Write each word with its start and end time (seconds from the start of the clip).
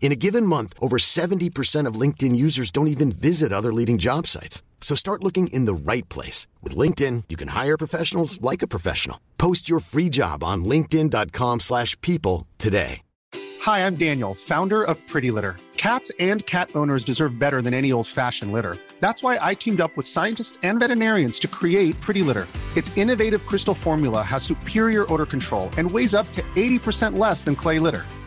In 0.00 0.12
a 0.12 0.16
given 0.16 0.46
month, 0.46 0.72
over 0.80 0.98
70% 0.98 1.86
of 1.86 2.00
LinkedIn 2.00 2.36
users 2.36 2.70
don't 2.70 2.86
even 2.88 3.10
visit 3.10 3.52
other 3.52 3.72
leading 3.72 3.98
job 3.98 4.26
sites. 4.28 4.62
So 4.80 4.94
start 4.94 5.24
looking 5.24 5.48
in 5.48 5.64
the 5.64 5.74
right 5.74 6.08
place. 6.08 6.46
With 6.62 6.76
LinkedIn, 6.76 7.24
you 7.28 7.36
can 7.36 7.48
hire 7.48 7.76
professionals 7.76 8.40
like 8.40 8.62
a 8.62 8.68
professional. 8.68 9.18
Post 9.36 9.68
your 9.68 9.80
free 9.80 10.08
job 10.08 10.44
on 10.44 10.64
linkedin.com 10.64 11.60
slash 11.60 12.00
people 12.02 12.46
today. 12.58 13.02
Hi, 13.62 13.84
I'm 13.84 13.96
Daniel, 13.96 14.32
founder 14.32 14.84
of 14.84 15.04
Pretty 15.08 15.32
Litter. 15.32 15.56
Cats 15.76 16.12
and 16.20 16.46
cat 16.46 16.70
owners 16.76 17.02
deserve 17.02 17.36
better 17.36 17.60
than 17.60 17.74
any 17.74 17.90
old-fashioned 17.90 18.52
litter. 18.52 18.76
That's 19.00 19.24
why 19.24 19.40
I 19.42 19.54
teamed 19.54 19.80
up 19.80 19.96
with 19.96 20.06
scientists 20.06 20.56
and 20.62 20.78
veterinarians 20.78 21.40
to 21.40 21.48
create 21.48 22.00
Pretty 22.00 22.22
Litter. 22.22 22.46
Its 22.76 22.96
innovative 22.96 23.44
crystal 23.44 23.74
formula 23.74 24.22
has 24.22 24.44
superior 24.44 25.12
odor 25.12 25.26
control 25.26 25.68
and 25.78 25.90
weighs 25.90 26.14
up 26.14 26.30
to 26.32 26.42
80% 26.54 27.18
less 27.18 27.42
than 27.42 27.56
clay 27.56 27.80
litter. 27.80 28.04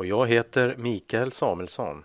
Och 0.00 0.06
jag 0.06 0.28
heter 0.28 0.76
Mikael 0.76 1.32
Samuelsson. 1.32 2.04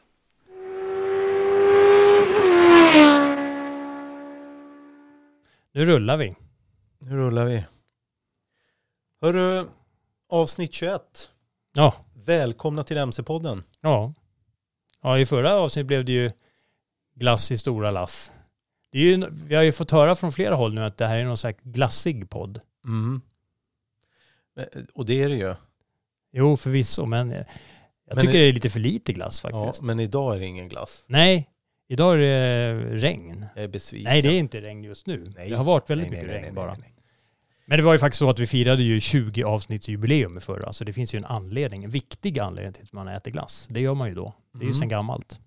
Nu 5.72 5.86
rullar 5.86 6.18
vi. 6.18 6.36
Nu 7.00 7.16
rullar 7.16 7.46
vi. 7.46 7.66
Hörru, 9.22 9.68
avsnitt 10.30 10.74
21. 10.74 11.32
Ja. 11.74 11.96
Välkomna 12.14 12.84
till 12.84 12.98
MC-podden. 12.98 13.64
Ja. 13.82 14.14
Ja, 15.02 15.20
i 15.20 15.26
förra 15.26 15.56
avsnittet 15.56 15.88
blev 15.88 16.06
det 16.06 16.12
ju 16.12 16.32
glass 17.14 17.52
i 17.52 17.58
stora 17.58 17.92
lass. 17.92 18.32
Det 18.92 19.00
är 19.00 19.04
ju, 19.04 19.30
vi 19.32 19.56
har 19.56 19.64
ju 19.64 19.72
fått 19.72 19.92
höra 19.92 20.16
från 20.16 20.32
flera 20.32 20.56
håll 20.56 20.74
nu 20.74 20.84
att 20.84 20.98
det 20.98 21.08
här 21.08 21.18
är 21.18 21.26
någon 21.26 21.38
slags 21.38 21.60
glassig 21.64 22.30
podd. 22.30 22.62
Mm. 22.86 23.22
Och 24.94 25.06
det 25.06 25.24
är 25.24 25.30
det 25.30 25.36
ju. 25.36 25.56
Jo, 26.32 26.58
förvisso, 26.58 27.06
men 27.06 27.46
jag 28.08 28.16
Men 28.16 28.22
tycker 28.26 28.38
i- 28.38 28.42
det 28.42 28.48
är 28.50 28.54
lite 28.54 28.70
för 28.70 28.80
lite 28.80 29.14
glass 29.14 29.42
Ja, 29.44 29.50
faktiskt. 29.52 29.84
men 29.84 30.00
idag 30.00 30.36
är 30.36 30.40
det 30.40 30.46
ingen 30.46 30.70
glass. 30.70 31.04
Nej, 31.08 31.50
idag 31.88 32.14
är 32.14 32.18
det 32.18 32.74
regn. 32.96 33.46
Jag 33.56 33.64
är 33.64 33.68
besviken. 33.68 34.12
Nej, 34.12 34.22
det 34.22 34.28
är 34.28 34.40
inte 34.40 34.62
regn 34.62 34.84
just 34.84 35.08
nu. 35.08 35.34
Nej. 35.36 35.50
Det 35.50 35.56
har 35.56 35.64
varit 35.64 35.90
väldigt 35.90 36.08
Nej, 36.10 36.18
mycket 36.20 36.28
nej, 36.28 36.36
nej, 36.36 36.44
regn 36.46 36.56
bara. 36.56 36.78
Men 37.68 37.78
det 37.80 37.84
var 37.84 37.94
ju 37.94 38.00
faktiskt 38.00 38.20
så 38.20 38.30
att 38.30 38.40
vi 38.40 38.48
firade 38.48 38.84
ju 38.84 39.00
20 39.00 39.44
avsnittsjubileum 39.44 40.38
i 40.38 40.42
förra, 40.42 40.74
så 40.74 40.84
det 40.84 40.94
finns 40.94 41.16
ju 41.16 41.18
en 41.18 41.26
anledning, 41.26 41.84
en 41.84 41.90
viktig 41.90 42.40
anledning 42.40 42.74
till 42.74 42.84
att 42.84 42.94
man 42.94 43.08
äter 43.08 43.32
glass. 43.32 43.68
Det 43.70 43.82
gör 43.82 43.94
man 43.94 44.10
ju 44.10 44.16
då. 44.16 44.34
Det 44.54 44.58
är 44.58 44.62
ju 44.62 44.66
Mm. 44.66 44.74
sedan 44.74 44.90
gammalt. 44.90 45.40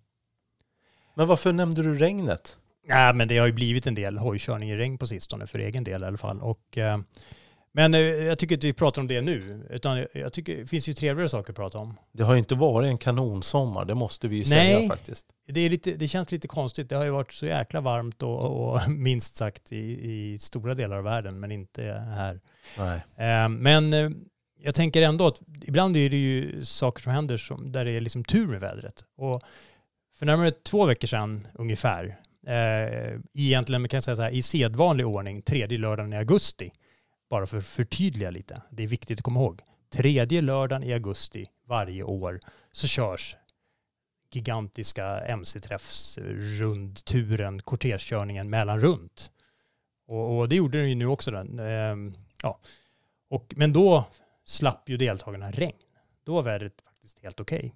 Men 1.14 1.26
varför 1.26 1.52
nämnde 1.52 1.82
du 1.82 1.94
regnet? 1.98 2.56
Nej, 2.88 3.14
men 3.14 3.28
det 3.28 3.38
har 3.38 3.46
ju 3.46 3.52
blivit 3.52 3.86
en 3.86 3.94
del 3.94 4.18
hojkörning 4.18 4.70
i 4.70 4.76
regn 4.76 4.98
på 4.98 5.06
sistone, 5.06 5.46
för 5.46 5.58
egen 5.58 5.84
del 5.84 6.02
i 6.02 6.06
alla 6.06 6.16
fall. 6.18 6.40
Och, 6.40 6.78
eh, 6.78 6.98
men 7.78 7.94
eh, 7.94 8.00
jag 8.00 8.38
tycker 8.38 8.54
inte 8.54 8.66
vi 8.66 8.72
pratar 8.72 9.02
om 9.02 9.08
det 9.08 9.20
nu, 9.20 9.66
utan 9.70 10.06
jag 10.12 10.32
tycker 10.32 10.56
det 10.56 10.66
finns 10.66 10.88
ju 10.88 10.94
trevligare 10.94 11.28
saker 11.28 11.52
att 11.52 11.56
prata 11.56 11.78
om. 11.78 11.94
Det 12.12 12.22
har 12.22 12.32
ju 12.32 12.38
inte 12.38 12.54
varit 12.54 12.86
en 12.86 12.98
kanonsommar, 12.98 13.84
det 13.84 13.94
måste 13.94 14.28
vi 14.28 14.36
ju 14.36 14.44
Nej. 14.54 14.76
säga 14.76 14.88
faktiskt. 14.88 15.26
Det, 15.46 15.60
är 15.60 15.70
lite, 15.70 15.90
det 15.90 16.08
känns 16.08 16.32
lite 16.32 16.48
konstigt. 16.48 16.88
Det 16.88 16.96
har 16.96 17.04
ju 17.04 17.10
varit 17.10 17.32
så 17.32 17.46
jäkla 17.46 17.80
varmt 17.80 18.22
och, 18.22 18.70
och 18.70 18.88
minst 18.90 19.36
sagt 19.36 19.72
i, 19.72 20.10
i 20.10 20.38
stora 20.38 20.74
delar 20.74 20.98
av 20.98 21.04
världen, 21.04 21.40
men 21.40 21.52
inte 21.52 21.82
här. 22.14 22.40
Nej. 22.78 23.00
Eh, 23.16 23.48
Men 23.48 23.92
eh, 23.92 24.10
jag 24.62 24.74
tänker 24.74 25.02
ändå 25.02 25.26
att 25.26 25.42
ibland 25.62 25.96
är 25.96 26.10
det 26.10 26.16
ju 26.16 26.64
saker 26.64 27.02
som 27.02 27.12
händer 27.12 27.36
som, 27.36 27.72
där 27.72 27.84
det 27.84 27.90
är 27.90 28.00
liksom 28.00 28.24
tur 28.24 28.46
med 28.46 28.60
vädret. 28.60 29.04
Och 29.16 29.42
för 30.18 30.26
närmare 30.26 30.50
två 30.50 30.86
veckor 30.86 31.08
sedan 31.08 31.46
ungefär, 31.54 32.16
eh, 32.46 33.20
egentligen 33.34 33.82
man 33.82 33.88
kan 33.88 34.02
säga 34.02 34.16
så 34.16 34.22
här, 34.22 34.30
i 34.30 34.42
sedvanlig 34.42 35.06
ordning, 35.06 35.42
tredje 35.42 35.78
lördagen 35.78 36.12
i 36.12 36.16
augusti, 36.16 36.72
bara 37.30 37.46
för 37.46 37.58
att 37.58 37.66
förtydliga 37.66 38.30
lite, 38.30 38.62
det 38.70 38.82
är 38.82 38.86
viktigt 38.86 39.18
att 39.18 39.24
komma 39.24 39.40
ihåg, 39.40 39.62
tredje 39.90 40.40
lördagen 40.40 40.82
i 40.82 40.92
augusti 40.92 41.46
varje 41.66 42.02
år 42.02 42.40
så 42.72 42.86
körs 42.86 43.36
gigantiska 44.30 45.20
mc-träffs 45.20 46.18
rundturen, 46.60 47.62
kortegekörningen 47.62 48.50
mellan 48.50 48.80
runt. 48.80 49.30
Och, 50.06 50.38
och 50.38 50.48
det 50.48 50.56
gjorde 50.56 50.78
den 50.78 50.88
ju 50.88 50.94
nu 50.94 51.06
också. 51.06 51.30
Den. 51.30 51.58
Ehm, 51.58 52.14
ja. 52.42 52.60
och, 53.28 53.54
men 53.56 53.72
då 53.72 54.04
slapp 54.44 54.88
ju 54.88 54.96
deltagarna 54.96 55.50
regn. 55.50 55.76
Då 56.24 56.34
var 56.34 56.42
vädret 56.42 56.82
faktiskt 56.84 57.22
helt 57.22 57.40
okej. 57.40 57.74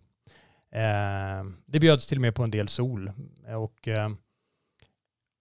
Ehm, 0.70 1.56
det 1.66 1.80
bjöds 1.80 2.06
till 2.06 2.18
och 2.18 2.22
med 2.22 2.34
på 2.34 2.42
en 2.42 2.50
del 2.50 2.68
sol. 2.68 3.12
Och, 3.56 3.88
ehm, 3.88 4.16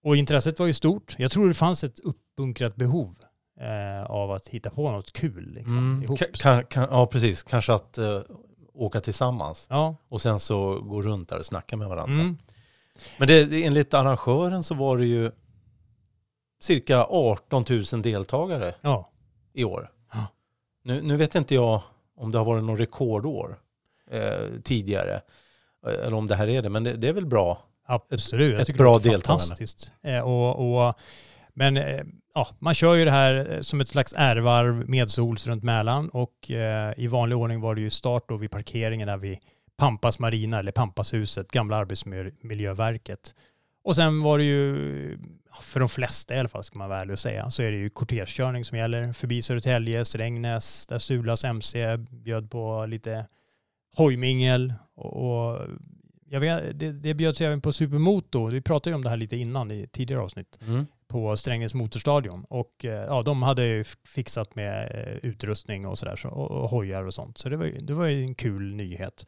och 0.02 0.16
intresset 0.16 0.58
var 0.58 0.66
ju 0.66 0.72
stort. 0.72 1.14
Jag 1.18 1.30
tror 1.30 1.48
det 1.48 1.54
fanns 1.54 1.84
ett 1.84 2.00
uppbunkrat 2.00 2.76
behov 2.76 3.21
eh, 3.60 4.04
av 4.10 4.30
att 4.32 4.48
hitta 4.48 4.70
på 4.70 4.90
något 4.90 5.12
kul. 5.12 5.52
Liksom, 5.54 5.78
Mm. 5.78 6.02
ihop. 6.02 6.18
Ka- 6.20 6.36
Kan, 6.42 6.64
kan, 6.64 6.88
ja, 6.90 7.06
precis. 7.06 7.42
Kanske 7.42 7.72
att 7.72 7.98
eh, 7.98 8.20
åka 8.74 9.00
tillsammans. 9.00 9.66
Ja. 9.70 9.96
Och 10.08 10.22
sen 10.22 10.40
så 10.40 10.80
gå 10.80 11.02
runt 11.02 11.28
där 11.28 11.38
och 11.38 11.46
snacka 11.46 11.76
med 11.76 11.88
varandra. 11.88 12.20
Mm. 12.22 12.38
Men 13.18 13.28
det, 13.28 13.64
enligt 13.64 13.94
arrangören 13.94 14.62
så 14.64 14.74
var 14.74 14.98
det 14.98 15.06
ju 15.06 15.30
cirka 16.60 17.06
18 17.10 17.64
000 17.92 18.02
deltagare 18.02 18.74
ja. 18.80 19.10
i 19.52 19.64
år. 19.64 19.90
Ja. 20.12 20.26
Nu, 20.82 21.00
nu 21.02 21.16
vet 21.16 21.34
inte 21.34 21.54
jag 21.54 21.80
om 22.16 22.32
det 22.32 22.38
har 22.38 22.44
varit 22.44 22.64
någon 22.64 22.76
rekordår 22.78 23.58
eh, 24.10 24.60
tidigare. 24.64 25.20
eh, 25.86 25.92
Eller 26.06 26.14
om 26.14 26.26
det 26.26 26.34
här 26.34 26.48
är 26.48 26.62
det, 26.62 26.68
men 26.70 26.84
det, 26.84 26.92
det 26.92 27.08
är 27.08 27.12
väl 27.12 27.26
bra. 27.26 27.58
Absolut. 27.86 28.52
Jag 28.52 28.60
ett 28.60 28.66
tycker 28.66 28.78
bra 28.78 28.98
det 28.98 29.08
deltagande. 29.10 29.42
fantastiskt. 29.44 29.92
Eh, 30.02 30.20
och, 30.20 30.86
och, 30.88 30.94
men 31.54 31.76
eh, 31.76 32.04
ja, 32.34 32.48
man 32.58 32.74
kör 32.74 32.94
ju 32.94 33.04
det 33.04 33.10
här 33.10 33.52
eh, 33.52 33.60
som 33.60 33.80
ett 33.80 33.88
slags 33.88 34.14
ärvarv 34.16 34.88
medsols 34.88 35.46
runt 35.46 35.62
Mälaren 35.62 36.08
och 36.08 36.50
eh, 36.50 36.92
i 36.96 37.06
vanlig 37.06 37.38
ordning 37.38 37.60
var 37.60 37.74
det 37.74 37.80
ju 37.80 37.90
start 37.90 38.28
då 38.28 38.36
vid 38.36 38.50
parkeringen 38.50 39.08
där 39.08 39.16
vid 39.16 39.38
Pampas 39.76 40.18
Marina 40.18 40.58
eller 40.58 40.72
Pampashuset, 40.72 41.50
gamla 41.50 41.76
Arbetsmiljöverket. 41.76 43.34
Och 43.84 43.96
sen 43.96 44.22
var 44.22 44.38
det 44.38 44.44
ju, 44.44 45.18
för 45.60 45.80
de 45.80 45.88
flesta 45.88 46.34
i 46.34 46.38
alla 46.38 46.48
fall 46.48 46.64
ska 46.64 46.78
man 46.78 46.88
vara 46.88 47.00
ärlig 47.00 47.12
och 47.12 47.18
säga, 47.18 47.50
så 47.50 47.62
är 47.62 47.70
det 47.70 47.76
ju 47.76 47.88
kortegekörning 47.88 48.64
som 48.64 48.78
gäller. 48.78 49.12
Förbi 49.12 49.42
Södertälje, 49.42 50.04
Strängnäs, 50.04 50.86
där 50.86 50.98
Sulas 50.98 51.44
MC 51.44 51.96
bjöd 51.96 52.50
på 52.50 52.86
lite 52.86 53.26
hojmingel 53.96 54.74
och, 54.94 55.52
och 55.52 55.66
jag 56.32 56.40
vet, 56.40 56.78
det, 56.78 56.92
det 56.92 57.14
bjöds 57.14 57.40
även 57.40 57.60
på 57.60 57.72
Supermoto. 57.72 58.46
Vi 58.46 58.60
pratade 58.60 58.90
ju 58.90 58.94
om 58.94 59.02
det 59.04 59.10
här 59.10 59.16
lite 59.16 59.36
innan 59.36 59.70
i 59.70 59.86
tidigare 59.86 60.22
avsnitt 60.22 60.58
Mm 60.66 60.86
på 61.12 61.36
Strängnäs 61.36 61.74
motorstadion. 61.74 62.44
Och 62.48 62.84
eh, 62.84 62.90
ja, 63.04 63.22
de 63.22 63.42
hade 63.42 63.66
ju 63.66 63.84
fixat 64.08 64.54
med 64.54 64.90
eh, 64.94 65.30
utrustning 65.30 65.86
och 65.86 65.98
sådär 65.98 66.16
så, 66.16 66.28
och, 66.28 66.50
och 66.50 66.68
hojar 66.70 67.04
och 67.06 67.14
sånt. 67.14 67.38
Så 67.38 67.48
det 67.48 67.56
var, 67.56 67.64
ju- 67.64 67.80
det 67.80 67.94
var 67.94 68.06
ju 68.06 68.22
en 68.24 68.34
kul 68.34 68.74
nyhet. 68.74 69.26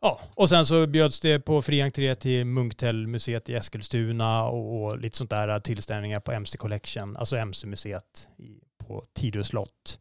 Ja, 0.00 0.20
och 0.34 0.48
sen 0.48 0.66
så 0.66 0.86
bjöds 0.86 1.20
det 1.20 1.40
på 1.40 1.62
fri 1.62 1.80
entré 1.82 2.14
till 2.14 2.44
Munktellmuseet 2.44 3.48
i 3.48 3.54
Eskilstuna 3.54 4.44
och, 4.44 4.82
och 4.84 4.98
lite 4.98 5.16
sånt 5.16 5.30
där 5.30 5.48
eh, 5.48 5.58
tillställningar 5.58 6.20
på 6.20 6.32
MC 6.32 6.58
Collection, 6.58 7.16
alltså 7.16 7.36
MC-museet 7.36 8.28
på 8.86 9.04
Tidö 9.14 9.44
slott. 9.44 9.98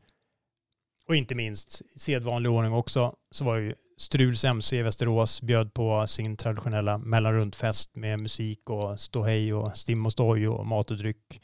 Och 1.07 1.15
inte 1.15 1.35
minst, 1.35 1.81
sedvanlig 1.95 2.51
ordning 2.51 2.73
också, 2.73 3.15
så 3.31 3.45
var 3.45 3.55
ju 3.57 3.75
Struls 3.99 4.45
MC 4.45 4.77
i 4.77 4.81
Västerås 4.81 5.41
bjöd 5.41 5.73
på 5.73 6.07
sin 6.07 6.37
traditionella 6.37 6.97
mellanruntfest 6.97 7.95
med 7.95 8.19
musik 8.19 8.69
och 8.69 8.99
ståhej 8.99 9.53
och 9.53 9.77
stim 9.77 10.05
och 10.05 10.11
stoj 10.11 10.47
och 10.47 10.65
mat 10.65 10.91
och 10.91 10.97
dryck. 10.97 11.41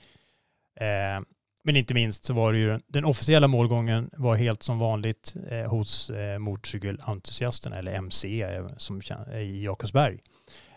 Eh, 0.79 1.23
men 1.63 1.75
inte 1.75 1.93
minst 1.93 2.25
så 2.25 2.33
var 2.33 2.53
det 2.53 2.59
ju 2.59 2.79
den 2.87 3.05
officiella 3.05 3.47
målgången 3.47 4.09
var 4.17 4.35
helt 4.35 4.63
som 4.63 4.79
vanligt 4.79 5.35
eh, 5.49 5.69
hos 5.69 6.09
eh, 6.09 6.39
motorcykelentusiasterna, 6.39 7.77
eller 7.77 7.93
MC 7.93 8.41
eh, 8.41 8.67
som, 8.77 9.01
eh, 9.31 9.39
i 9.39 9.63
Jakobsberg, 9.63 10.19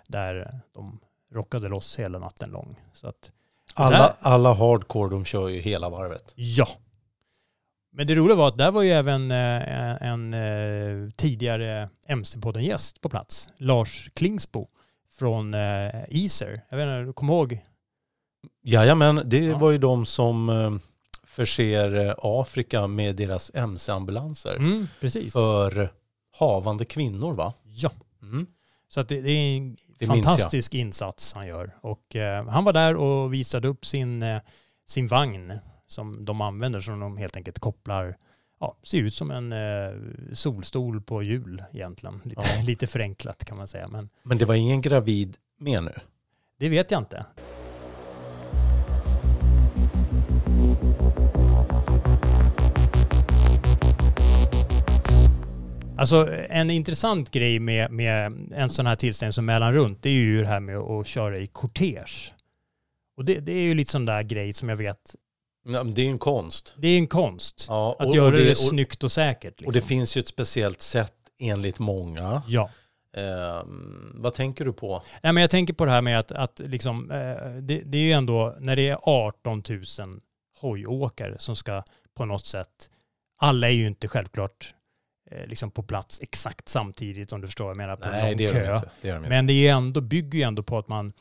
där 0.07 0.61
de 0.75 1.01
rockade 1.35 1.69
loss 1.69 1.99
hela 1.99 2.19
natten 2.19 2.51
lång. 2.51 2.77
Så 2.93 3.09
att, 3.09 3.31
Alla, 3.75 3.99
Där- 3.99 4.13
alla 4.21 4.55
hardcore 4.55 5.11
de 5.11 5.25
kör 5.25 5.49
ju 5.49 5.61
hela 5.61 5.89
varvet. 5.89 6.33
ja. 6.35 6.69
Men 7.93 8.07
det 8.07 8.15
roliga 8.15 8.37
var 8.37 8.49
att 8.49 8.59
där 8.59 8.71
var 8.71 8.83
ju 8.83 8.91
även 8.91 9.31
eh, 9.31 10.03
en 10.03 10.35
eh, 10.35 11.11
tidigare 11.17 11.89
MC-podden-gäst 12.09 13.01
på 13.01 13.09
plats, 13.09 13.51
Lars 13.57 14.11
Klingsbo 14.15 14.69
från 15.19 15.55
eh, 15.55 15.91
Easer. 16.09 16.61
Jag 16.69 16.77
vet 16.77 16.85
inte, 16.85 17.03
du 17.07 17.13
kommer 17.13 17.33
ihåg? 17.33 17.65
Jajamän, 18.63 19.23
det 19.25 19.39
Ja. 19.45 19.59
var 19.59 19.71
ju 19.71 19.79
de 19.79 20.07
som 20.07 20.81
förser 21.27 22.15
Afrika 22.41 22.87
med 22.87 23.17
deras 23.17 23.51
MC-ambulanser 23.55 24.57
Mm, 24.57 24.89
precis. 25.01 25.33
för 25.33 25.93
havande 26.39 26.85
kvinnor 26.85 27.35
va? 27.35 27.55
Ja. 27.65 27.91
Mm. 28.23 28.47
Så 28.89 29.01
att 29.01 29.09
det, 29.09 29.21
det 29.21 29.31
är 29.31 29.57
en 29.57 29.77
Det 29.99 30.07
fantastisk 30.07 30.75
insats 30.75 31.35
han 31.35 31.47
gör. 31.47 31.77
Och 31.81 32.17
eh, 32.17 32.49
han 32.49 32.65
var 32.65 32.73
där 32.73 32.97
och 32.97 33.35
visade 33.35 33.69
upp 33.69 33.87
sin, 33.87 34.23
eh, 34.23 34.41
sin 34.89 35.07
vagn 35.07 35.59
som 35.89 36.25
de 36.25 36.41
använder 36.41 36.81
som 36.81 37.01
de 37.01 37.17
helt 37.17 37.37
enkelt 37.37 37.59
kopplar, 37.59 38.17
ja, 38.61 38.77
ser 38.83 38.99
ut 38.99 39.15
som 39.15 39.31
en 39.31 39.53
eh, 39.53 39.93
solstol 40.33 41.01
på 41.03 41.23
hjul 41.23 41.65
egentligen. 41.73 42.21
Lite, 42.25 42.43
Ja. 42.57 42.63
lite 42.67 42.87
förenklat 42.87 43.45
kan 43.45 43.57
man 43.57 43.67
säga. 43.69 43.89
Men 43.89 44.09
Men 44.23 44.39
det 44.39 44.45
var 44.45 44.55
ingen 44.55 44.81
gravid 44.81 45.37
med 45.59 45.83
nu? 45.83 45.93
det 46.59 46.69
vet 46.69 46.91
jag 46.91 47.01
inte. 47.01 47.27
Alltså 55.97 56.29
en 56.49 56.71
intressant 56.71 57.31
grej 57.31 57.59
med, 57.59 57.91
med 57.91 58.33
en 58.57 58.69
sån 58.69 58.87
här 58.87 58.95
tillställning 58.97 59.33
som 59.33 59.45
Mellan 59.47 59.73
runt, 59.75 60.03
det 60.03 60.09
är 60.09 60.13
ju 60.15 60.41
det 60.41 60.47
här 60.47 60.61
med 60.61 60.77
att 60.77 61.07
köra 61.07 61.39
i 61.39 61.47
kortege. 61.47 62.33
Och 63.17 63.25
det, 63.25 63.41
det 63.41 63.53
är 63.53 63.63
ju 63.63 63.75
lite 63.75 63.91
sån 63.91 64.05
där 64.07 64.23
grej 64.23 64.53
som 64.53 64.69
jag 64.69 64.77
vet, 64.77 65.15
Ja, 65.69 65.85
det 65.85 66.03
är 66.03 66.09
en 66.09 66.19
konst. 66.19 66.75
det 66.77 66.89
är 66.89 66.99
en 66.99 67.07
konst. 67.07 67.67
Ja, 67.69 67.97
att 67.99 68.07
och- 68.09 68.15
göra 68.17 68.27
och 68.27 68.33
det, 68.33 68.45
det- 68.45 68.51
och- 68.51 68.57
snyggt 68.57 69.05
och 69.05 69.13
säkert. 69.13 69.45
Liksom. 69.51 69.67
Och 69.67 69.73
det 69.73 69.81
finns 69.83 70.17
ju 70.17 70.19
ett 70.21 70.29
speciellt 70.29 70.81
sätt 70.83 71.15
enligt 71.41 71.79
många. 71.79 72.43
Ja. 72.49 72.71
Ehm, 73.17 74.13
vad 74.15 74.35
tänker 74.35 74.65
du 74.65 74.73
på? 74.73 75.03
Nej, 75.23 75.33
men 75.33 75.41
jag 75.41 75.51
tänker 75.51 75.75
på 75.75 75.85
det 75.85 75.91
här 75.91 76.03
med 76.03 76.19
att, 76.19 76.33
att 76.33 76.59
liksom, 76.65 77.11
eh, 77.11 77.17
det, 77.63 77.83
det 77.85 77.99
är 77.99 78.03
ju 78.03 78.13
ändå, 78.13 78.57
när 78.61 78.77
det 78.77 78.89
är 78.89 78.99
18 79.03 79.63
000 79.69 80.21
hojåkare 80.61 81.37
som 81.39 81.57
ska 81.57 81.83
på 82.17 82.25
något 82.25 82.47
sätt, 82.47 82.91
alla 83.41 83.69
är 83.69 83.73
ju 83.73 83.87
inte 83.87 84.09
självklart 84.09 84.75
eh, 85.31 85.47
liksom 85.47 85.71
på 85.71 85.83
plats 85.83 86.21
exakt 86.23 86.69
samtidigt 86.69 87.33
om 87.33 87.41
du 87.41 87.47
förstår 87.47 87.65
vad 87.65 87.71
jag 87.71 87.77
menar, 87.77 87.97
på 87.97 88.09
Nej, 88.09 88.29
lång 88.31 88.37
det 88.39 88.49
kö. 88.53 88.75
inte. 88.77 88.91
Det 89.01 89.09
gör 89.09 89.15
de 89.15 89.19
inte. 89.19 89.29
Men 89.29 89.47
det 89.47 89.53
är 89.69 89.73
ändå, 89.73 90.01
bygger 90.01 90.39
ju 90.39 90.45
ändå 90.45 90.63
på 90.63 90.79
att 90.79 90.89
man 90.89 91.07
eh, 91.07 91.13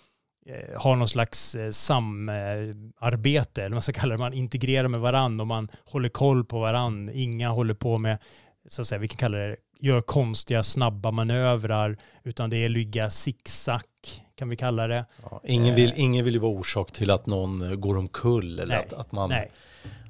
har 0.78 0.96
någon 0.96 1.08
slags 1.08 1.56
eh, 1.56 1.72
samarbete, 1.72 3.62
eller 3.62 3.70
vad 3.70 3.76
man 3.76 3.82
ska 3.82 3.94
kalla 3.94 4.14
det, 4.14 4.20
man 4.20 4.34
integrerar 4.34 4.88
med 4.88 5.00
varandra 5.00 5.44
och 5.44 5.48
man 5.48 5.68
håller 5.86 6.10
koll 6.10 6.46
på 6.46 6.60
varandra. 6.60 7.14
Inga 7.14 7.50
håller 7.50 7.74
på 7.74 7.98
med, 7.98 8.18
så 8.70 8.82
att 8.82 8.88
säga, 8.88 9.00
vi 9.00 9.08
kan 9.08 9.18
kalla 9.18 9.38
det, 9.38 9.56
gör 9.80 10.02
konstiga 10.02 10.64
snabba 10.64 11.12
manövrar, 11.12 11.98
utan 12.24 12.50
det 12.50 12.58
är 12.66 12.70
ligga 12.70 13.10
zigzag, 13.10 13.82
kan 14.38 14.50
vi 14.50 14.56
kalla 14.56 14.88
det. 14.88 15.06
Ja, 15.32 15.42
ingen, 15.44 15.76
vill, 15.76 15.94
ingen 15.96 16.26
vill 16.26 16.34
ju 16.34 16.40
vara 16.40 16.52
orsak 16.52 16.92
till 16.92 17.12
att 17.12 17.26
någon 17.26 17.62
eh, 17.62 17.76
går 17.76 17.98
omkull 17.98 18.60
eller 18.60 18.76
Nej, 18.76 18.86
att, 18.88 18.94
att, 18.94 19.12
man, 19.12 19.30
Nej. 19.30 19.52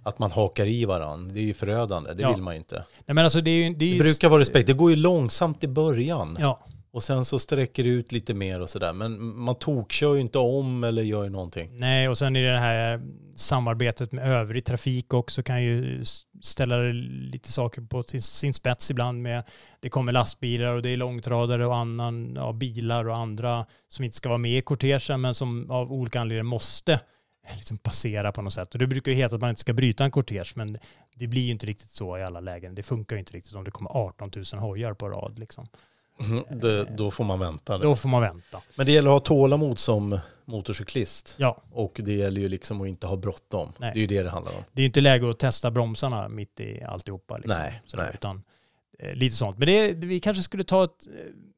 att 0.04 0.20
man 0.20 0.32
hakar 0.32 0.66
i 0.66 0.86
varandra. 0.86 1.34
Det 1.34 1.40
är 1.40 1.44
ju 1.44 1.54
förödande, 1.54 2.14
det 2.14 2.22
Ja. 2.22 2.32
vill 2.34 2.42
man 2.44 2.54
ju 2.54 2.58
inte. 2.58 2.76
Nej 3.06 3.16
men 3.16 3.24
alltså 3.24 3.42
det 3.42 3.52
är 3.52 3.56
ju... 3.56 3.70
Det, 3.70 3.76
är 3.76 3.80
Det 3.80 3.86
ju 3.86 4.00
brukar 4.00 4.30
vara 4.30 4.42
respekt, 4.42 4.68
det 4.68 4.74
går 4.74 4.90
ju 4.90 4.96
långsamt 4.96 5.64
i 5.64 5.68
början. 5.68 6.38
Ja, 6.40 6.60
och 6.98 7.04
sen 7.04 7.26
så 7.26 7.40
sträcker 7.40 7.84
det 7.84 7.90
ut 7.90 8.12
lite 8.12 8.34
mer 8.34 8.62
och 8.62 8.70
sådär. 8.70 8.94
Men 8.94 9.40
man 9.40 9.56
tokkör 9.56 10.16
ju 10.16 10.22
inte 10.22 10.38
om 10.38 10.84
eller 10.84 11.04
gör 11.04 11.24
ju 11.24 11.30
någonting. 11.30 11.80
nej 11.80 12.10
och 12.10 12.18
sen 12.18 12.36
är 12.36 12.44
det 12.44 12.52
det 12.52 12.60
här 12.60 13.02
samarbetet 13.36 14.12
med 14.12 14.32
övrig 14.32 14.66
trafik 14.66 15.14
också 15.14 15.44
kan 15.44 15.64
ju 15.64 16.04
ställa 16.42 16.78
lite 17.32 17.52
saker 17.52 17.82
på 17.82 18.04
sin, 18.04 18.22
sin 18.22 18.54
spets 18.54 18.92
ibland 18.92 19.22
med 19.22 19.44
det 19.80 19.90
kommer 19.90 20.12
lastbilar 20.12 20.74
och 20.74 20.82
det 20.82 20.90
är 20.90 20.98
långtradare 20.98 21.66
och 21.66 21.76
annan, 21.76 22.36
ja, 22.36 22.54
bilar 22.54 23.10
och 23.10 23.18
andra 23.18 23.66
som 23.88 24.06
inte 24.06 24.18
ska 24.18 24.30
vara 24.30 24.38
med 24.38 24.58
i 24.58 24.62
kortegen 24.62 25.22
men 25.22 25.34
som 25.34 25.72
av 25.72 25.92
olika 25.92 26.22
anledningar 26.22 26.44
måste 26.44 26.94
eh, 26.94 27.56
liksom 27.56 27.78
passera 27.78 28.32
på 28.32 28.42
något 28.42 28.54
sätt. 28.54 28.74
Och 28.74 28.80
det 28.80 28.88
brukar 28.88 29.12
ju 29.12 29.18
heta 29.18 29.36
att 29.36 29.42
man 29.42 29.50
inte 29.50 29.62
ska 29.62 29.74
bryta 29.74 30.04
en 30.04 30.12
kortege 30.12 30.54
men 30.56 30.78
det 31.16 31.28
blir 31.28 31.42
ju 31.42 31.52
inte 31.52 31.66
riktigt 31.66 31.90
så 31.90 32.18
i 32.18 32.24
alla 32.24 32.40
lägen. 32.40 32.76
Det 32.76 32.84
funkar 32.84 33.16
ju 33.16 33.20
inte 33.20 33.34
riktigt 33.34 33.56
om 33.56 33.64
det 33.64 33.72
kommer 33.72 33.98
18 33.98 34.32
000 34.54 34.62
hojar 34.62 34.94
på 34.94 35.10
rad 35.10 35.40
liksom. 35.40 35.68
Det, 36.50 36.84
då 36.98 37.12
får 37.12 37.24
man 37.24 37.40
vänta. 37.40 37.78
Då 37.78 37.96
får 37.96 38.10
man 38.10 38.22
vänta. 38.22 38.62
Men 38.76 38.86
det 38.86 38.92
gäller 38.92 39.10
att 39.10 39.14
ha 39.14 39.20
tålamod 39.20 39.80
som 39.80 40.20
motorcyklist. 40.46 41.36
Ja, 41.38 41.62
Och 41.72 42.00
det 42.04 42.14
gäller 42.14 42.42
ju 42.42 42.50
liksom 42.50 42.82
att 42.82 42.88
inte 42.88 43.08
ha 43.08 43.16
bråttom. 43.16 43.74
Det 43.80 43.86
är 43.86 43.96
ju 43.96 44.08
det 44.08 44.24
det 44.24 44.30
handlar 44.30 44.52
om. 44.56 44.64
det 44.74 44.80
är 44.82 44.84
ju 44.84 44.88
inte 44.88 45.02
läge 45.02 45.30
att 45.30 45.40
testa 45.40 45.72
bromsarna 45.72 46.30
mitt 46.30 46.60
i 46.60 46.84
alltihopa. 46.84 47.38
Liksom. 47.38 47.62
Nej, 47.62 47.82
Sådär, 47.86 48.04
nej. 48.04 48.14
Utan, 48.14 48.44
eh, 49.00 49.14
lite 49.14 49.36
sånt. 49.36 49.58
Men 49.58 49.68
det, 49.68 49.94
vi 49.94 50.20
kanske 50.20 50.44
skulle 50.44 50.64
ta 50.64 50.84
ett, 50.84 51.08
eh, 51.08 51.12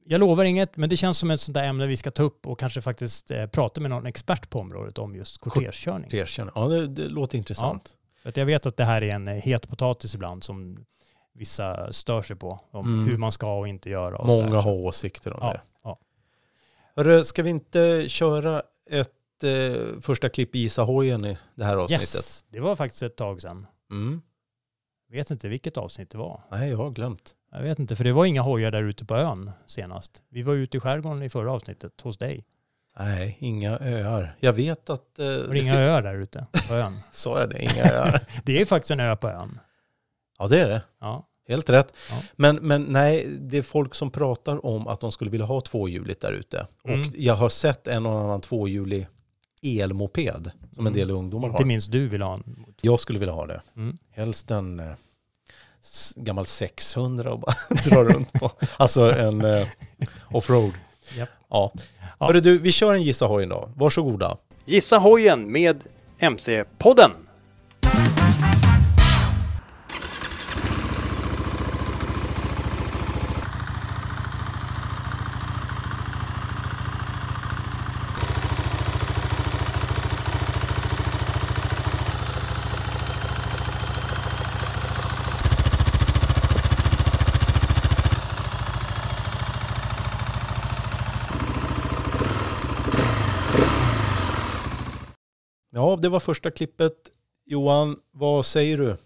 jag 0.05 0.19
lovar 0.19 0.43
inget, 0.43 0.77
men 0.77 0.89
det 0.89 0.97
känns 0.97 1.17
som 1.17 1.31
ett 1.31 1.41
sånt 1.41 1.53
där 1.53 1.63
ämne 1.63 1.87
vi 1.87 1.97
ska 1.97 2.11
ta 2.11 2.23
upp 2.23 2.47
och 2.47 2.59
kanske 2.59 2.81
faktiskt 2.81 3.31
eh, 3.31 3.45
prata 3.47 3.81
med 3.81 3.89
någon 3.89 4.05
expert 4.05 4.49
på 4.49 4.59
området 4.59 4.97
om 4.97 5.15
just 5.15 5.37
kortegekörning. 5.37 6.09
Erkänn. 6.13 6.49
Ja, 6.55 6.67
det, 6.67 6.87
det 6.87 7.07
låter 7.07 7.37
intressant. 7.37 7.95
För 8.23 8.29
att 8.29 8.37
jag 8.37 8.45
vet 8.45 8.65
att 8.65 8.77
det 8.77 8.85
här 8.85 9.01
är 9.01 9.15
en 9.15 9.27
eh, 9.27 9.33
het 9.35 9.69
potatis 9.69 10.15
ibland 10.15 10.43
som 10.43 10.85
vissa 11.39 11.93
stör 11.93 12.21
sig 12.21 12.35
på. 12.35 12.59
Om 12.71 12.85
Mm. 12.93 13.09
hur 13.09 13.17
man 13.17 13.31
ska 13.31 13.57
och 13.59 13.67
inte 13.67 13.89
göra. 13.89 14.17
Och 14.17 14.27
Många 14.27 14.59
har 14.59 14.71
åsikter 14.71 15.33
om 15.33 15.39
Ja, 15.41 15.51
det. 15.53 15.61
ja. 15.83 15.99
Hörru, 16.95 17.23
ska 17.23 17.43
vi 17.43 17.49
inte 17.49 18.05
köra 18.09 18.61
ett 18.89 19.43
eh, 19.43 20.01
första 20.01 20.29
klipp 20.29 20.55
i 20.55 20.59
Isahojen 20.63 21.25
i 21.25 21.37
det 21.55 21.63
här 21.65 21.77
avsnittet? 21.77 22.01
Yes, 22.15 22.45
det 22.49 22.59
var 22.59 22.75
faktiskt 22.75 23.03
ett 23.03 23.15
tag 23.15 23.41
sedan. 23.41 23.67
Mm. 23.91 24.21
Vet 25.11 25.31
inte 25.31 25.47
vilket 25.49 25.77
avsnitt 25.77 26.09
det 26.09 26.17
var. 26.17 26.41
Nej, 26.51 26.69
jag 26.69 26.77
har 26.77 26.89
glömt. 26.89 27.35
Jag 27.51 27.61
vet 27.61 27.79
inte, 27.79 27.95
för 27.95 28.03
det 28.03 28.11
var 28.11 28.25
inga 28.25 28.41
hojar 28.41 28.71
där 28.71 28.83
ute 28.83 29.05
på 29.05 29.15
ön 29.15 29.51
senast. 29.65 30.23
Vi 30.29 30.43
var 30.43 30.53
ute 30.53 30.77
i 30.77 30.79
skärgården 30.79 31.23
i 31.23 31.29
förra 31.29 31.51
avsnittet 31.51 32.01
hos 32.01 32.17
dig. 32.17 32.45
Nej, 32.99 33.37
inga 33.39 33.79
öar. 33.79 34.35
Jag 34.39 34.53
vet 34.53 34.89
att... 34.89 35.19
Eh, 35.19 35.25
det 35.25 35.59
inga 35.59 35.79
öar 35.79 36.01
där 36.01 36.15
ute 36.15 36.45
på 36.69 36.73
ön? 36.75 36.91
Sa 37.11 37.39
jag 37.39 37.49
det? 37.49 37.61
Inga 37.63 37.83
öar. 37.91 38.21
Det 38.45 38.61
är 38.61 38.65
faktiskt 38.65 38.91
en 38.91 38.99
ö 38.99 39.15
på 39.15 39.29
ön. 39.29 39.59
ja, 40.39 40.47
det 40.47 40.59
är 40.59 40.67
det. 40.69 40.81
Ja. 40.99 41.27
Helt 41.49 41.69
rätt. 41.69 41.93
Ja. 42.09 42.15
Men, 42.35 42.55
men 42.55 42.83
nej, 42.83 43.25
det 43.39 43.57
är 43.57 43.61
folk 43.61 43.95
som 43.95 44.11
pratar 44.11 44.65
om 44.65 44.87
att 44.87 44.99
de 44.99 45.11
skulle 45.11 45.31
vilja 45.31 45.45
ha 45.45 45.61
tvåhjuligt 45.61 46.21
där 46.21 46.31
ute. 46.31 46.67
Mm. 46.87 46.99
Och 47.01 47.05
jag 47.17 47.33
har 47.35 47.49
sett 47.49 47.87
en 47.87 48.05
och 48.05 48.19
annan 48.19 48.41
tvåhjulig 48.41 49.07
elmoped 49.63 50.51
som 50.75 50.87
en 50.87 50.93
Mm. 50.93 50.93
del 50.93 51.11
ungdomar 51.11 51.47
Inte 51.47 51.57
har. 51.61 51.65
minst 51.65 51.91
du 51.91 52.07
vill 52.07 52.21
ha 52.21 52.33
en. 52.33 52.65
Jag 52.81 52.99
skulle 52.99 53.19
vilja 53.19 53.33
ha 53.33 53.45
det. 53.47 53.61
Mm. 53.75 53.97
Helst 54.11 54.51
en 54.51 54.79
eh, 54.79 54.85
gammal 56.15 56.45
600 56.45 57.31
och 57.33 57.39
bara 57.39 57.55
dra 57.89 58.03
runt 58.03 58.33
på. 58.33 58.51
Alltså 58.77 59.11
en 59.15 59.45
eh, 59.45 59.67
offroad. 60.31 60.71
Japp. 61.17 61.29
Ja. 61.49 61.71
Ja. 62.19 62.25
Hörru 62.25 62.39
du, 62.39 62.57
vi 62.57 62.71
kör 62.71 62.93
en 62.93 63.03
gissa 63.03 63.25
hojen 63.25 63.49
då. 63.49 63.69
Varsågoda. 63.75 64.37
Gissa 64.65 64.97
hojen 64.97 65.51
med 65.51 65.83
MC-podden. 66.19 67.11
Ja, 95.71 95.88
det 96.01 96.09
var 96.09 96.19
första 96.19 96.51
klippet. 96.51 96.93
Johan, 97.45 97.99
vad 98.11 98.45
säger 98.45 98.77
du? 98.77 98.97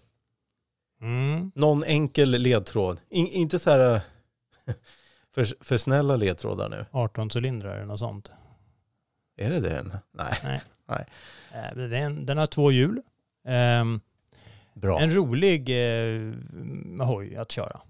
Mm. 1.00 1.52
Någon 1.54 1.84
enkel 1.84 2.30
ledtråd. 2.30 3.00
In, 3.08 3.26
inte 3.26 3.58
så 3.58 3.70
här 3.70 3.94
eh, 3.94 4.00
för, 5.34 5.64
för 5.64 5.78
snälla 5.78 6.16
ledtrådar 6.16 6.68
nu. 6.68 6.86
18 6.90 7.30
cylindrar 7.36 7.76
eller 7.76 7.86
något 7.86 7.98
sånt. 7.98 8.30
Är 9.36 9.50
det 9.50 9.60
det? 9.60 10.00
Nej. 10.12 10.60
Eh, 11.52 11.76
Den, 11.76 12.26
den 12.26 12.38
har 12.38 12.46
två 12.46 12.70
hjul. 12.72 13.02
Ehm, 13.44 14.00
Bra. 14.74 15.00
En 15.00 15.14
rolig 15.14 15.70
eh, 15.70 16.32
hoj 17.06 17.36
att 17.36 17.50
köra. 17.50 17.80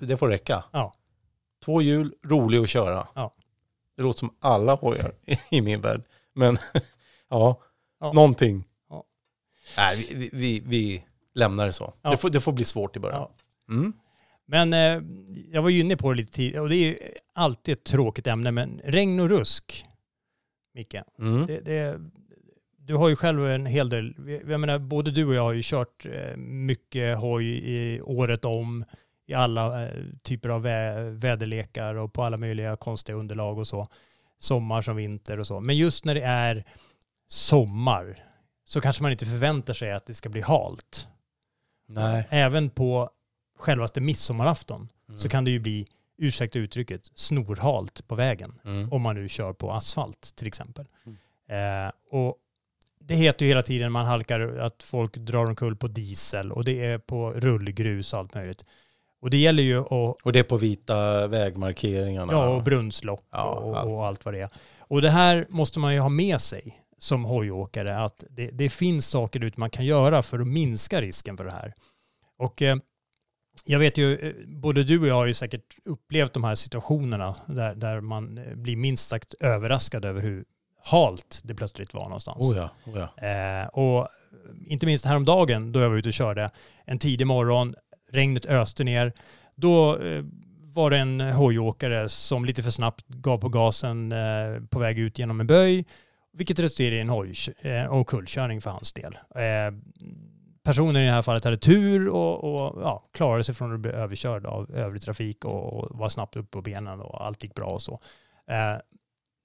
Det 0.00 0.16
får 0.16 0.28
räcka. 0.28 0.64
Ja. 0.72 0.92
Två 1.64 1.82
hjul, 1.82 2.14
rolig 2.26 2.58
att 2.58 2.68
köra. 2.68 3.08
Ja. 3.14 3.34
Det 3.96 4.02
låter 4.02 4.18
som 4.18 4.34
alla 4.40 4.74
hojar 4.74 5.12
i 5.50 5.60
min 5.60 5.80
värld. 5.80 6.02
Men 6.34 6.58
ja, 7.28 7.60
Ja. 8.00 8.12
någonting. 8.12 8.64
Ja. 8.90 9.04
Nej, 9.76 10.08
vi, 10.14 10.30
vi, 10.32 10.60
vi, 10.66 11.04
lämnar 11.34 11.66
det 11.66 11.72
så. 11.72 11.94
Ja. 12.02 12.10
Det, 12.10 12.16
får, 12.16 12.30
det 12.30 12.40
får 12.40 12.52
bli 12.52 12.64
svårt 12.64 12.96
i 12.96 13.00
början. 13.00 13.20
Ja. 13.20 13.74
Mm. 13.74 13.92
Men 14.46 14.72
eh, 14.72 15.02
jag 15.52 15.62
var 15.62 15.70
ju 15.70 15.80
inne 15.80 15.96
på 15.96 16.12
det 16.12 16.16
lite 16.16 16.32
tidigare 16.32 16.62
och 16.62 16.68
det 16.68 16.76
är 16.76 16.86
ju 16.86 16.98
alltid 17.32 17.72
ett 17.72 17.84
tråkigt 17.84 18.26
ämne, 18.26 18.50
men 18.50 18.80
regn 18.84 19.20
och 19.20 19.28
rusk, 19.28 19.86
Micke. 20.74 20.96
Mm. 21.18 21.46
Det, 21.46 21.60
det, 21.60 22.00
du 22.78 22.94
har 22.94 23.08
ju 23.08 23.16
själv 23.16 23.46
en 23.46 23.66
hel 23.66 23.88
del, 23.88 24.14
jag 24.48 24.60
menar 24.60 24.78
både 24.78 25.10
du 25.10 25.26
och 25.26 25.34
jag 25.34 25.42
har 25.42 25.52
ju 25.52 25.62
kört 25.64 26.06
eh, 26.06 26.36
mycket 26.36 27.18
hoj 27.18 27.46
i 27.46 28.00
året 28.02 28.44
om 28.44 28.84
i 29.26 29.34
alla 29.34 29.86
eh, 29.86 30.04
typer 30.22 30.48
av 30.48 30.62
vä 30.62 31.10
väderlekar 31.10 31.94
och 31.94 32.12
på 32.12 32.22
alla 32.22 32.36
möjliga 32.36 32.76
konstiga 32.76 33.18
underlag 33.18 33.58
och 33.58 33.66
så. 33.66 33.88
Sommar 34.38 34.82
som 34.82 34.96
vinter 34.96 35.40
och 35.40 35.46
så. 35.46 35.60
Men 35.60 35.76
just 35.76 36.04
när 36.04 36.14
det 36.14 36.22
är 36.22 36.64
sommar 37.28 38.24
så 38.64 38.80
kanske 38.80 39.02
man 39.02 39.12
inte 39.12 39.26
förväntar 39.26 39.74
sig 39.74 39.92
att 39.92 40.06
det 40.06 40.14
ska 40.14 40.28
bli 40.28 40.40
halt. 40.40 41.06
Nej. 41.86 42.26
Även 42.30 42.70
på 42.70 43.10
självaste 43.58 44.00
midsommarafton 44.00 44.88
Mm. 45.08 45.20
så 45.20 45.28
kan 45.28 45.44
det 45.44 45.50
ju 45.50 45.58
bli, 45.58 45.86
ursäkta 46.18 46.58
uttrycket, 46.58 47.10
snorhalt 47.14 48.08
på 48.08 48.14
vägen. 48.14 48.60
Mm. 48.64 48.92
Om 48.92 49.02
man 49.02 49.14
nu 49.14 49.28
kör 49.28 49.52
på 49.52 49.72
asfalt 49.72 50.32
till 50.36 50.46
exempel. 50.46 50.86
Eh, 51.48 51.92
och 52.10 52.36
det 53.00 53.14
heter 53.14 53.44
ju 53.44 53.48
hela 53.50 53.62
tiden 53.62 53.92
man 53.92 54.06
halkar 54.06 54.40
att 54.40 54.82
folk 54.82 55.16
drar 55.16 55.46
omkull 55.46 55.76
på 55.76 55.88
diesel 55.88 56.52
och 56.52 56.64
det 56.64 56.84
är 56.84 56.98
på 56.98 57.30
rullgrus 57.32 58.12
och 58.12 58.18
allt 58.18 58.34
möjligt. 58.34 58.64
Och 59.24 59.30
det 59.30 59.36
gäller 59.36 59.62
ju 59.62 59.78
att, 59.80 60.16
Och 60.22 60.32
det 60.32 60.38
är 60.38 60.42
på 60.42 60.56
vita 60.56 61.26
vägmarkeringarna. 61.26 62.32
ja, 62.32 62.48
och 62.48 62.62
brunnslock 62.62 63.24
Ja, 63.30 63.44
och, 63.44 63.78
allt. 63.78 63.92
och 63.92 64.06
allt 64.06 64.24
vad 64.24 64.34
det 64.34 64.40
är. 64.40 64.48
Och 64.78 65.02
det 65.02 65.10
här 65.10 65.44
måste 65.48 65.78
man 65.78 65.94
ju 65.94 66.00
ha 66.00 66.08
med 66.08 66.40
sig 66.40 66.80
som 66.98 67.24
hojåkare, 67.24 67.98
att 67.98 68.24
det, 68.30 68.50
det 68.50 68.68
finns 68.68 69.06
saker 69.08 69.52
man 69.56 69.70
kan 69.70 69.84
göra 69.84 70.22
för 70.22 70.38
att 70.38 70.46
minska 70.46 71.00
risken 71.00 71.36
för 71.36 71.44
det 71.44 71.50
här. 71.50 71.74
Och 72.38 72.62
eh, 72.62 72.76
jag 73.64 73.78
vet 73.78 73.98
ju, 73.98 74.18
eh, 74.18 74.32
både 74.46 74.82
du 74.82 75.00
och 75.00 75.06
jag 75.06 75.14
har 75.14 75.26
ju 75.26 75.34
säkert 75.34 75.76
upplevt 75.84 76.32
de 76.32 76.44
här 76.44 76.54
situationerna 76.54 77.36
där, 77.46 77.74
där 77.74 78.00
man 78.00 78.38
eh, 78.38 78.54
blir 78.54 78.76
minst 78.76 79.08
sagt 79.08 79.34
överraskad 79.40 80.04
över 80.04 80.20
hur 80.20 80.44
halt 80.84 81.40
det 81.44 81.54
plötsligt 81.54 81.94
var 81.94 82.04
någonstans. 82.04 82.50
Oh 82.50 82.56
ja, 82.56 82.70
oh 82.86 83.08
ja. 83.18 83.28
Eh, 83.28 83.66
och 83.68 84.08
inte 84.66 84.86
minst 84.86 85.04
häromdagen 85.04 85.72
då 85.72 85.80
jag 85.80 85.90
var 85.90 85.96
ute 85.96 86.08
och 86.08 86.12
körde 86.14 86.50
en 86.84 86.98
tidig 86.98 87.26
morgon, 87.26 87.74
regnet 88.14 88.46
öste 88.46 88.84
ner. 88.84 89.12
Då 89.54 89.98
eh, 89.98 90.24
var 90.74 90.90
det 90.90 90.98
en 90.98 91.20
hojåkare 91.20 92.08
som 92.08 92.44
lite 92.44 92.62
för 92.62 92.70
snabbt 92.70 93.08
gav 93.08 93.38
på 93.38 93.48
gasen 93.48 94.12
eh, 94.12 94.62
på 94.70 94.78
väg 94.78 94.98
ut 94.98 95.18
genom 95.18 95.40
en 95.40 95.46
böj, 95.46 95.84
vilket 96.32 96.58
resulterade 96.58 96.96
i 96.96 97.00
en 97.00 97.08
hoj 97.08 97.34
eh, 97.58 97.84
och 97.84 98.08
kullkörning 98.08 98.60
för 98.60 98.70
hans 98.70 98.92
del. 98.92 99.18
Eh, 99.34 99.74
personen 100.64 101.02
i 101.02 101.06
det 101.06 101.12
här 101.12 101.22
fallet 101.22 101.44
hade 101.44 101.56
tur 101.56 102.08
och, 102.08 102.44
och 102.44 102.82
ja, 102.82 103.08
klarade 103.14 103.44
sig 103.44 103.54
från 103.54 103.74
att 103.74 103.80
bli 103.80 103.90
överkörd 103.90 104.46
av 104.46 104.70
övrig 104.74 105.02
trafik 105.02 105.44
och, 105.44 105.72
och 105.72 105.98
var 105.98 106.08
snabbt 106.08 106.36
upp 106.36 106.50
på 106.50 106.62
benen 106.62 107.00
och 107.00 107.26
allt 107.26 107.42
gick 107.42 107.54
bra 107.54 107.66
och 107.66 107.82
så. 107.82 108.00
Eh, 108.50 108.80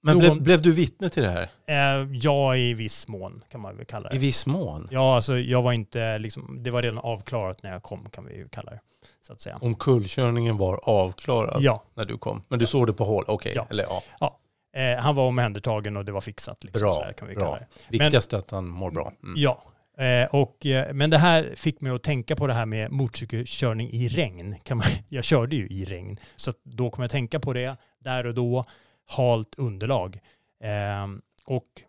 men 0.02 0.18
Någon- 0.18 0.42
blev, 0.42 0.62
du 0.62 0.72
vittne 0.72 1.08
till 1.08 1.22
det 1.22 1.28
här? 1.30 1.50
eh, 1.66 2.08
ja, 2.12 2.56
i 2.56 2.74
viss 2.74 3.08
mån 3.08 3.44
kan 3.50 3.60
man 3.60 3.76
väl 3.76 3.86
kalla 3.86 4.08
det. 4.08 4.16
I 4.16 4.18
viss 4.18 4.46
mån? 4.46 4.88
Ja, 4.90 5.16
alltså 5.16 5.38
jag 5.38 5.62
var 5.62 5.72
inte 5.72 6.18
liksom, 6.18 6.62
det 6.62 6.70
var 6.70 6.82
redan 6.82 6.98
avklarat 6.98 7.62
när 7.62 7.72
jag 7.72 7.82
kom 7.82 8.08
kan 8.10 8.26
vi 8.26 8.36
ju 8.36 8.48
kalla 8.48 8.70
det. 8.70 8.80
Så 9.26 9.32
att 9.32 9.40
säga. 9.40 9.58
Om 9.60 9.74
kullkörningen 9.74 10.56
var 10.56 10.80
avklarad 10.88 11.62
Ja, 11.62 11.84
när 11.94 12.04
du 12.04 12.18
kom? 12.18 12.42
Men 12.48 12.58
du 12.58 12.66
såg 12.66 12.86
det 12.86 12.92
på 12.92 13.04
håll? 13.04 13.24
Okej, 13.28 13.52
Ja. 13.56 13.66
eller 13.70 13.86
ja. 14.20 14.38
eh, 14.76 14.98
han 15.02 15.14
var 15.14 15.26
omhändertagen 15.26 15.96
och 15.96 16.04
det 16.04 16.12
var 16.12 16.20
fixat. 16.20 16.64
Liksom, 16.64 16.80
Bra, 16.86 17.02
här 17.04 17.12
kan 17.12 17.28
vi 17.28 17.34
bra. 17.34 17.58
Viktigast 17.88 18.32
är 18.32 18.38
att 18.38 18.50
han 18.50 18.66
mår 18.66 18.90
bra. 18.90 19.12
Mm. 19.22 19.34
Ja, 19.36 19.62
eh, 19.98 20.34
och, 20.34 20.66
eh, 20.66 20.92
men 20.94 21.10
det 21.10 21.18
här 21.18 21.52
fick 21.56 21.80
mig 21.80 21.92
att 21.92 22.02
tänka 22.02 22.36
på 22.36 22.46
det 22.46 22.54
här 22.54 22.66
med 22.66 22.90
motorcykelkörning 22.92 23.90
i 23.90 24.08
regn. 24.08 24.56
Kan 24.64 24.76
man, 24.76 24.86
jag 25.08 25.24
körde 25.24 25.56
ju 25.56 25.66
i 25.68 25.84
regn, 25.84 26.18
så 26.36 26.50
att 26.50 26.56
då 26.64 26.90
kommer 26.90 27.04
jag 27.04 27.10
tänka 27.10 27.40
på 27.40 27.52
det 27.52 27.76
där 27.98 28.26
och 28.26 28.34
då. 28.34 28.64
Halt 29.10 29.54
underlag. 29.54 30.20
Eh, 30.60 31.06
och 31.46 31.82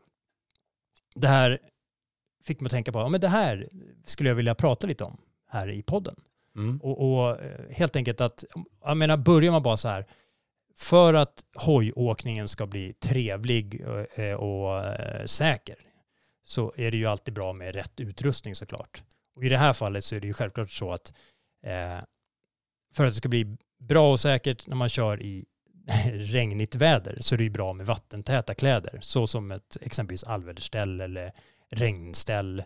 det 1.15 1.27
här 1.27 1.59
fick 2.43 2.59
mig 2.59 2.65
att 2.65 2.71
tänka 2.71 2.91
på, 2.91 2.99
ja 2.99 3.09
men 3.09 3.21
det 3.21 3.27
här 3.27 3.69
skulle 4.05 4.29
jag 4.29 4.35
vilja 4.35 4.55
prata 4.55 4.87
lite 4.87 5.03
om 5.03 5.17
här 5.47 5.69
i 5.69 5.81
podden. 5.81 6.15
Mm. 6.55 6.81
Och, 6.81 7.11
och 7.11 7.41
eh, 7.41 7.69
helt 7.71 7.95
enkelt 7.95 8.21
att, 8.21 8.43
jag 8.81 8.97
menar, 8.97 9.17
börjar 9.17 9.51
man 9.51 9.63
bara 9.63 9.77
så 9.77 9.87
här, 9.87 10.05
för 10.77 11.13
att 11.13 11.43
hojåkningen 11.55 12.47
ska 12.47 12.65
bli 12.67 12.93
trevlig 12.93 13.81
eh, 14.15 14.33
och 14.33 14.85
eh, 14.85 15.25
säker 15.25 15.75
så 16.43 16.73
är 16.77 16.91
det 16.91 16.97
ju 16.97 17.05
alltid 17.05 17.33
bra 17.33 17.53
med 17.53 17.75
rätt 17.75 17.99
utrustning 17.99 18.55
såklart. 18.55 19.03
Och 19.35 19.43
i 19.43 19.49
det 19.49 19.57
här 19.57 19.73
fallet 19.73 20.03
så 20.03 20.15
är 20.15 20.19
det 20.19 20.27
ju 20.27 20.33
självklart 20.33 20.71
så 20.71 20.91
att 20.91 21.13
eh, 21.63 21.99
för 22.93 23.05
att 23.05 23.11
det 23.11 23.15
ska 23.15 23.29
bli 23.29 23.57
bra 23.79 24.11
och 24.11 24.19
säkert 24.19 24.67
när 24.67 24.75
man 24.75 24.89
kör 24.89 25.21
i 25.21 25.45
regnigt 26.13 26.75
väder 26.75 27.17
så 27.21 27.35
är 27.35 27.37
det 27.37 27.43
ju 27.43 27.49
bra 27.49 27.73
med 27.73 27.85
vattentäta 27.85 28.53
kläder. 28.53 28.99
Så 29.01 29.27
som 29.27 29.51
ett 29.51 29.77
exempelvis 29.81 30.23
allväderställ 30.23 31.01
eller 31.01 31.31
regnställ. 31.71 32.63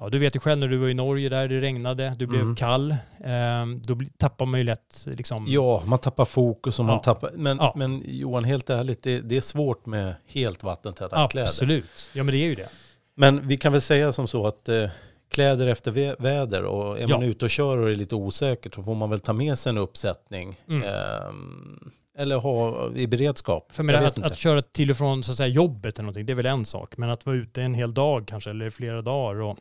Ja, 0.00 0.08
du 0.08 0.18
vet 0.18 0.36
ju 0.36 0.40
själv 0.40 0.58
när 0.60 0.68
du 0.68 0.76
var 0.76 0.88
i 0.88 0.94
Norge 0.94 1.28
där 1.28 1.48
det 1.48 1.60
regnade, 1.60 2.14
du 2.18 2.26
blev 2.26 2.40
Mm. 2.42 2.56
kall. 2.56 2.90
Eh, 3.24 3.66
då 3.84 3.98
tappar 4.18 4.46
man 4.46 4.60
ju 4.60 4.64
lätt 4.64 5.06
liksom... 5.10 5.46
Ja, 5.48 5.82
man 5.86 5.98
tappar 5.98 6.24
fokus 6.24 6.78
och 6.78 6.84
man 6.84 6.94
Ja. 6.94 7.02
tappar... 7.02 7.30
Men, 7.34 7.56
Ja. 7.60 7.72
men 7.76 8.02
Johan, 8.06 8.44
helt 8.44 8.70
ärligt, 8.70 9.02
det, 9.02 9.20
det 9.20 9.36
är 9.36 9.40
svårt 9.40 9.86
med 9.86 10.14
helt 10.26 10.62
vattentäta 10.62 11.28
kläder. 11.28 11.46
Absolut. 11.48 12.10
Ja 12.12 12.22
men 12.24 12.32
det 12.32 12.38
är 12.38 12.46
ju 12.46 12.54
det. 12.54 12.68
Men 13.16 13.48
vi 13.48 13.56
kan 13.56 13.72
väl 13.72 13.80
säga 13.80 14.12
som 14.12 14.28
så 14.28 14.46
att 14.46 14.68
eh, 14.68 14.88
kläder 15.30 15.68
efter 15.68 15.92
vä- 15.92 16.16
väder 16.22 16.64
och 16.64 16.98
är 17.00 17.08
Ja. 17.08 17.18
man 17.18 17.22
ute 17.28 17.44
och 17.44 17.50
kör 17.50 17.78
och 17.78 17.90
är 17.90 17.96
lite 17.96 18.14
osäker 18.14 18.70
så 18.74 18.82
får 18.82 18.94
man 18.94 19.10
väl 19.10 19.20
ta 19.20 19.32
med 19.32 19.58
sig 19.58 19.70
en 19.70 19.78
uppsättning. 19.78 20.60
Mm. 20.68 20.82
Ehm, 20.82 21.90
eller 22.18 22.36
ha 22.36 22.90
i 22.94 23.06
beredskap. 23.06 23.72
För 23.72 23.82
menar, 23.82 24.02
att, 24.02 24.18
att 24.18 24.38
köra 24.38 24.62
till 24.62 24.90
och 24.90 24.96
från 24.96 25.22
så 25.22 25.30
att 25.30 25.36
säga, 25.36 25.48
jobbet 25.48 25.94
eller 25.94 26.02
någonting, 26.02 26.26
det 26.26 26.32
är 26.32 26.34
väl 26.34 26.46
en 26.46 26.64
sak. 26.64 26.96
Men 26.96 27.10
att 27.10 27.26
vara 27.26 27.36
ute 27.36 27.62
en 27.62 27.74
hel 27.74 27.94
dag 27.94 28.26
kanske, 28.28 28.50
eller 28.50 28.70
flera 28.70 29.02
dagar 29.02 29.40
och 29.40 29.58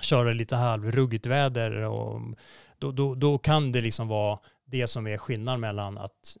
köra 0.00 0.32
lite 0.32 0.56
halvruggigt 0.56 1.26
väder, 1.26 1.72
och, 1.72 2.20
då, 2.78 2.92
då, 2.92 3.14
då 3.14 3.38
kan 3.38 3.72
det 3.72 3.80
liksom 3.80 4.08
vara 4.08 4.38
det 4.64 4.86
som 4.86 5.06
är 5.06 5.18
skillnaden 5.18 5.60
mellan 5.60 5.98
att 5.98 6.36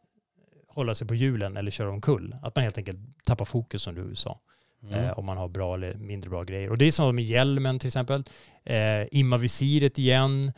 hålla 0.68 0.94
sig 0.94 1.08
på 1.08 1.14
hjulen 1.14 1.56
eller 1.56 1.70
köra 1.70 1.90
omkull. 1.90 2.36
Att 2.42 2.56
man 2.56 2.62
helt 2.62 2.78
enkelt 2.78 2.98
tappar 3.24 3.44
fokus 3.44 3.82
som 3.82 3.94
du 3.94 4.14
sa. 4.14 4.40
Mm. 4.82 5.04
Eh, 5.04 5.18
om 5.18 5.24
man 5.24 5.36
har 5.36 5.48
bra 5.48 5.74
eller 5.74 5.94
mindre 5.94 6.30
bra 6.30 6.42
grejer. 6.42 6.70
Och 6.70 6.78
det 6.78 6.84
är 6.84 6.90
som 6.90 7.16
med 7.16 7.24
hjälmen 7.24 7.78
till 7.78 7.86
exempel. 7.86 8.24
Eh, 8.64 9.06
imma 9.10 9.36
visiret 9.36 9.98
igen 9.98 10.52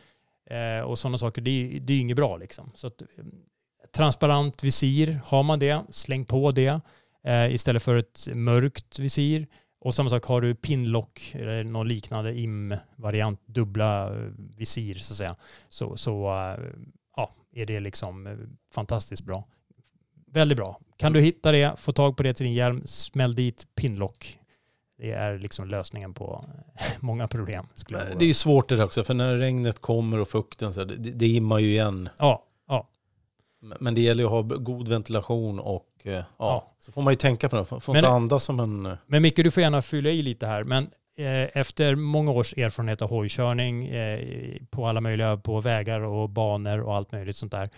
eh, 0.50 0.85
och 0.85 0.99
sådana 0.99 1.18
saker. 1.18 1.42
Det 1.42 1.50
är, 1.50 1.80
det 1.80 1.92
är 1.92 2.00
inget 2.00 2.16
bra 2.16 2.37
liksom. 2.37 2.70
Så 2.75 2.87
att, 2.87 3.02
transparent 3.92 4.64
visir, 4.64 5.20
har 5.25 5.42
man 5.42 5.58
det, 5.58 5.82
släng 5.90 6.25
på 6.25 6.50
det 6.50 6.80
eh, 7.25 7.54
istället 7.54 7.82
för 7.82 7.97
ett 7.97 8.28
mörkt 8.35 8.99
visir. 8.99 9.47
Och 9.80 9.94
samma 9.94 10.11
sak, 10.11 10.25
har 10.25 10.40
du 10.40 10.54
pinlock 10.54 11.35
eller 11.35 11.64
någon 11.64 11.88
liknande 11.88 12.38
im-variant, 12.38 13.40
dubbla 13.47 14.06
eh, 14.06 14.30
visir 14.56 14.94
så 14.94 15.12
att 15.12 15.16
säga, 15.16 15.37
så, 15.68 15.97
så 15.97 16.26
eh, 16.26 16.64
ja, 17.16 17.35
är 17.52 17.66
det 17.66 17.80
liksom 17.80 18.26
eh, 18.26 18.37
fantastiskt 18.73 19.23
bra. 19.23 19.44
Väldigt 20.26 20.58
bra. 20.58 20.80
Kan 20.97 21.12
du 21.12 21.20
hitta 21.20 21.52
det, 21.52 21.80
få 21.80 21.92
tag 21.92 22.16
på 22.16 22.23
det 22.23 22.35
till 22.35 22.47
din 22.47 22.54
hjälm, 22.54 22.82
smäll 22.87 23.35
dit 23.35 23.66
pinlock. 23.75 24.38
Det 24.99 25.12
är 25.12 25.38
liksom 25.38 25.68
lösningen 25.68 26.14
på 26.14 26.44
många 27.00 27.28
problem. 27.28 27.66
Det 28.18 28.25
är 28.25 28.28
ju 28.28 28.35
svårt 28.35 28.68
det 28.68 28.76
där 28.76 28.85
också, 28.85 29.04
för 29.04 29.14
när 29.14 29.38
regnet 29.38 29.80
kommer 29.80 30.20
och 30.20 30.28
fukten, 30.28 30.73
så 30.73 30.80
här, 30.80 30.87
det, 30.87 31.11
det 31.11 31.26
immar 31.26 31.58
ju 31.58 31.68
igen. 31.68 32.08
Ja, 32.18 32.48
Men 33.61 33.95
det 33.95 34.00
gäller 34.00 34.23
ju 34.23 34.27
att 34.27 34.33
ha 34.33 34.43
god 34.59 34.88
ventilation 34.88 35.59
och 35.61 35.88
eh, 36.05 36.12
ja, 36.12 36.25
Ja. 36.38 36.73
så 36.79 36.93
får 36.93 37.03
man 37.03 37.12
ju 37.12 37.17
tänka 37.17 37.49
på 37.49 37.57
det. 37.57 37.65
Får 37.65 37.93
Men- 37.93 37.97
inte 37.97 38.09
andas 38.09 38.45
som 38.45 38.61
en... 38.61 38.87
eh, 38.87 38.93
Men 39.07 39.23
Micke, 39.23 39.37
du 39.37 39.50
får 39.50 39.62
gärna 39.62 39.83
fylla 39.83 40.11
i 40.11 40.23
lite 40.23 40.47
här. 40.47 40.65
Men 40.65 40.85
eh, 41.19 41.57
efter 41.59 41.95
många 41.95 42.31
års 42.31 42.53
erfarenhet 42.57 43.03
av 43.03 43.11
hojkörning 43.11 43.87
eh, 43.87 44.21
på 44.71 44.87
alla 44.87 45.00
möjliga, 45.00 45.37
på 45.37 45.61
vägar 45.61 46.00
och 46.00 46.29
banor 46.31 46.81
och 46.81 46.95
allt 46.97 47.12
möjligt 47.12 47.37
sånt 47.37 47.53
där. 47.53 47.69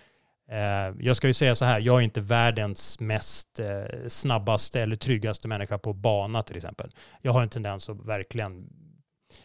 Eh, 0.51 0.95
jag 1.01 1.17
ska 1.17 1.27
ju 1.27 1.35
säga 1.35 1.55
så 1.55 1.65
här, 1.65 1.81
jag 1.81 1.97
är 1.99 2.01
inte 2.01 2.21
världens 2.21 3.01
mest 3.01 3.61
eh, 3.61 4.09
snabbaste 4.09 4.81
eller 4.81 4.97
tryggaste 4.97 5.49
människa 5.49 5.79
på 5.79 5.93
bana 5.93 6.43
till 6.43 6.57
exempel. 6.57 6.91
Jag 7.23 7.33
har 7.33 7.43
en 7.43 7.49
tendens 7.49 7.89
att 7.89 8.07
verkligen, 8.07 8.67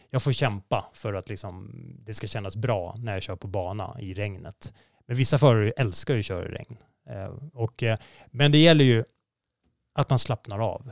jag 0.09 0.23
får 0.23 0.31
kämpa 0.31 0.85
för 0.93 1.13
att 1.13 1.29
liksom, 1.29 1.71
det 2.05 2.13
ska 2.13 2.27
kännas 2.27 2.55
bra 2.55 2.95
när 2.97 3.13
jag 3.13 3.21
kör 3.23 3.35
på 3.35 3.47
bana 3.47 3.95
i 3.99 4.13
regnet. 4.13 4.73
Men 5.07 5.17
vissa 5.17 5.37
förare 5.37 5.71
älskar 5.71 6.13
ju 6.13 6.19
att 6.19 6.25
köra 6.25 6.45
i 6.45 6.51
regn. 6.51 6.77
Eh, 7.09 7.33
och, 7.53 7.83
eh, 7.83 7.97
men 8.27 8.51
det 8.51 8.57
gäller 8.57 8.85
ju 8.85 9.03
att 9.93 10.09
man 10.09 10.19
slappnar 10.19 10.59
av. 10.59 10.91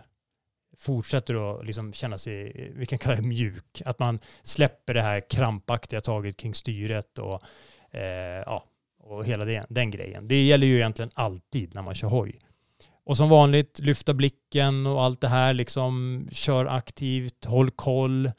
fortsätter 0.78 1.60
att 1.60 1.66
liksom 1.66 1.94
känna 1.94 2.18
sig, 2.18 2.72
vi 2.76 2.86
kan 2.86 3.00
kalla 3.00 3.16
det 3.16 3.22
mjuk. 3.22 3.82
Att 3.86 4.00
man 4.00 4.20
släpper 4.42 4.94
det 4.94 5.02
här 5.02 5.30
krampaktiga 5.30 6.02
taget 6.02 6.38
kring 6.38 6.54
styret 6.54 7.18
och, 7.18 7.44
eh, 7.92 8.44
ja, 8.46 8.66
och 9.00 9.26
hela 9.26 9.46
den, 9.46 9.66
den 9.70 9.92
grejen. 9.92 10.28
Det 10.28 10.44
gäller 10.44 10.68
ju 10.68 10.76
egentligen 10.76 11.12
alltid 11.14 11.76
när 11.76 11.82
man 11.82 11.96
kör 11.96 12.08
hoj. 12.08 12.40
Och 13.06 13.18
som 13.18 13.30
vanligt, 13.30 13.80
lyfta 13.80 14.14
blicken 14.14 14.86
och 14.86 15.04
allt 15.04 15.22
det 15.22 15.28
här, 15.28 15.54
liksom 15.54 16.28
kör 16.32 16.66
aktivt, 16.66 17.46
håll 17.46 17.72
koll. 17.72 18.32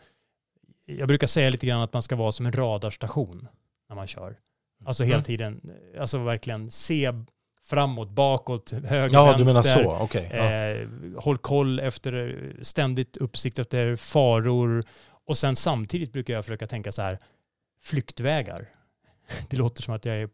Jag 0.85 1.09
brukar 1.09 1.27
säga 1.27 1.51
lite 1.51 1.67
grann 1.67 1.81
att 1.83 1.93
man 1.93 2.03
ska 2.03 2.17
vara 2.17 2.33
som 2.33 2.47
en 2.47 2.53
radarstation 2.53 3.49
när 3.89 3.97
man 3.97 4.07
kör. 4.07 4.39
Alltså 4.87 5.05
hela 5.05 5.15
Mm. 5.15 5.25
tiden, 5.25 5.61
alltså 6.01 6.19
verkligen 6.19 6.71
se 6.71 7.13
framåt, 7.65 8.11
bakåt, 8.11 8.73
höger, 8.73 9.15
Ja, 9.15 9.25
vänster. 9.25 9.39
du 9.39 9.45
menar 9.45 9.63
så. 9.63 10.05
Okej. 10.05 10.31
Ja. 10.33 10.51
Eh, 10.53 10.89
håll 11.23 11.39
koll 11.39 11.81
efter, 11.81 12.43
ständigt 12.63 13.17
uppsikt 13.17 13.59
efter 13.59 13.97
faror. 13.97 14.85
Och 15.27 15.37
sen 15.37 15.57
samtidigt 15.57 16.13
brukar 16.13 16.35
jag 16.35 16.45
försöka 16.45 16.67
tänka 16.67 16.93
så 16.93 17.03
här, 17.03 17.19
flyktvägar. 17.83 18.65
Det 19.51 19.57
låter 19.57 19.83
som 19.83 19.95
att 19.95 20.05
jag 20.05 20.17
är 20.17 20.29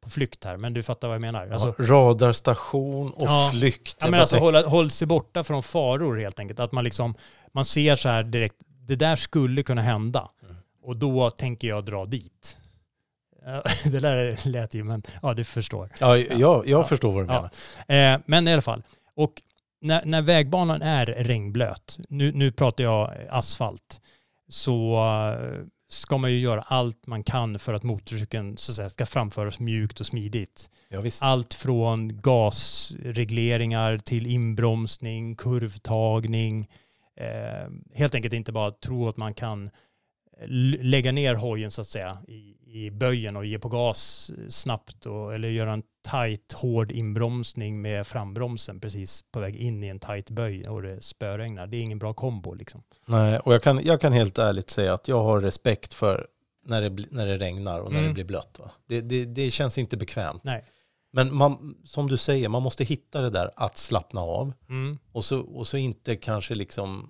på 0.00 0.10
flykt 0.10 0.44
här, 0.44 0.56
men 0.56 0.74
du 0.74 0.82
fattar 0.82 1.08
vad 1.08 1.14
jag 1.14 1.20
menar. 1.20 1.46
Alltså, 1.52 1.74
Ja, 1.78 1.84
radarstation 1.86 3.10
och 3.10 3.26
Ja. 3.26 3.48
flykt. 3.52 3.96
Ja, 4.00 4.10
men 4.10 4.20
alltså 4.20 4.36
hålla, 4.36 4.66
håll 4.68 4.90
sig 4.90 5.06
borta 5.08 5.44
från 5.44 5.62
faror 5.62 6.16
helt 6.18 6.38
enkelt. 6.38 6.60
Att 6.60 6.72
man 6.72 6.84
liksom, 6.84 7.14
man 7.52 7.64
ser 7.64 7.96
så 7.96 8.08
här 8.08 8.22
direkt, 8.22 8.56
det 8.86 8.94
där 8.96 9.16
skulle 9.16 9.62
kunna 9.62 9.82
hända. 9.82 10.30
Mm. 10.42 10.56
Och 10.82 10.96
då 10.96 11.30
tänker 11.30 11.68
jag 11.68 11.84
dra 11.84 12.04
dit. 12.06 12.56
Ja, 13.46 13.62
Det 13.90 13.98
där 13.98 14.48
lät 14.48 14.74
ju, 14.74 14.84
men 14.84 15.02
ja, 15.22 15.34
du 15.34 15.44
förstår. 15.44 15.88
Ja, 16.00 16.16
jag, 16.18 16.38
jag 16.38 16.66
Ja. 16.66 16.84
förstår 16.84 17.12
vad 17.12 17.22
du 17.28 17.32
Ja. 17.32 17.50
menar. 17.88 18.14
Eh, 18.14 18.20
men 18.26 18.48
i 18.48 18.52
alla 18.52 18.62
fall, 18.62 18.82
och 19.14 19.32
när, 19.80 20.04
när 20.04 20.22
vägbanan 20.22 20.82
är 20.82 21.06
regnblöt, 21.06 21.98
nu, 22.08 22.32
nu 22.32 22.52
pratar 22.52 22.84
jag 22.84 23.10
asfalt, 23.30 24.00
så 24.48 24.94
eh, 25.40 25.66
ska 25.88 26.18
man 26.18 26.30
ju 26.32 26.38
göra 26.38 26.62
allt 26.62 27.06
man 27.06 27.22
kan 27.22 27.58
för 27.58 27.74
att 27.74 27.82
motorcykeln 27.82 28.56
så 28.56 28.72
att 28.72 28.76
säga, 28.76 28.88
ska 28.88 29.06
framföras 29.06 29.58
mjukt 29.60 30.00
och 30.00 30.06
smidigt. 30.06 30.70
Ja. 30.88 31.02
Allt 31.20 31.54
från 31.54 32.20
gasregleringar 32.20 33.98
till 33.98 34.26
inbromsning, 34.26 35.36
kurvtagning. 35.36 36.68
Eh, 37.16 37.68
helt 37.94 38.14
enkelt 38.14 38.34
inte 38.34 38.52
bara 38.52 38.70
tro 38.70 39.08
att 39.08 39.16
man 39.16 39.34
kan 39.34 39.70
lägga 40.80 41.12
ner 41.12 41.34
hojen 41.34 41.70
så 41.70 41.80
att 41.80 41.86
säga 41.86 42.18
i, 42.28 42.54
i 42.66 42.90
böjen 42.90 43.36
och 43.36 43.46
ge 43.46 43.58
på 43.58 43.68
gas 43.68 44.30
snabbt 44.48 45.06
och, 45.06 45.34
eller 45.34 45.48
göra 45.48 45.72
en 45.72 45.82
tight 46.10 46.52
hård 46.52 46.92
inbromsning 46.92 47.82
med 47.82 48.06
frambromsen 48.06 48.80
precis 48.80 49.24
på 49.32 49.40
väg 49.40 49.56
in 49.56 49.84
i 49.84 49.88
en 49.88 49.98
tight 49.98 50.30
böj 50.30 50.68
och 50.68 50.82
det 50.82 51.02
spöregnar. 51.02 51.66
Det 51.66 51.76
är 51.76 51.80
ingen 51.80 51.98
bra 51.98 52.14
kombo 52.14 52.54
liksom. 52.54 52.82
Nej, 53.06 53.38
och 53.38 53.54
jag 53.54 53.62
kan, 53.62 53.80
jag 53.84 54.00
kan 54.00 54.12
helt 54.12 54.38
ärligt 54.38 54.70
säga 54.70 54.94
att 54.94 55.08
jag 55.08 55.22
har 55.22 55.40
respekt 55.40 55.94
för 55.94 56.26
när 56.66 56.82
det, 56.90 57.06
när 57.10 57.26
det 57.26 57.36
regnar 57.36 57.80
och 57.80 57.92
när 57.92 57.98
Mm. 57.98 58.08
det 58.08 58.14
blir 58.14 58.24
blött. 58.24 58.56
Va? 58.58 58.70
Det, 58.86 59.00
det, 59.00 59.24
det 59.24 59.50
känns 59.50 59.78
inte 59.78 59.96
bekvämt. 59.96 60.44
Nej. 60.44 60.64
Men 61.12 61.34
man, 61.34 61.76
som 61.84 62.08
du 62.08 62.16
säger, 62.16 62.48
man 62.48 62.62
måste 62.62 62.84
hitta 62.84 63.20
det 63.20 63.30
där 63.30 63.50
att 63.56 63.78
slappna 63.78 64.20
av 64.20 64.52
Mm. 64.68 64.98
och 65.12 65.24
så, 65.24 65.40
och 65.40 65.66
så 65.66 65.76
inte 65.76 66.16
kanske 66.16 66.54
liksom 66.54 67.08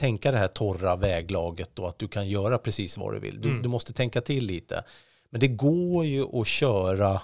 tänka 0.00 0.30
det 0.32 0.38
här 0.38 0.48
torra 0.48 0.96
väglaget 0.96 1.70
då 1.74 1.86
att 1.86 1.98
du 1.98 2.08
kan 2.08 2.28
göra 2.28 2.58
precis 2.58 2.98
vad 2.98 3.14
du 3.14 3.20
vill. 3.20 3.40
Du, 3.40 3.48
Mm. 3.48 3.62
du 3.62 3.68
måste 3.68 3.92
tänka 3.92 4.20
till 4.20 4.44
lite. 4.46 4.84
Men 5.30 5.40
det 5.40 5.48
går 5.48 6.04
ju 6.04 6.40
att 6.40 6.46
köra 6.46 7.20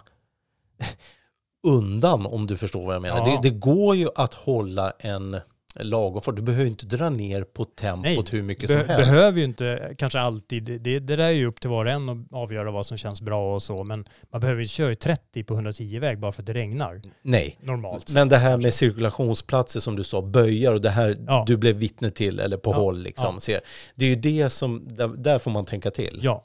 undan 1.63 2.27
om 2.27 2.47
du 2.47 2.57
förstår 2.57 2.87
vad 2.87 2.95
jag 2.95 3.03
menar. 3.03 3.19
Ja. 3.29 3.41
Det, 3.43 3.49
det 3.51 3.55
går 3.59 3.97
ju 3.97 4.09
att 4.15 4.35
hålla 4.35 4.91
en 4.99 5.37
lagom 5.75 6.23
fart. 6.23 6.37
Du 6.37 6.43
behöver 6.43 6.67
inte 6.67 6.87
dra 6.87 7.11
ner 7.11 7.43
på 7.43 7.65
tempot 7.65 8.33
hur 8.33 8.43
mycket 8.43 8.69
be- 8.69 8.73
som 8.73 8.77
helst. 8.89 9.11
behöver 9.11 9.39
ju 9.39 9.45
inte 9.45 9.95
kanske 9.99 10.21
alltid, 10.21 10.63
det, 10.65 10.79
det 10.79 10.99
där 11.01 11.19
är 11.19 11.31
ju 11.31 11.47
upp 11.47 11.61
till 11.61 11.71
var 11.71 11.85
och 11.85 11.91
en 11.91 12.09
att 12.09 12.19
avgöra 12.33 12.71
vad 12.71 12.87
som 12.87 12.99
känns 12.99 13.21
bra 13.23 13.55
och 13.55 13.63
så, 13.63 13.85
men 13.85 14.09
man 14.33 14.41
behöver 14.41 14.61
inte 14.63 14.73
köra 14.73 14.93
i 14.93 14.97
30 14.97 15.45
på 15.45 15.55
110-väg 15.61 16.19
bara 16.19 16.33
för 16.33 16.43
att 16.43 16.47
det 16.47 16.55
regnar. 16.55 17.03
Nej. 17.23 17.59
Normalt 17.63 18.15
Men 18.15 18.29
det 18.29 18.37
här 18.39 18.57
med 18.57 18.75
cirkulationsplatser 18.75 19.81
som 19.81 19.97
du 19.97 20.05
sa, 20.05 20.23
böjar 20.23 20.73
och 20.75 20.81
det 20.81 20.91
här 20.91 21.17
Ja. 21.27 21.45
du 21.47 21.57
blev 21.57 21.77
vittne 21.77 22.11
till 22.11 22.41
eller 22.41 22.57
på 22.57 22.71
Ja. 22.71 22.75
håll 22.77 23.03
liksom. 23.03 23.35
Ja. 23.35 23.41
Ser. 23.41 23.61
Det 23.95 24.05
är 24.05 24.09
ju 24.09 24.17
det 24.17 24.51
som, 24.51 24.89
där, 24.89 25.09
där 25.09 25.39
får 25.39 25.51
man 25.51 25.65
tänka 25.65 25.91
till. 25.91 26.21
Ja. 26.23 26.45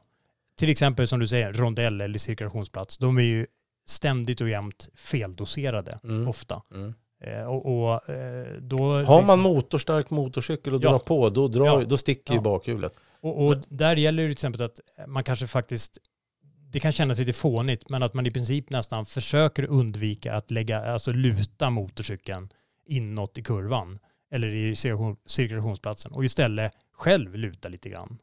Till 0.58 0.70
exempel 0.70 1.08
som 1.08 1.20
du 1.20 1.28
säger, 1.28 1.54
rondell 1.54 2.02
eller 2.02 2.20
cirkulationsplats, 2.20 2.98
de 2.98 3.18
är 3.18 3.22
ju 3.22 3.46
ständigt 3.88 4.42
och 4.42 4.50
jämt 4.50 4.90
feldoserade 4.96 6.00
Mm. 6.04 6.28
ofta. 6.28 6.62
Mm. 6.74 6.94
Eh, 7.24 7.44
och, 7.44 7.66
och, 7.66 8.10
eh, 8.10 8.54
då 8.62 8.78
Har 8.78 9.04
man 9.06 9.20
liksom- 9.22 9.40
motorstark 9.40 10.10
motorcykel 10.10 10.74
och 10.74 10.84
Ja. 10.84 10.90
drar 10.90 11.00
på, 11.00 11.30
då, 11.30 11.48
drar, 11.48 11.66
Ja. 11.66 11.84
då 11.88 11.98
sticker 11.98 12.34
ju 12.34 12.38
Ja. 12.38 12.42
bakhjulet. 12.42 12.94
Och, 13.22 13.46
och 13.48 13.56
där 13.70 13.96
gäller 13.96 14.24
det 14.24 14.30
till 14.30 14.34
exempel 14.34 14.62
att 14.62 14.80
man 15.08 15.24
kanske 15.24 15.48
faktiskt, 15.48 15.98
det 16.72 16.80
kan 16.80 16.92
kännas 16.92 17.20
lite 17.20 17.34
fånigt, 17.34 17.90
men 17.90 18.04
att 18.04 18.14
man 18.14 18.26
i 18.26 18.32
princip 18.32 18.70
nästan 18.70 19.06
försöker 19.06 19.64
undvika 19.66 20.36
att 20.36 20.52
lägga, 20.52 20.86
alltså 20.86 21.12
luta 21.12 21.70
motorcykeln 21.70 22.50
inåt 22.86 23.38
i 23.38 23.42
kurvan 23.44 24.00
eller 24.32 24.48
i 24.48 24.74
cirkulation- 24.76 25.18
cirkulationsplatsen 25.26 26.12
och 26.12 26.26
istället 26.26 26.72
själv 26.94 27.36
luta 27.36 27.70
lite 27.70 27.90
grann. 27.90 28.18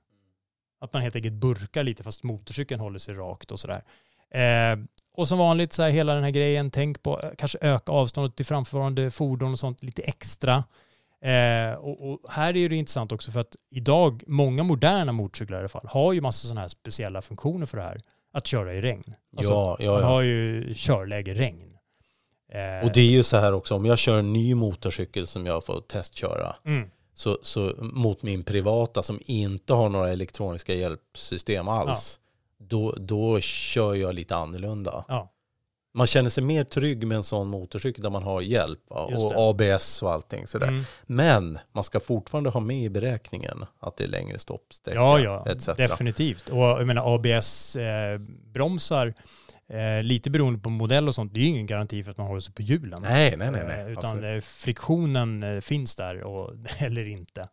Att 0.81 0.93
man 0.93 1.03
helt 1.03 1.17
enkelt 1.17 1.35
burkar 1.35 1.83
lite 1.83 2.03
fast 2.03 2.23
motorcykeln 2.23 2.81
håller 2.81 2.99
sig 2.99 3.15
rakt 3.15 3.51
och 3.53 3.61
sådär. 3.61 3.85
Eh, 4.31 4.79
och 5.21 5.29
som 5.29 5.39
vanligt 5.39 5.73
så 5.73 5.83
här 5.83 5.91
hela 5.91 6.15
den 6.15 6.25
här 6.25 6.31
grejen, 6.31 6.71
tänk 6.71 7.03
på 7.03 7.21
eh, 7.21 7.31
kanske 7.39 7.59
öka 7.61 7.93
avståndet 7.93 8.37
till 8.37 8.47
framförvarande 8.47 9.11
fordon 9.11 9.53
och 9.53 9.59
sånt 9.59 9.83
lite 9.83 10.03
extra. 10.03 10.65
Eh, 11.23 11.75
och, 11.79 12.11
och 12.11 12.33
här 12.33 12.57
är 12.57 12.69
det 12.69 12.77
intressant 12.77 13.13
också 13.13 13.33
för 13.33 13.41
att 13.41 13.57
idag, 13.71 14.23
många 14.27 14.63
moderna 14.63 15.13
motorcyklar 15.13 15.57
i 15.57 15.61
alla 15.61 15.69
fall, 15.69 15.87
har 15.89 16.13
ju 16.13 16.21
massa 16.21 16.49
sådana 16.49 16.61
här 16.61 16.69
speciella 16.69 17.23
funktioner 17.23 17.67
för 17.67 17.77
det 17.77 17.83
här. 17.83 18.01
Att 18.33 18.47
köra 18.47 18.75
i 18.75 18.81
regn. 18.81 19.15
Alltså, 19.37 19.53
ja, 19.53 19.77
ja, 19.81 19.93
Man 19.93 20.01
ja. 20.01 20.07
har 20.07 20.23
ju 20.23 20.75
körläge 20.75 21.35
regn. 21.35 21.77
Eh, 22.53 22.87
Och 22.87 22.93
det 22.93 23.01
är 23.01 23.11
ju 23.11 23.23
så 23.23 23.37
här 23.37 23.53
också, 23.53 23.75
om 23.75 23.85
jag 23.85 23.99
kör 23.99 24.19
en 24.19 24.33
ny 24.33 24.55
motorcykel 24.55 25.27
som 25.27 25.47
jag 25.47 25.65
får 25.65 25.81
testköra, 25.81 26.57
mm, 26.65 26.91
så, 27.15 27.39
så 27.43 27.75
mot 27.79 28.23
min 28.23 28.45
privata 28.45 29.03
som 29.03 29.21
inte 29.25 29.75
har 29.75 29.89
några 29.89 30.11
elektroniska 30.11 30.75
hjälpsystem 30.75 31.69
alls, 31.69 32.21
då, 32.71 32.95
då 32.99 33.41
kör 33.41 33.95
jag 33.95 34.15
lite 34.15 34.37
annorlunda. 34.37 35.05
Ja. 35.09 35.33
Man 35.95 36.07
känner 36.07 36.31
sig 36.31 36.45
mer 36.45 36.65
trygg 36.65 37.07
med 37.07 37.17
en 37.17 37.25
sån 37.25 37.49
motorcykel 37.49 38.03
där 38.03 38.11
man 38.11 38.23
har 38.23 38.41
hjälp 38.41 38.81
va? 38.91 39.01
Och. 39.01 39.33
ABS 39.37 40.03
och 40.03 40.13
allting 40.13 40.47
sådär. 40.47 40.69
mm. 40.69 40.83
Men 41.07 41.59
man 41.73 41.85
ska 41.85 42.01
fortfarande 42.01 42.51
ha 42.51 42.61
med 42.61 42.85
i 42.85 42.89
beräkningen 42.91 43.65
att 43.81 43.97
det 43.97 44.05
är 44.05 44.09
längre 44.09 44.39
stoppsträcka 44.39 45.01
Ja, 45.01 45.19
ja, 45.21 45.47
etc. 45.47 45.67
definitivt. 45.67 46.49
Och 46.49 46.59
jag 46.59 46.87
menar 46.87 47.15
ABS-bromsar, 47.15 49.15
eh, 49.69 50.03
lite 50.03 50.31
beroende 50.31 50.61
på 50.61 50.71
modell 50.71 51.09
och 51.09 51.15
sånt, 51.15 51.35
det 51.35 51.41
är 51.41 51.43
ju 51.43 51.49
ingen 51.49 51.67
garanti 51.67 52.03
för 52.03 52.11
att 52.11 52.19
man 52.19 52.27
håller 52.27 52.41
sig 52.41 52.55
på 52.55 52.63
hjulen. 52.63 53.03
Nej, 53.03 53.37
nej, 53.37 53.51
nej. 53.51 53.65
nej. 53.67 53.81
Eh, 53.81 53.93
Utan 53.93 54.25
eh, 54.25 54.41
friktionen 54.41 55.43
eh, 55.43 55.61
finns 55.61 55.97
där 55.97 56.23
och, 56.23 56.53
eller 56.79 57.07
inte. 57.09 57.49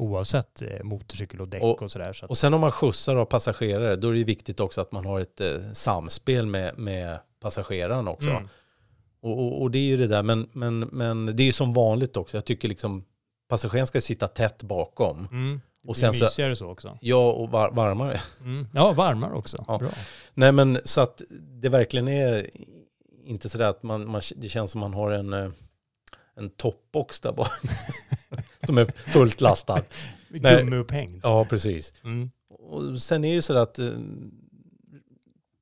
Oavsett 0.00 0.62
eh, 0.62 0.82
motorcykel 0.82 1.40
och 1.40 1.48
däck 1.48 1.62
och, 1.62 1.82
Och- 1.82 1.90
sådär. 1.90 2.12
Så 2.12 2.26
och 2.26 2.38
sen 2.38 2.54
om 2.54 2.60
man 2.60 2.72
skjutsar 2.72 3.16
av 3.16 3.24
passagerare, 3.24 3.96
då 3.96 4.08
är 4.08 4.14
det 4.14 4.24
viktigt 4.24 4.60
också 4.60 4.80
att 4.80 4.92
man 4.92 5.04
har 5.06 5.20
ett 5.20 5.40
eh, 5.40 5.72
samspel 5.72 6.46
med, 6.46 6.78
med 6.78 7.18
passageraren 7.40 8.08
också. 8.08 8.30
Mm. 8.30 8.48
Och, 9.22 9.38
och, 9.38 9.62
och 9.62 9.70
det 9.70 9.78
är 9.78 9.82
ju 9.86 9.96
det 9.96 10.06
där, 10.06 10.22
men, 10.22 10.48
men, 10.52 10.78
men 10.80 11.36
det 11.36 11.42
är 11.42 11.44
ju 11.44 11.52
som 11.52 11.72
vanligt 11.74 12.16
också. 12.16 12.36
Jag 12.36 12.44
tycker 12.44 12.68
liksom 12.68 13.04
passageraren 13.48 13.86
ska 13.86 14.00
sitta 14.00 14.28
tätt 14.28 14.62
bakom. 14.62 15.28
Mm. 15.32 15.60
Och 15.86 15.96
sen 15.96 16.14
så- 16.14 16.24
mysigare 16.24 16.56
så 16.56 16.70
också. 16.70 16.98
Ja, 17.00 17.32
och 17.32 17.50
var, 17.50 17.70
varmare. 17.70 18.20
Mm. 18.40 18.66
Ja, 18.74 18.92
varmare 18.92 19.34
också. 19.34 19.64
Ja. 19.68 19.78
Bra. 19.78 19.88
Nej, 20.34 20.52
men 20.52 20.78
så 20.84 21.00
att 21.00 21.22
det 21.62 21.68
verkligen 21.68 22.08
är 22.08 22.50
inte 23.24 23.48
sådär 23.48 23.68
att 23.68 23.82
man, 23.82 24.08
man, 24.10 24.20
det 24.36 24.48
känns 24.48 24.70
som 24.70 24.80
man 24.80 24.94
har 24.94 25.10
en, 25.10 25.32
eh, 25.32 25.50
en 26.36 26.50
toppbox 26.50 27.20
där 27.20 27.32
bak. 27.32 27.50
som 28.66 28.78
är 28.78 28.84
fullt 28.84 29.40
lastad. 29.40 29.80
Gummiupphängd. 30.28 31.20
Ja, 31.22 31.44
precis. 31.44 31.94
Mm. 32.04 32.30
Och 32.48 33.02
sen 33.02 33.24
är 33.24 33.32
ju 33.32 33.42
så 33.42 33.56
att 33.56 33.78
eh, 33.78 33.86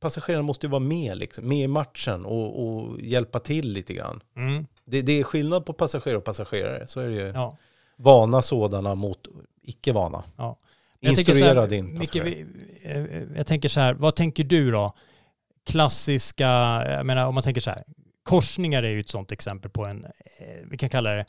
passageraren 0.00 0.44
måste 0.44 0.66
ju 0.66 0.70
vara 0.70 0.80
med, 0.80 1.18
liksom, 1.18 1.48
med 1.48 1.64
i 1.64 1.68
matchen 1.68 2.24
och, 2.24 2.64
och 2.64 3.00
hjälpa 3.00 3.40
till 3.40 3.72
lite 3.72 3.94
grann. 3.94 4.20
Mm. 4.36 4.66
Det, 4.84 5.02
det 5.02 5.12
är 5.12 5.24
skillnad 5.24 5.66
på 5.66 5.72
passagerare 5.72 6.18
och 6.18 6.24
passagerare, 6.24 6.86
så 6.86 7.00
är 7.00 7.08
det 7.08 7.14
ju. 7.14 7.26
Ja. 7.26 7.56
Vana 7.96 8.42
sådana 8.42 8.94
mot 8.94 9.28
icke 9.62 9.92
vana. 9.92 10.24
Ja. 10.36 10.58
Instruera 11.00 11.60
här, 11.60 11.66
din 11.66 11.98
Micke, 11.98 12.12
passagerare. 12.12 12.46
vi, 12.82 13.22
eh, 13.22 13.36
jag 13.36 13.46
tänker 13.46 13.68
så 13.68 13.80
här, 13.80 13.94
vad 13.94 14.16
tänker 14.16 14.44
du 14.44 14.70
då? 14.70 14.94
Klassiska, 15.66 16.48
jag 16.86 17.06
menar 17.06 17.26
om 17.26 17.34
man 17.34 17.42
tänker 17.42 17.60
så 17.60 17.70
här, 17.70 17.84
korsningar 18.22 18.82
är 18.82 18.88
ju 18.88 19.00
ett 19.00 19.08
sånt 19.08 19.32
exempel 19.32 19.70
på 19.70 19.84
en, 19.84 20.04
eh, 20.04 20.10
vi 20.70 20.76
kan 20.76 20.88
kalla 20.88 21.10
det, 21.10 21.26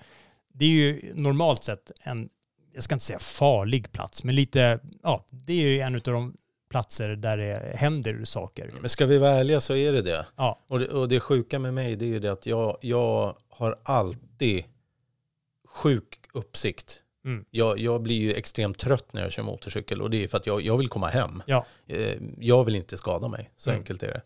det 0.60 0.66
är 0.66 0.70
ju 0.70 1.14
normalt 1.16 1.64
sett 1.64 1.92
en, 2.04 2.30
jag 2.74 2.84
ska 2.84 2.96
inte 2.96 3.06
säga 3.06 3.20
farlig 3.20 3.92
plats, 3.92 4.24
men 4.24 4.36
lite, 4.36 4.80
ja, 5.04 5.26
det 5.32 5.54
är 5.54 5.68
ju 5.68 5.80
en 5.80 5.96
av 5.96 6.02
de 6.02 6.38
platser 6.70 7.10
där 7.10 7.38
det 7.38 7.72
händer 7.76 8.26
saker. 8.26 8.72
Men 8.82 8.90
ska 8.90 9.06
vi 9.06 9.18
vara 9.18 9.32
ärliga 9.32 9.62
så 9.62 9.76
är 9.76 9.92
det 9.92 10.02
det. 10.02 10.26
Ja. 10.36 10.60
Och 10.68 10.80
det, 10.80 10.88
och 10.88 11.08
det 11.08 11.20
sjuka 11.20 11.60
med 11.60 11.74
mig 11.74 11.96
det 11.96 12.06
är 12.06 12.10
ju 12.10 12.20
det 12.20 12.32
att 12.32 12.46
jag, 12.46 12.78
jag 12.82 13.36
har 13.50 13.80
alltid 13.84 14.64
sjuk 15.68 16.20
uppsikt. 16.34 17.04
Mm. 17.26 17.46
Jag, 17.52 17.80
jag 17.80 18.02
blir 18.02 18.16
ju 18.20 18.34
extremt 18.34 18.78
trött 18.78 19.14
när 19.14 19.22
jag 19.22 19.32
kör 19.32 19.44
motorcykel 19.44 20.02
och 20.02 20.10
det 20.10 20.24
är 20.24 20.28
för 20.28 20.38
att 20.38 20.48
jag, 20.48 20.62
jag 20.62 20.78
vill 20.78 20.88
komma 20.88 21.08
hem. 21.08 21.44
Ja. 21.46 21.66
Eh, 21.88 22.18
Jag 22.40 22.66
vill 22.66 22.76
inte 22.76 22.98
skada 22.98 23.28
mig, 23.28 23.52
så 23.58 23.70
Mm. 23.70 23.80
enkelt 23.80 24.04
är 24.04 24.08
det. 24.08 24.22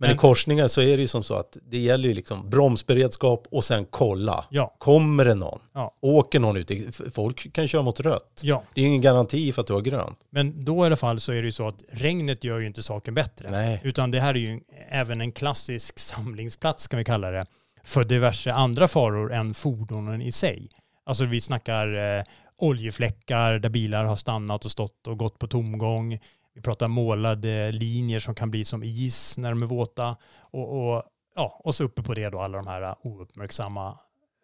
Men, 0.00 0.10
i 0.10 0.16
korsningar 0.16 0.68
så 0.68 0.80
är 0.80 0.96
det 0.96 1.02
ju 1.02 1.08
som 1.08 1.22
så 1.22 1.34
att 1.34 1.56
det 1.70 1.78
gäller 1.78 2.08
ju 2.08 2.14
liksom 2.14 2.50
bromsberedskap 2.50 3.46
och 3.50 3.64
sen 3.64 3.86
kolla. 3.90 4.44
Ja. 4.50 4.74
Kommer 4.78 5.24
det 5.24 5.34
någon? 5.34 5.60
Ja. 5.74 5.94
Åker 6.00 6.40
någon 6.40 6.56
ut? 6.56 6.70
Folk 7.14 7.52
kan 7.52 7.68
köra 7.68 7.82
mot 7.82 8.00
rött. 8.00 8.40
Ja, 8.44 8.62
Det 8.74 8.80
är 8.80 8.86
ingen 8.86 9.00
garanti 9.00 9.52
för 9.52 9.60
att 9.60 9.66
du 9.66 9.72
har 9.72 9.80
grönt. 9.80 10.18
men 10.30 10.64
då 10.64 10.84
i 10.84 10.86
alla 10.86 10.96
fall 10.96 11.20
så 11.20 11.32
är 11.32 11.36
det 11.36 11.46
ju 11.46 11.52
så 11.52 11.68
att 11.68 11.82
regnet 11.90 12.44
gör 12.44 12.58
ju 12.58 12.66
inte 12.66 12.82
saken 12.82 13.14
bättre. 13.14 13.50
Nej. 13.50 13.80
Utan 13.84 14.10
det 14.10 14.20
här 14.20 14.34
är 14.34 14.38
ju 14.38 14.60
även 14.88 15.20
en 15.20 15.32
klassisk 15.32 15.98
samlingsplats 16.14 16.88
kan 16.88 16.98
vi 16.98 17.04
kalla 17.04 17.30
det 17.30 17.46
för 17.84 18.04
diverse 18.04 18.52
andra 18.52 18.88
faror 18.88 19.32
än 19.32 19.54
fordonen 19.54 20.22
i 20.22 20.32
sig. 20.32 20.68
Alltså 21.06 21.24
vi 21.24 21.40
snackar 21.40 22.18
eh, 22.18 22.24
oljefläckar 22.58 23.58
där 23.58 23.68
bilar 23.68 24.04
har 24.04 24.16
stannat 24.16 24.64
och 24.64 24.70
stått 24.70 25.06
och 25.06 25.18
gått 25.18 25.38
på 25.38 25.46
tomgång. 25.46 26.18
Vi 26.60 26.62
pratar 26.62 26.88
målade 26.88 27.72
linjer 27.72 28.20
som 28.20 28.34
kan 28.34 28.50
bli 28.50 28.64
som 28.64 28.82
is 28.82 29.38
när 29.38 29.50
de 29.50 29.62
är 29.62 29.66
våta. 29.66 30.16
Och, 30.40 30.92
och, 30.94 31.02
ja, 31.36 31.60
och 31.64 31.74
så 31.74 31.84
uppe 31.84 32.02
på 32.02 32.14
det 32.14 32.28
då 32.30 32.40
alla 32.40 32.58
de 32.58 32.66
här 32.66 32.94
ouppmärksamma 33.02 33.98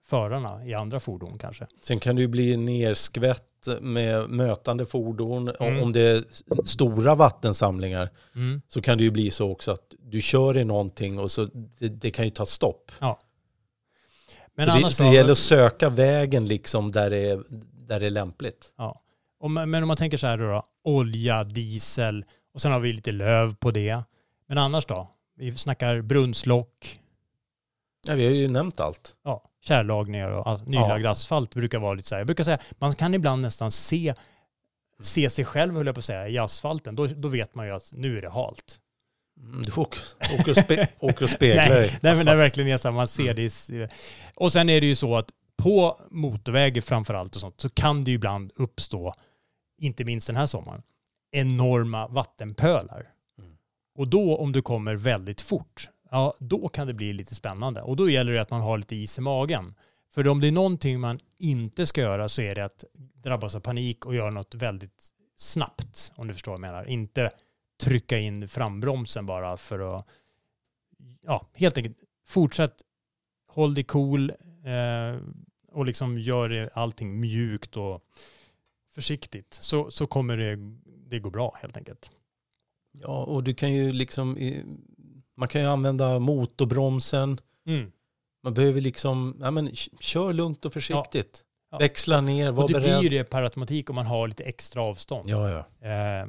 förarna 0.07 0.64
i 0.66 0.74
andra 0.74 1.00
fordon 1.00 1.38
kanske. 1.38 1.66
Sen 1.83 2.00
kan 2.00 2.16
det 2.16 2.22
ju 2.22 2.29
bli 2.29 2.57
nerskvätt 2.57 3.42
med 3.81 4.31
mötande 4.31 4.87
fordon. 4.87 5.48
Om- 5.48 5.66
Mm. 5.66 5.83
Om 5.83 5.92
det 5.92 6.00
är 6.00 6.24
stora 6.64 7.14
vattensamlingar 7.14 8.11
Mm. 8.35 8.62
så 8.68 8.83
kan 8.83 8.98
det 8.98 9.05
ju 9.05 9.11
bli 9.11 9.31
så 9.31 9.50
också 9.50 9.72
att 9.72 9.94
du 9.98 10.20
kör 10.20 10.59
i 10.59 10.64
någonting 10.64 11.18
och 11.18 11.31
så 11.31 11.44
det, 11.79 11.88
det 11.88 12.11
kan 12.11 12.24
ju 12.24 12.31
ta 12.31 12.46
stopp. 12.46 12.92
Men 14.55 14.66
så 14.66 14.72
det, 14.72 14.79
annars 14.79 14.94
så 14.94 15.02
då- 15.02 15.11
det 15.11 15.16
gäller 15.16 15.33
att 15.33 15.38
söka 15.38 15.88
vägen 15.88 16.46
liksom 16.46 16.92
där 16.92 17.11
det 17.11 17.18
är, 17.31 17.42
där 17.88 18.00
det 18.00 18.07
är 18.07 18.11
lämpligt. 18.11 18.72
Ja. 18.76 19.00
Om, 19.40 19.55
men 19.55 19.74
om 19.74 19.88
man 19.88 19.96
tänker 19.96 20.18
så 20.18 20.26
här 20.26 20.38
då, 20.38 20.44
då, 20.44 20.62
olja, 20.87 21.44
diesel 21.44 22.25
och 22.55 22.61
sen 22.61 22.72
har 22.72 22.81
vi 22.81 22.92
lite 22.92 23.12
löv 23.12 23.55
på 23.55 23.70
det. 23.70 24.03
Men 24.49 24.59
annars 24.59 24.87
då? 24.87 25.11
Vi 25.38 25.53
snackar 25.57 26.01
brunnslock, 26.03 27.01
Ja, 28.09 28.14
vi 28.14 28.25
har 28.25 28.33
ju 28.33 28.49
nämnt 28.49 28.81
allt. 28.81 29.16
ja, 29.25 29.42
kärlagningar 29.64 30.31
och 30.31 30.68
nylagd 30.68 31.07
asfalt 31.07 31.55
brukar 31.55 31.79
vara 31.79 31.94
lite 31.94 32.09
så 32.09 32.14
här. 32.14 32.20
Jag 32.20 32.27
brukar 32.27 32.44
säga, 32.44 32.59
man 32.79 32.92
kan 32.94 33.14
ibland 33.14 33.42
nästan 33.42 33.70
se, 33.70 34.14
se 35.03 35.31
sig 35.31 35.44
själv, 35.44 35.75
höll 35.77 35.87
jag 35.87 35.94
på 35.94 35.99
att 35.99 36.05
säga, 36.05 36.29
i 36.29 36.38
asfalten. 36.38 36.96
Då, 36.96 37.07
då 37.07 37.29
vet 37.29 37.55
man 37.55 37.66
ju 37.66 37.72
att 37.72 37.92
nu 37.92 38.18
är 38.18 38.22
det 38.22 38.31
halt. 38.31 38.81
Mm, 39.40 39.62
Du 39.62 39.72
åker, 39.81 40.01
åker, 40.40 40.51
och, 40.51 40.57
spe, 40.57 40.88
åker 40.99 41.22
och 41.25 41.31
speglar. 41.31 41.68
Nej, 41.68 41.99
nej 42.03 42.16
men 42.16 42.27
det 42.27 42.33
är 42.33 42.37
verkligen 42.37 42.70
är 42.70 42.77
så 42.77 42.88
här, 42.88 42.94
man 42.94 43.09
ser 43.09 43.35
det. 43.35 43.70
i 43.70 43.88
Och 44.35 44.53
sen 44.53 44.68
är 44.68 44.81
det 44.81 44.87
ju 44.87 44.94
så 44.94 45.16
att 45.16 45.31
på 45.62 46.01
motorvägar 46.11 46.83
framför 46.83 47.14
allt 47.14 47.35
och 47.35 47.40
sånt 47.40 47.61
så 47.61 47.70
kan 47.70 48.05
det 48.05 48.11
ju 48.11 48.14
ibland 48.14 48.53
uppstå, 48.57 49.14
inte 49.78 50.04
minst 50.04 50.26
den 50.26 50.36
här 50.36 50.46
sommaren, 50.46 50.82
enorma 51.30 52.08
vattenpölar. 52.08 53.12
Mm. 53.38 53.56
Och 53.94 54.08
då 54.08 54.36
om 54.36 54.52
du 54.52 54.62
kommer 54.62 54.94
väldigt 54.94 55.40
fort, 55.40 55.90
ja 56.10 56.34
då 56.38 56.68
kan 56.68 56.86
det 56.86 56.94
bli 56.94 57.12
lite 57.12 57.34
spännande. 57.34 57.82
Och 57.82 57.96
då 57.96 58.10
gäller 58.10 58.32
det 58.32 58.40
att 58.40 58.50
man 58.50 58.60
har 58.60 58.78
lite 58.78 58.96
is 58.96 59.18
i 59.18 59.20
magen. 59.20 59.74
För 60.10 60.28
om 60.28 60.40
det 60.40 60.46
är 60.46 60.52
någonting 60.52 61.00
man 61.00 61.18
inte 61.38 61.86
ska 61.86 62.00
göra 62.00 62.28
så 62.28 62.42
är 62.42 62.54
det 62.54 62.64
att 62.64 62.84
drabbas 62.94 63.54
av 63.54 63.60
panik 63.60 64.06
och 64.06 64.14
göra 64.14 64.30
något 64.30 64.54
väldigt 64.54 65.12
snabbt, 65.36 66.12
om 66.16 66.26
du 66.28 66.34
förstår 66.34 66.52
vad 66.52 66.56
jag 66.56 66.72
menar. 66.72 66.88
Inte 66.88 67.30
trycka 67.80 68.18
in 68.18 68.48
frambromsen 68.48 69.26
bara 69.26 69.56
för 69.56 69.98
att, 69.98 70.06
ja, 71.22 71.46
helt 71.52 71.76
enkelt 71.76 71.98
fortsätt, 72.26 72.82
håll 73.48 73.74
dig 73.74 73.84
cool 73.84 74.30
eh, 74.64 75.20
och 75.72 75.86
liksom 75.86 76.18
gör 76.18 76.70
allting 76.74 77.20
mjukt 77.20 77.76
och 77.76 78.04
försiktigt. 78.96 79.54
Så, 79.54 79.90
så 79.90 80.06
kommer 80.06 80.37
det, 80.37 80.59
det 81.09 81.18
gå 81.18 81.30
bra 81.30 81.56
helt 81.62 81.76
enkelt. 81.76 82.11
Ja, 83.02 83.24
och 83.24 83.44
du 83.44 83.54
kan 83.54 83.72
ju 83.72 83.92
liksom, 83.92 84.38
man 85.37 85.48
kan 85.48 85.61
ju 85.61 85.66
använda 85.66 86.18
motorbromsen. 86.18 87.40
Mm. 87.66 87.92
Man 88.42 88.54
behöver 88.54 88.80
liksom, 88.80 89.37
ja 89.40 89.50
men 89.50 89.74
kör 90.00 90.32
lugnt 90.32 90.64
och 90.64 90.72
försiktigt. 90.72 91.44
Ja. 91.70 91.78
Växla 91.78 92.20
ner, 92.20 92.52
var 92.52 92.62
Och 92.62 92.68
det 92.68 92.80
beredd. 92.80 92.98
blir 92.98 93.11
ju 93.11 93.18
det 93.18 93.24
per 93.24 93.42
automatik 93.42 93.90
om 93.90 93.96
man 93.96 94.06
har 94.06 94.28
lite 94.28 94.44
extra 94.44 94.82
avstånd. 94.82 95.28
Ja, 95.30 95.50
ja. 95.50 95.88
Eh, 95.88 96.26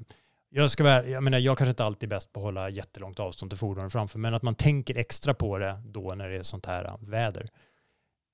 jag, 0.49 0.71
ska 0.71 0.83
vara, 0.83 1.07
jag, 1.07 1.23
menar, 1.23 1.39
jag 1.39 1.57
kanske 1.57 1.69
inte 1.69 1.85
alltid 1.85 2.07
är 2.07 2.15
bäst 2.15 2.33
på 2.33 2.39
att 2.39 2.43
hålla 2.43 2.69
jättelångt 2.69 3.19
avstånd 3.19 3.51
till 3.51 3.59
fordonen 3.59 3.89
framför, 3.89 4.19
men 4.19 4.33
att 4.33 4.43
man 4.43 4.55
tänker 4.55 4.95
extra 4.95 5.33
på 5.33 5.57
det 5.57 5.81
då 5.85 6.13
när 6.13 6.29
det 6.29 6.37
är 6.37 6.43
sånt 6.43 6.65
här 6.65 6.85
eh, 6.85 6.97
väder. 6.99 7.49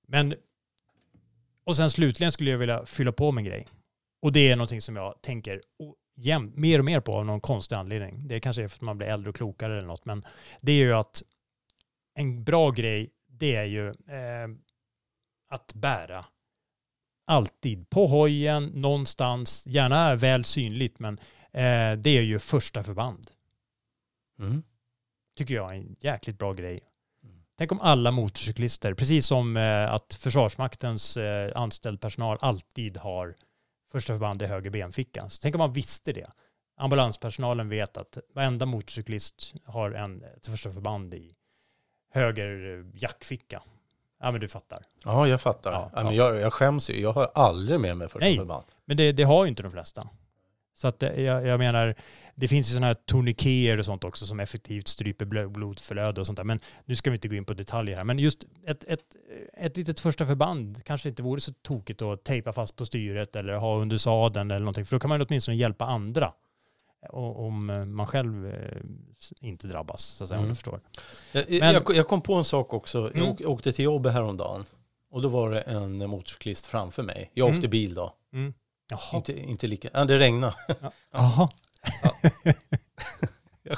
Men, 0.08 0.36
och 1.65 1.76
sen 1.76 1.89
slutligen 1.89 2.32
skulle 2.32 2.52
jag 2.52 2.58
vilja 2.58 2.86
fylla 2.86 3.12
på 3.12 3.32
med 3.32 3.41
en 3.41 3.46
grej. 3.46 3.67
Och 4.24 4.32
det 4.32 4.52
är 4.52 4.56
någonting 4.56 4.82
som 4.82 4.96
jag 4.96 5.22
tänker 5.22 5.62
jämt, 6.16 6.56
mer 6.56 6.80
och 6.80 6.86
mer 6.86 7.00
på 7.00 7.16
av 7.16 7.26
någon 7.26 7.42
konstig 7.42 7.76
anledning. 7.76 8.28
Det 8.28 8.40
kanske 8.40 8.64
är 8.64 8.68
för 8.68 8.78
att 8.78 8.82
man 8.82 8.98
blir 8.98 9.08
äldre 9.08 9.30
och 9.30 9.36
klokare 9.36 9.78
eller 9.78 9.88
något, 9.88 10.06
men 10.06 10.26
det 10.62 10.72
är 10.72 10.76
ju 10.76 10.94
att 10.94 11.24
en 12.16 12.44
bra 12.44 12.72
grej, 12.72 13.12
det 13.28 13.56
är 13.56 13.66
ju 13.66 13.88
eh, 13.90 14.48
att 15.50 15.74
bära 15.74 16.26
alltid 17.28 17.90
på 17.90 18.08
hojen, 18.08 18.66
någonstans, 18.66 19.68
gärna 19.68 20.16
väl 20.16 20.44
synligt, 20.44 21.00
men 21.00 21.20
eh, 21.52 21.98
det 21.98 22.18
är 22.18 22.22
ju 22.22 22.40
första 22.40 22.84
förband. 22.84 23.32
Mm. 24.40 24.64
Tycker 25.38 25.56
jag 25.56 25.72
är 25.72 25.76
en 25.76 25.96
jäkligt 26.00 26.38
bra 26.38 26.54
grej. 26.54 26.80
Tänk 27.58 27.72
om 27.72 27.82
alla 27.82 28.12
motorcyklister, 28.12 28.94
precis 28.94 29.26
som 29.26 29.58
eh, 29.58 29.94
att 29.94 30.14
Försvarsmaktens 30.14 31.18
eh, 31.18 31.52
anställd 31.56 32.02
personal 32.02 32.38
alltid 32.42 32.98
har 32.98 33.36
första 33.94 34.14
förband 34.14 34.42
i 34.42 34.46
höger 34.46 34.70
benficka. 34.70 35.30
Så 35.30 35.42
tänk 35.42 35.56
om 35.56 35.60
man 35.60 35.74
visste 35.74 36.14
det. 36.14 36.30
Ambulanspersonalen 36.78 37.70
vet 37.70 37.98
att 37.98 38.18
varenda 38.36 38.66
motorcyklist 38.66 39.54
har 39.66 39.92
en 39.92 40.24
ett 40.24 40.48
första 40.48 40.72
förband 40.72 41.14
i 41.14 41.36
höger 42.14 42.80
eh, 42.80 43.02
jackficka. 43.02 43.62
Ja 44.20 44.32
men 44.32 44.42
du 44.42 44.48
fattar. 44.48 44.86
Ja, 45.06 45.28
jag 45.28 45.42
fattar. 45.42 45.72
Ja, 45.72 45.92
Ja, 45.96 46.04
men 46.04 46.16
ja. 46.16 46.26
jag, 46.26 46.42
jag 46.42 46.54
skäms 46.54 46.90
ju. 46.90 47.02
Jag 47.02 47.14
har 47.14 47.32
aldrig 47.36 47.80
med 47.80 47.98
mig 47.98 48.08
första 48.08 48.26
Nej. 48.26 48.38
förband. 48.38 48.66
Men 48.86 48.98
det, 48.98 49.12
det 49.12 49.24
har 49.24 49.44
ju 49.46 49.50
inte 49.50 49.64
de 49.64 49.72
flesta. 49.72 50.08
Så 50.76 50.88
att 50.88 51.00
det- 51.00 51.22
jag, 51.22 51.48
jag 51.48 51.58
menar, 51.60 51.96
det 52.36 52.48
finns 52.48 52.68
ju 52.70 52.72
sådana 52.74 52.88
här 52.88 52.94
tourniqueter 52.94 53.80
och 53.80 53.86
sånt 53.86 54.04
också 54.04 54.26
som 54.26 54.40
effektivt 54.40 54.88
stryper 54.88 55.26
blod- 55.26 55.52
blodflöde 55.52 56.22
och 56.22 56.28
sånt 56.28 56.38
där. 56.38 56.44
Men 56.44 56.60
nu 56.86 56.96
ska 56.96 57.10
vi 57.10 57.16
inte 57.16 57.28
gå 57.28 57.36
in 57.36 57.46
på 57.46 57.54
detaljer 57.54 57.98
här. 57.98 58.04
Men 58.04 58.20
just 58.20 58.44
ett, 58.66 58.84
ett, 58.84 59.00
ett 59.54 59.78
litet 59.78 60.00
första 60.00 60.26
förband 60.26 60.84
kanske 60.86 61.10
inte 61.10 61.24
vore 61.24 61.42
så 61.42 61.54
tokigt 61.54 62.02
att 62.02 62.24
tejpa 62.24 62.54
fast 62.54 62.76
på 62.76 62.86
styret 62.86 63.36
eller 63.36 63.54
ha 63.54 63.78
under 63.78 63.98
sadeln 63.98 64.52
eller 64.52 64.60
någonting. 64.60 64.86
För 64.86 64.96
då 64.96 65.00
kan 65.00 65.10
man 65.10 65.22
åtminstone 65.22 65.58
hjälpa 65.58 65.86
andra. 65.86 66.34
O- 67.10 67.46
Om 67.48 67.66
man 67.96 68.08
själv 68.08 68.48
eh, 68.48 68.78
inte 69.42 69.68
drabbas, 69.68 70.02
så 70.04 70.24
att 70.24 70.28
säga, 70.28 70.38
om 70.40 70.44
Mm. 70.46 70.50
du 70.52 70.56
förstår. 70.56 70.80
Jag, 71.32 71.46
Men- 71.50 71.74
jag, 71.74 71.96
jag 71.96 72.08
kom 72.08 72.22
på 72.22 72.34
en 72.34 72.44
sak 72.44 72.74
också. 72.74 73.00
Jag 73.00 73.16
Mm. 73.16 73.30
åk- 73.30 73.42
åkte 73.46 73.72
till 73.74 73.86
jobbet 73.86 74.14
häromdagen. 74.14 74.66
Och 75.12 75.22
då 75.22 75.30
var 75.30 75.52
det 75.52 75.62
en 75.62 76.10
motorcyklist 76.10 76.66
framför 76.66 77.04
mig. 77.04 77.32
Jag 77.34 77.48
Mm. 77.48 77.58
åkte 77.58 77.68
bil 77.70 77.94
då. 77.94 78.14
Mm. 78.34 78.54
Jaha. 78.89 79.17
Inte, 79.17 79.39
inte 79.39 79.67
lika... 79.67 79.89
Ja, 79.93 80.06
det 80.06 80.19
regnade. 80.19 80.56
Jaha. 81.12 81.50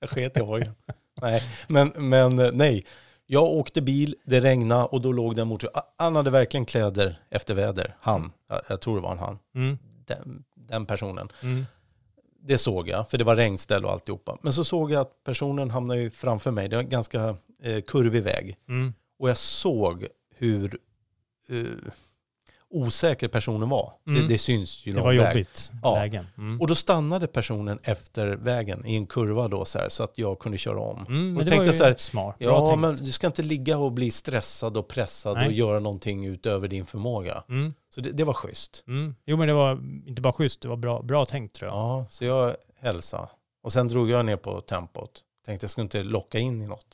Jag 0.00 0.10
sket 0.10 0.36
i 0.36 0.40
hojen. 0.40 0.74
nej, 1.22 1.42
men, 1.68 1.92
men 1.96 2.50
nej. 2.56 2.84
Jag 3.26 3.44
åkte 3.44 3.82
bil, 3.82 4.16
det 4.24 4.40
regnade 4.40 4.84
och 4.84 5.00
då 5.00 5.12
låg 5.12 5.36
det 5.36 5.42
en 5.42 5.48
motor. 5.48 5.70
Han 5.96 6.16
hade 6.16 6.30
verkligen 6.30 6.66
kläder 6.66 7.22
efter 7.30 7.54
väder. 7.54 7.96
Han, 8.00 8.32
jag, 8.48 8.60
jag 8.68 8.80
tror 8.80 8.96
det 8.96 9.02
var 9.02 9.12
en 9.12 9.18
han. 9.18 9.38
Mm. 9.54 9.78
Den, 10.06 10.44
den 10.54 10.86
personen. 10.86 11.28
Mm. 11.42 11.66
Det 12.40 12.58
såg 12.58 12.88
jag, 12.88 13.10
för 13.10 13.18
det 13.18 13.24
var 13.24 13.36
regnställ 13.36 13.84
och 13.84 13.92
alltihopa. 13.92 14.38
Men 14.42 14.52
så 14.52 14.64
såg 14.64 14.92
jag 14.92 15.00
att 15.00 15.24
personen 15.24 15.70
hamnade 15.70 16.00
ju 16.00 16.10
framför 16.10 16.50
mig. 16.50 16.68
Det 16.68 16.76
var 16.76 16.82
en 16.82 16.88
ganska 16.88 17.36
eh, 17.62 17.80
kurvig 17.82 18.22
väg. 18.22 18.56
Mm. 18.68 18.94
Och 19.18 19.30
jag 19.30 19.38
såg 19.38 20.06
hur 20.36 20.78
eh, 21.48 21.92
osäker 22.74 23.28
personen 23.28 23.68
var. 23.68 23.92
Mm. 24.06 24.20
Det, 24.22 24.28
det 24.28 24.38
syns 24.38 24.86
ju 24.86 24.92
Det 24.92 25.00
var 25.00 25.12
väg. 25.12 25.28
jobbigt, 25.28 25.70
Ja. 25.82 25.94
lägen. 25.94 26.26
Mm. 26.38 26.60
Och 26.60 26.66
då 26.66 26.74
stannade 26.74 27.26
personen 27.26 27.78
efter 27.82 28.26
vägen 28.28 28.86
i 28.86 28.96
en 28.96 29.06
kurva 29.06 29.48
då 29.48 29.64
så 29.64 29.78
här, 29.78 29.88
så 29.88 30.02
att 30.02 30.18
jag 30.18 30.38
kunde 30.38 30.58
köra 30.58 30.80
om. 30.80 30.98
Mm, 30.98 31.06
och 31.06 31.12
men 31.14 31.34
det 31.44 31.50
tänkte 31.50 31.70
ju 31.70 31.76
så 31.78 31.84
här, 31.84 31.94
smart. 31.98 32.38
Bra 32.38 32.48
Ja, 32.48 32.66
tänkt. 32.66 32.80
men 32.80 32.94
du 32.94 33.12
ska 33.12 33.26
inte 33.26 33.42
ligga 33.42 33.78
och 33.78 33.92
bli 33.92 34.10
stressad 34.10 34.76
och 34.76 34.88
pressad 34.88 35.36
Nej. 35.36 35.46
och 35.46 35.52
göra 35.52 35.80
någonting 35.80 36.26
utöver 36.26 36.68
din 36.68 36.86
förmåga. 36.86 37.42
Mm. 37.48 37.74
Så 37.94 38.00
det, 38.00 38.10
det 38.12 38.24
var 38.24 38.32
schysst. 38.34 38.84
Mm. 38.88 39.14
Jo 39.26 39.36
men 39.36 39.48
det 39.48 39.54
var 39.54 39.72
inte 40.06 40.22
bara 40.22 40.32
schysst, 40.32 40.60
det 40.60 40.68
var 40.68 40.76
bra, 40.76 41.02
bra 41.02 41.26
tänkt 41.26 41.54
tror 41.56 41.70
jag. 41.70 41.76
Ja, 41.78 42.06
så 42.10 42.24
jag 42.24 42.56
hälsade. 42.80 43.28
Och 43.62 43.72
sen 43.72 43.88
drog 43.88 44.10
jag 44.10 44.26
ner 44.26 44.36
på 44.36 44.60
tempot. 44.60 45.10
Tänkte 45.46 45.64
jag 45.64 45.70
skulle 45.70 45.82
inte 45.82 46.02
locka 46.02 46.38
in 46.38 46.62
i 46.62 46.66
något. 46.66 46.86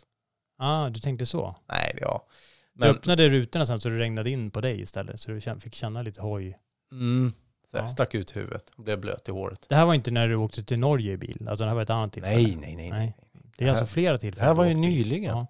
Ah, 0.58 0.88
du 0.88 1.00
tänkte 1.00 1.26
så. 1.26 1.54
Nej, 1.68 1.98
ja. 2.00 2.26
Du 2.74 2.80
Men 2.80 2.90
öppnade 2.90 3.28
rutorna 3.28 3.66
sen 3.66 3.80
så 3.80 3.88
det 3.88 3.98
regnade 3.98 4.30
in 4.30 4.50
på 4.50 4.60
dig 4.60 4.80
istället. 4.80 5.20
Så 5.20 5.30
du 5.30 5.40
fick 5.60 5.74
känna 5.74 6.02
lite 6.02 6.20
hoj. 6.20 6.58
mm, 6.92 7.32
så 7.70 7.76
jag 7.76 7.84
Ja. 7.84 7.88
stack 7.88 8.14
ut 8.14 8.36
huvudet 8.36 8.70
och 8.76 8.84
blev 8.84 9.00
blöt 9.00 9.28
i 9.28 9.32
håret. 9.32 9.66
Det 9.68 9.74
här 9.74 9.86
var 9.86 9.94
inte 9.94 10.10
när 10.10 10.28
du 10.28 10.34
åkte 10.34 10.64
till 10.64 10.78
Norge 10.78 11.12
i 11.12 11.16
bil. 11.16 11.46
Alltså 11.48 11.64
det 11.64 11.68
här 11.68 11.74
var 11.74 11.82
ett 11.82 11.90
annat 11.90 12.12
tillfälle. 12.12 12.36
Nej, 12.36 12.56
nej, 12.60 12.76
nej. 12.76 12.90
nej. 12.90 13.16
Det 13.56 13.64
är 13.64 13.66
Det 13.66 13.70
alltså 13.70 13.84
här- 13.84 13.88
flera 13.92 14.12
Det 14.12 14.18
tillfällen. 14.18 14.46
här 14.46 14.54
var 14.54 14.64
du 14.64 14.70
ju 14.70 14.76
nyligen. 14.76 15.24
Ja. 15.24 15.46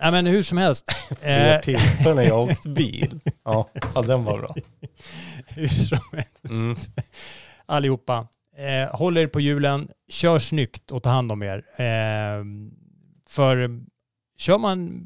ja, 0.00 0.10
men 0.10 0.26
hur 0.26 0.42
som 0.42 0.58
helst. 0.58 0.92
Fler 1.20 1.54
Eh, 1.54 1.60
tillfällen 1.60 2.24
jag 2.24 2.34
har 2.34 2.42
åkt 2.42 2.66
bil. 2.74 3.20
Ja, 3.44 3.68
ja 3.94 4.02
den 4.02 4.24
var 4.24 4.38
bra. 4.38 4.54
Hur 5.46 5.68
som 5.68 5.98
helst. 6.12 6.50
Mm. 6.50 6.76
Allihopa, 7.66 8.28
eh, 8.56 8.96
håll 8.96 9.16
er 9.18 9.26
på 9.26 9.40
hjulen, 9.40 9.88
kör 10.08 10.38
snyggt 10.38 10.90
och 10.92 11.02
ta 11.02 11.10
hand 11.10 11.32
om 11.32 11.42
er. 11.42 11.56
Eh, 11.76 12.44
för 13.28 13.80
kör 14.38 14.58
man 14.58 15.02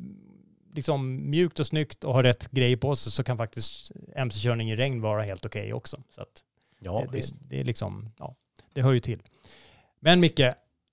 liksom 0.81 1.31
mjukt 1.31 1.61
och 1.61 1.67
snyggt 1.67 2.05
och 2.05 2.15
har 2.15 2.23
rätt 2.23 2.51
grejer 2.51 2.77
på 2.77 2.97
sig 2.97 3.13
så 3.13 3.25
kan 3.25 3.37
faktiskt 3.37 3.93
mc-körning 4.17 4.71
i 4.71 4.77
regn 4.77 5.01
vara 5.01 5.23
helt 5.23 5.47
okej 5.47 5.73
också. 5.73 6.03
Så 6.11 6.23
att 6.23 6.43
Ja, 6.79 7.05
det, 7.13 7.19
det, 7.19 7.35
det 7.49 7.61
är 7.61 7.65
liksom, 7.65 8.13
ja, 8.19 8.35
det 8.75 8.83
hör 8.83 8.93
ju 8.93 9.01
till. 9.01 9.23
Men 10.01 10.21
Micke, 10.21 10.41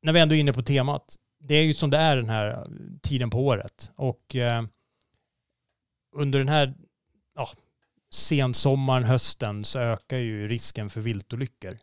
när 0.01 0.13
vi 0.13 0.19
ändå 0.19 0.35
är 0.35 0.39
inne 0.39 0.53
på 0.53 0.61
temat, 0.61 1.15
det 1.39 1.55
är 1.55 1.63
ju 1.63 1.73
som 1.73 1.89
det 1.89 1.97
är 1.97 2.15
den 2.15 2.29
här 2.29 2.67
tiden 3.01 3.29
på 3.29 3.45
året. 3.45 3.91
Och 3.95 4.35
eh, 4.35 4.63
under 6.15 6.39
den 6.39 6.47
här 6.49 6.73
ja, 7.35 7.49
sensommaren, 8.13 9.03
hösten 9.03 9.65
så 9.65 9.79
ökar 9.79 10.17
ju 10.17 10.47
risken 10.47 10.89
för 10.89 11.01
viltolyckor. 11.01 11.77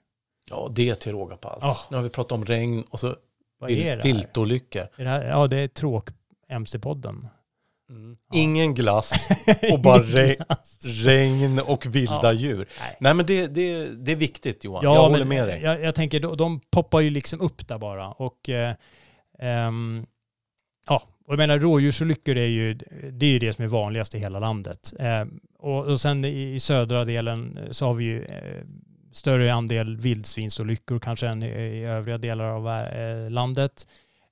Ja, 0.51 0.73
det 0.75 0.95
till 0.95 1.13
råga 1.13 1.37
på 1.37 1.49
allt. 1.49 1.63
Ja. 1.63 1.79
Nu 1.91 1.97
har 1.97 2.03
vi 2.05 2.11
pratat 2.11 2.33
om 2.33 2.45
regn 2.45 2.85
och 2.91 3.01
så 3.01 3.17
Vad 3.59 3.71
vil- 3.71 4.03
viltolyckor. 4.03 4.89
Ja, 4.97 5.47
det 5.47 5.57
är 5.57 5.69
tråk-MC-podden. 5.69 7.27
Mm. 7.91 8.17
Ingen 8.35 8.75
glass 8.75 9.29
och 9.73 9.81
bara 9.81 9.99
re- 10.03 10.37
Glass. 10.47 10.79
regn 10.85 11.61
och 11.67 11.87
vilda 11.87 12.21
Ja. 12.23 12.33
dür. 12.33 12.57
Nej. 12.81 12.97
Nej 13.01 13.15
men 13.15 13.27
det, 13.27 13.47
det, 13.47 13.87
det 14.05 14.13
är 14.13 14.17
viktigt 14.17 14.65
Johan, 14.65 14.81
Ja, 14.85 14.95
jag 14.95 15.03
håller 15.11 15.25
med 15.25 15.49
dig. 15.49 15.61
Jag, 15.63 15.81
jag 15.83 15.95
tänker, 15.95 16.21
de, 16.21 16.37
de 16.37 16.61
poppar 16.71 17.01
ju 17.01 17.11
liksom 17.11 17.41
upp 17.41 17.69
där 17.69 17.79
bara. 17.79 18.09
Och, 18.11 18.49
eh, 18.49 18.75
ehm, 19.39 20.07
ja, 20.89 21.03
och 21.27 21.33
jag 21.33 21.39
menar 21.39 21.59
rådjursolyckor 21.59 22.37
är 22.37 22.47
ju 22.47 22.75
det, 23.13 23.27
är 23.27 23.31
ju 23.31 23.39
det 23.39 23.53
som 23.53 23.65
är 23.65 23.69
vanligast 23.69 24.15
i 24.15 24.19
hela 24.19 24.39
landet. 24.39 24.93
Eh, 24.99 25.25
och, 25.59 25.85
och 25.87 26.01
sen 26.01 26.25
i, 26.25 26.55
i 26.55 26.61
södra 26.61 27.05
delen 27.05 27.59
så 27.71 27.87
har 27.87 27.95
vi 27.95 28.05
ju 28.05 28.25
eh, 28.25 28.65
större 29.13 29.55
andel 29.55 29.97
vildsvinsolyckor 29.97 30.99
kanske 30.99 31.27
än 31.27 31.43
i, 31.43 31.47
i 31.47 31.85
övriga 31.85 32.19
delar 32.19 32.45
av 32.45 32.69
eh, 32.69 33.31
landet. 33.31 33.87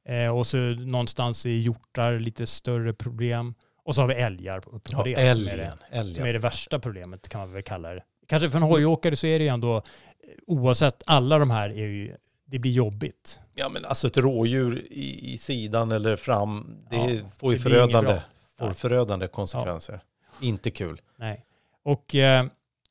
Eh, 0.08 0.36
och 0.36 0.46
så 0.46 0.56
någonstans 0.58 1.46
i 1.46 1.50
hjortar 1.60 2.18
lite 2.18 2.46
större 2.46 2.92
problem. 2.92 3.54
Och 3.84 3.94
så 3.94 4.00
har 4.00 4.08
vi 4.08 4.14
älgar 4.14 4.60
på, 4.60 4.70
på 4.70 4.80
Ja, 4.90 5.02
det. 5.02 5.14
som 5.14 5.22
är 5.22 5.24
det 5.24 5.30
älgen. 5.30 5.70
som 5.70 5.98
älgen. 5.98 6.26
är 6.26 6.32
det 6.32 6.38
värsta 6.38 6.78
problemet 6.78 7.28
kan 7.28 7.40
man 7.40 7.52
väl 7.52 7.62
kalla 7.62 7.94
det. 7.94 8.02
Kanske 8.28 8.50
för 8.50 8.56
en 8.58 8.62
hojåkare 8.62 9.16
så 9.16 9.26
är 9.26 9.38
det 9.38 9.44
ju 9.44 9.50
ändå, 9.50 9.82
oavsett, 10.46 11.02
alla 11.06 11.38
de 11.38 11.50
här 11.50 11.70
är 11.70 11.86
ju, 11.86 12.16
det 12.46 12.58
blir 12.58 12.72
jobbigt. 12.72 13.40
Ja 13.54 13.68
men 13.68 13.84
alltså 13.84 14.06
ett 14.06 14.16
rådjur 14.16 14.86
i, 14.90 15.32
i 15.34 15.38
sidan 15.38 15.92
eller 15.92 16.16
fram, 16.16 16.76
det 16.90 16.96
Ja, 16.96 17.20
får 17.38 17.52
ju 17.52 17.56
det 17.58 17.62
förödande, 17.62 18.20
får 18.58 18.72
förödande 18.72 19.26
konsekvenser. 19.28 20.00
Inte 20.40 20.70
kul. 20.70 21.00
Nej. 21.16 21.44
Och, 21.84 22.14
eh, 22.14 22.46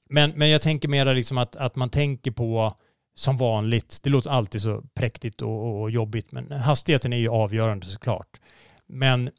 men, 0.10 0.32
men 0.32 0.50
jag 0.50 0.62
tänker 0.62 0.88
mera 0.88 1.14
liksom 1.14 1.38
att, 1.38 1.56
att 1.56 1.76
man 1.76 1.90
tänker 1.90 2.32
på 2.32 2.76
som 3.14 3.38
vanligt, 3.38 4.00
det 4.04 4.10
låter 4.10 4.30
alltid 4.30 4.62
så 4.62 4.82
präktigt 4.94 5.42
och, 5.42 5.68
och, 5.68 5.82
och 5.82 5.92
jobbigt, 5.92 6.32
men 6.32 6.52
hastigheten 6.52 7.14
är 7.14 7.18
ju 7.18 7.30
avgörande 7.30 7.86
såklart. 7.86 8.42
Men 8.88 9.30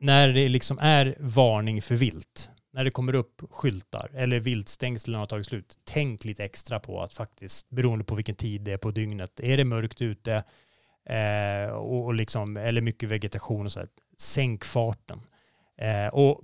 när 0.00 0.28
det 0.28 0.48
liksom 0.48 0.78
är 0.78 1.16
varning 1.18 1.82
för 1.82 1.94
vilt, 1.94 2.50
när 2.72 2.84
det 2.84 2.90
kommer 2.90 3.14
upp 3.14 3.42
skyltar 3.50 4.10
eller 4.14 4.40
viltstängslen 4.40 5.18
har 5.18 5.26
tagit 5.26 5.46
slut, 5.46 5.78
tänk 5.84 6.24
lite 6.24 6.44
extra 6.44 6.80
på 6.80 7.02
att 7.02 7.14
faktiskt, 7.14 7.70
beroende 7.70 8.04
på 8.04 8.14
vilken 8.14 8.34
tid 8.34 8.60
det 8.60 8.72
är 8.72 8.76
på 8.76 8.90
dygnet, 8.90 9.40
är 9.40 9.56
det 9.56 9.64
mörkt 9.64 10.02
ute 10.02 10.44
eh, 11.04 11.72
och, 11.72 12.04
och 12.04 12.14
liksom, 12.14 12.56
eller 12.56 12.80
mycket 12.80 13.08
vegetation 13.08 13.66
och 13.66 13.72
så 13.72 13.80
här, 13.80 13.88
sänk 14.18 14.64
farten. 14.64 15.20
Eh, 15.78 16.14
och 16.14 16.42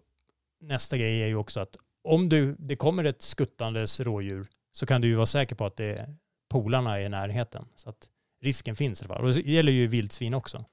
nästa 0.61 0.98
grej 0.98 1.22
är 1.22 1.26
ju 1.26 1.37
också 1.37 1.61
att 1.61 1.76
om 2.04 2.28
du, 2.28 2.56
det 2.59 2.76
kommer 2.76 3.04
ett 3.04 3.22
skuttandes 3.22 4.00
rådjur 4.00 4.46
så 4.72 4.87
kan 4.87 5.00
du 5.00 5.09
ju 5.09 5.14
vara 5.14 5.26
säker 5.26 5.56
på 5.56 5.66
att 5.66 5.76
det, 5.76 6.16
polarna 6.48 7.00
i 7.00 7.09
närheten. 7.09 7.64
Så 7.76 7.90
att 7.90 8.09
risken 8.40 8.76
finns 8.76 9.02
i 9.02 9.04
alla 9.04 9.14
fall. 9.14 9.24
Och 9.24 9.32
det 9.35 9.40
gäller 9.40 9.72
ju 9.72 9.87
vildsvin 9.87 10.35
också. 10.35 10.64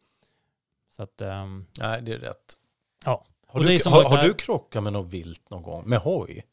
Så 0.96 1.04
att, 1.04 1.22
ehm, 1.22 1.66
Nej, 1.80 2.02
det 2.02 2.14
är 2.14 2.18
rätt. 2.20 2.58
Ja. 3.06 3.26
Har, 3.48 3.60
du, 3.60 3.80
har, 3.90 4.04
har 4.04 4.24
du 4.24 4.34
krockat 4.34 4.84
med 4.84 4.94
något 4.94 5.14
vilt 5.14 5.50
någon 5.50 5.64
gång? 5.64 5.90
Med 5.90 6.00
hoj? 6.00 6.46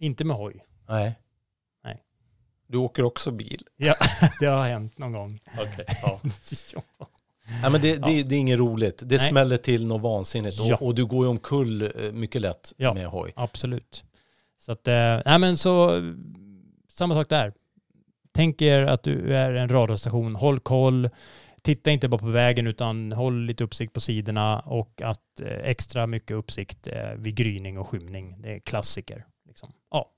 inte 0.00 0.24
med 0.24 0.36
hoj. 0.36 0.64
Nej. 0.88 1.18
Nej. 1.84 2.02
Du 2.66 2.78
åker 2.78 3.02
också 3.02 3.30
bil? 3.30 3.68
Ja, 3.76 3.94
det 4.40 4.46
har 4.46 4.68
hänt 4.68 4.98
någon 4.98 5.12
gång. 5.12 5.40
Okej. 5.58 5.84
Ja. 6.02 6.20
ja. 6.98 7.08
Nej, 7.62 7.70
men 7.70 7.80
det, 7.80 7.96
det, 7.96 8.22
det 8.22 8.34
är 8.34 8.38
inget 8.38 8.58
roligt. 8.58 9.02
Det 9.06 9.16
Nej. 9.16 9.28
smäller 9.28 9.56
till 9.56 9.86
något 9.86 10.02
vansinnigt. 10.02 10.56
Ja. 10.58 10.74
Och, 10.76 10.82
och 10.86 10.94
du 10.94 11.06
går 11.06 11.24
ju 11.24 11.30
omkull 11.30 11.82
eh, 11.82 12.12
mycket 12.12 12.40
lätt 12.40 12.72
Ja. 12.76 12.94
med 12.94 13.06
hoj. 13.06 13.32
Absolut. 13.36 14.04
Så 14.58 14.72
att, 14.72 14.86
nej 15.24 15.38
men 15.38 15.56
så, 15.56 16.00
samma 16.88 17.14
sak 17.14 17.28
där. 17.28 17.52
Tänk 18.34 18.62
er 18.62 18.82
att 18.82 19.02
du 19.02 19.34
är 19.36 19.52
en 19.54 19.68
radarstation, 19.68 20.34
håll 20.34 20.60
koll, 20.60 21.08
titta 21.62 21.90
inte 21.90 22.08
bara 22.08 22.18
på 22.18 22.26
vägen 22.26 22.66
utan 22.66 23.12
håll 23.12 23.44
lite 23.44 23.64
uppsikt 23.64 23.92
på 23.92 24.00
sidorna 24.00 24.60
och 24.60 25.02
att 25.02 25.40
eh, 25.42 25.48
extra 25.70 26.06
mycket 26.06 26.36
uppsikt 26.36 26.86
eh, 26.86 27.12
vid 27.16 27.34
gryning 27.34 27.78
och 27.78 27.88
skymning. 27.88 28.36
Det 28.42 28.54
är 28.54 28.58
klassiker. 28.60 29.24
Liksom. 29.48 29.72
Ja. 29.90 30.10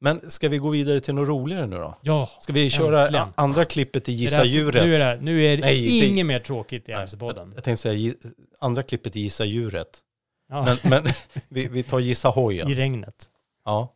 Men 0.00 0.30
ska 0.30 0.48
vi 0.48 0.58
gå 0.58 0.68
vidare 0.70 1.00
till 1.00 1.14
något 1.14 1.28
roligare 1.28 1.66
nu 1.66 1.76
då? 1.76 1.94
ja, 2.02 2.30
Ska 2.40 2.52
vi 2.52 2.70
köra 2.70 3.02
Äntligen. 3.02 3.28
andra 3.34 3.64
klippet 3.64 4.08
i 4.08 4.12
Gissa 4.12 4.44
djuret? 4.44 4.84
Nu 4.84 4.94
är 4.94 5.16
det, 5.16 5.22
nu 5.22 5.44
är 5.44 5.56
det 5.56 5.62
Nej, 5.62 6.00
det- 6.00 6.06
inget 6.06 6.26
mer 6.26 6.38
tråkigt 6.38 6.88
i 6.88 6.92
Nej, 6.92 7.00
MC-podden. 7.02 7.52
Jag 7.54 7.64
tänkte 7.64 7.82
säga 7.82 7.94
gi- 7.94 8.14
andra 8.58 8.82
klippet 8.82 9.16
i 9.16 9.20
Gissa 9.20 9.44
djuret. 9.44 9.98
Ja, 10.48 10.64
Men, 10.64 10.90
men 11.02 11.12
vi, 11.48 11.68
vi 11.68 11.82
tar 11.82 11.98
Gissa 12.00 12.28
hojen. 12.28 12.68
I 12.68 12.74
regnet. 12.74 13.30
Ja. 13.64 13.94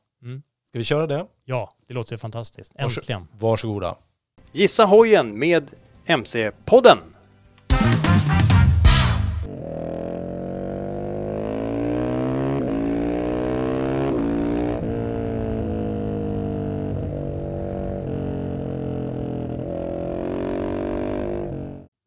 Ska 0.73 0.79
vi 0.79 0.85
köra 0.85 1.07
det? 1.07 1.27
Ja, 1.45 1.73
det 1.87 1.95
låter 1.95 2.17
fantastiskt. 2.17 2.73
Äntligen. 2.75 3.29
Varsågoda. 3.39 3.97
Gissa 4.53 4.85
hojen 4.85 5.39
med 5.39 5.71
MC-podden. 6.07 6.99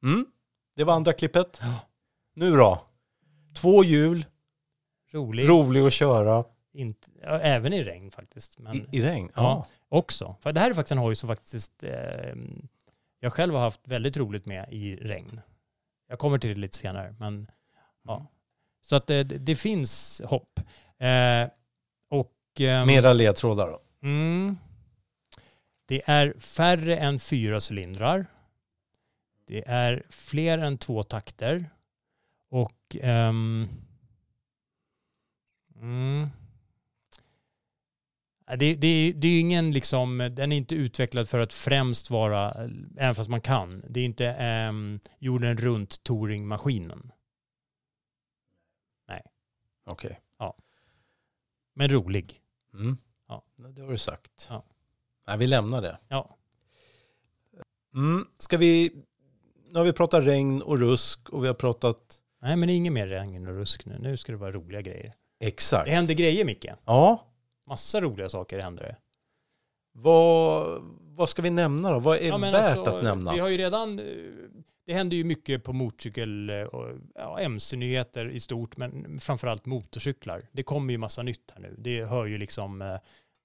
Mm. 0.03 0.25
Det 0.75 0.83
var 0.83 0.93
andra 0.93 1.13
klippet. 1.13 1.59
Ja. 1.61 1.79
Nu 2.35 2.55
då? 2.55 2.81
Två 3.55 3.83
hjul, 3.83 4.25
Rolig. 5.13 5.49
rolig 5.49 5.81
att 5.85 5.93
köra 5.93 6.43
Inte, 6.75 7.07
även 7.23 7.73
i 7.73 7.83
regn 7.83 8.11
faktiskt. 8.11 8.59
Men... 8.59 8.75
i, 8.75 8.85
i 8.91 9.01
regn. 9.01 9.31
Ja. 9.35 9.41
Ja. 9.41 9.67
också. 9.97 10.35
För 10.39 10.53
det 10.53 10.59
här 10.59 10.69
är 10.69 10.73
faktiskt 10.73 10.91
en 10.91 10.97
hoj 10.97 11.15
som 11.15 11.27
faktiskt 11.27 11.83
eh, 11.83 12.35
jag 13.19 13.33
själv 13.33 13.53
har 13.53 13.61
haft 13.61 13.87
väldigt 13.87 14.17
roligt 14.17 14.45
med 14.45 14.67
i 14.71 14.95
regn. 14.95 15.41
Jag 16.07 16.19
kommer 16.19 16.37
till 16.37 16.49
det 16.49 16.55
lite 16.55 16.77
senare. 16.77 17.15
Men, 17.19 17.51
ja. 18.03 18.27
Så 18.81 18.95
att 18.95 19.07
det, 19.07 19.23
det 19.23 19.55
finns 19.55 20.21
hopp. 20.25 20.59
Eh, 20.97 21.49
och, 22.09 22.33
ehm, 22.59 22.87
Mera 22.87 23.13
ledtrådar 23.13 23.67
då. 23.67 23.79
mm, 24.01 24.57
det 25.85 26.01
är 26.05 26.33
färre 26.39 26.97
än 26.97 27.19
fyra 27.19 27.59
cylindrar. 27.71 28.25
Det 29.45 29.63
är 29.67 30.03
fler 30.09 30.57
än 30.57 30.77
två 30.77 31.03
takter. 31.03 31.69
Och 32.49 32.97
ehm, 33.01 33.67
mm, 35.75 36.29
Det, 38.47 38.75
det, 38.75 39.13
det 39.15 39.27
är 39.27 39.31
ju 39.31 39.39
ingen 39.39 39.71
liksom, 39.71 40.17
den 40.17 40.51
är 40.51 40.57
inte 40.57 40.75
utvecklad 40.75 41.29
för 41.29 41.39
att 41.39 41.53
främst 41.53 42.09
vara, 42.09 42.51
även 42.97 43.15
fast 43.15 43.29
man 43.29 43.41
kan, 43.41 43.83
det 43.89 43.99
är 43.99 44.05
inte 44.05 44.65
um, 44.69 44.99
jorden 45.19 45.57
runt 45.57 46.03
Touring-maskinen. 46.03 47.11
Okej. 49.85 50.19
Men 51.75 51.89
rolig. 51.89 52.41
Mm. 52.73 52.97
Ja. 53.27 53.43
Det 53.55 53.81
har 53.81 53.91
du 53.91 53.97
sagt. 53.97 54.47
Ja. 54.49 54.63
Nej, 55.27 55.37
vi 55.37 55.47
lämnar 55.47 55.81
det. 55.81 55.97
Ja. 56.07 56.37
Mm. 57.93 58.27
Ska 58.37 58.57
vi... 58.57 59.03
Nu 59.69 59.79
har 59.79 59.85
vi 59.85 59.93
pratat 59.93 60.23
regn 60.23 60.61
och 60.61 60.79
rusk 60.79 61.29
och 61.29 61.43
vi 61.43 61.47
har 61.47 61.53
pratat... 61.53 62.21
Nej 62.41 62.55
men 62.55 62.69
inget 62.69 62.93
mer 62.93 63.07
regn 63.07 63.47
och 63.47 63.55
rusk 63.55 63.85
nu. 63.85 63.97
Nu 63.99 64.17
ska 64.17 64.31
det 64.31 64.37
vara 64.37 64.51
roliga 64.51 64.81
grejer. 64.81 65.13
Exakt. 65.39 65.85
Det 65.85 65.91
händer 65.91 66.13
grejer 66.13 66.45
Micke. 66.45 66.65
Ja. 66.85 67.27
Massa 67.67 68.01
roliga 68.01 68.29
saker 68.29 68.59
händer 68.59 68.83
det. 68.83 68.95
Vad, 69.97 70.81
vad 71.01 71.29
ska 71.29 71.41
vi 71.41 71.49
nämna 71.49 71.91
då? 71.91 71.99
Vad 71.99 72.17
är 72.17 72.27
Ja, 72.27 72.37
värt 72.37 72.55
alltså, 72.55 72.97
att 72.97 73.03
nämna? 73.03 73.33
Vi 73.33 73.39
har 73.39 73.49
ju 73.49 73.57
redan, 73.57 73.99
eh, 73.99 74.05
det 74.85 74.93
händer 74.93 75.17
ju 75.17 75.23
mycket 75.23 75.63
på 75.63 75.73
motorcykel 75.73 76.49
eh, 76.49 76.63
och 76.63 76.97
ja, 77.15 77.39
mc-nyheter 77.39 78.29
i 78.29 78.39
stort, 78.39 78.77
men 78.77 79.19
framförallt 79.19 79.65
motorcyklar. 79.65 80.47
Det 80.51 80.63
kommer 80.63 80.91
ju 80.91 80.97
massa 80.97 81.23
nytt 81.23 81.51
här 81.53 81.61
nu. 81.61 81.75
Det 81.77 82.05
hör 82.05 82.25
ju 82.25 82.37
liksom 82.37 82.81
eh, 82.81 82.97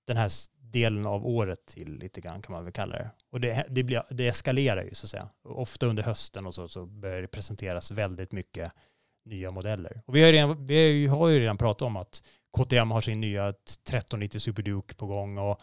den 0.06 0.16
här 0.16 0.30
delen 0.72 1.06
av 1.06 1.26
året 1.26 1.66
till 1.66 1.98
lite 1.98 2.20
grann 2.20 2.42
kan 2.42 2.52
man 2.52 2.64
väl 2.64 2.72
kalla 2.72 2.96
det. 2.96 3.10
Och 3.30 3.40
det, 3.40 3.64
det, 3.68 3.82
blir, 3.82 4.02
det 4.10 4.28
eskalerar 4.28 4.84
ju 4.84 4.94
så 4.94 5.06
att 5.06 5.10
säga. 5.10 5.28
Ofta 5.44 5.86
under 5.86 6.02
hösten 6.02 6.46
och 6.46 6.54
så, 6.54 6.68
så 6.68 6.86
börjar 6.86 7.22
det 7.22 7.28
presenteras 7.28 7.90
väldigt 7.90 8.32
mycket 8.32 8.72
nya 9.24 9.50
modeller. 9.50 10.02
Och 10.06 10.16
vi 10.16 10.22
har, 10.22 10.32
redan, 10.32 10.66
vi 10.66 11.06
har 11.06 11.28
ju 11.28 11.40
redan 11.40 11.58
pratat 11.58 11.82
om 11.82 11.96
att 11.96 12.22
KTM 12.58 12.90
har 12.90 13.00
sin 13.00 13.20
nya 13.20 13.48
1390 13.48 14.40
Super 14.40 14.62
Duke 14.62 14.94
på 14.94 15.06
gång 15.06 15.38
och 15.38 15.60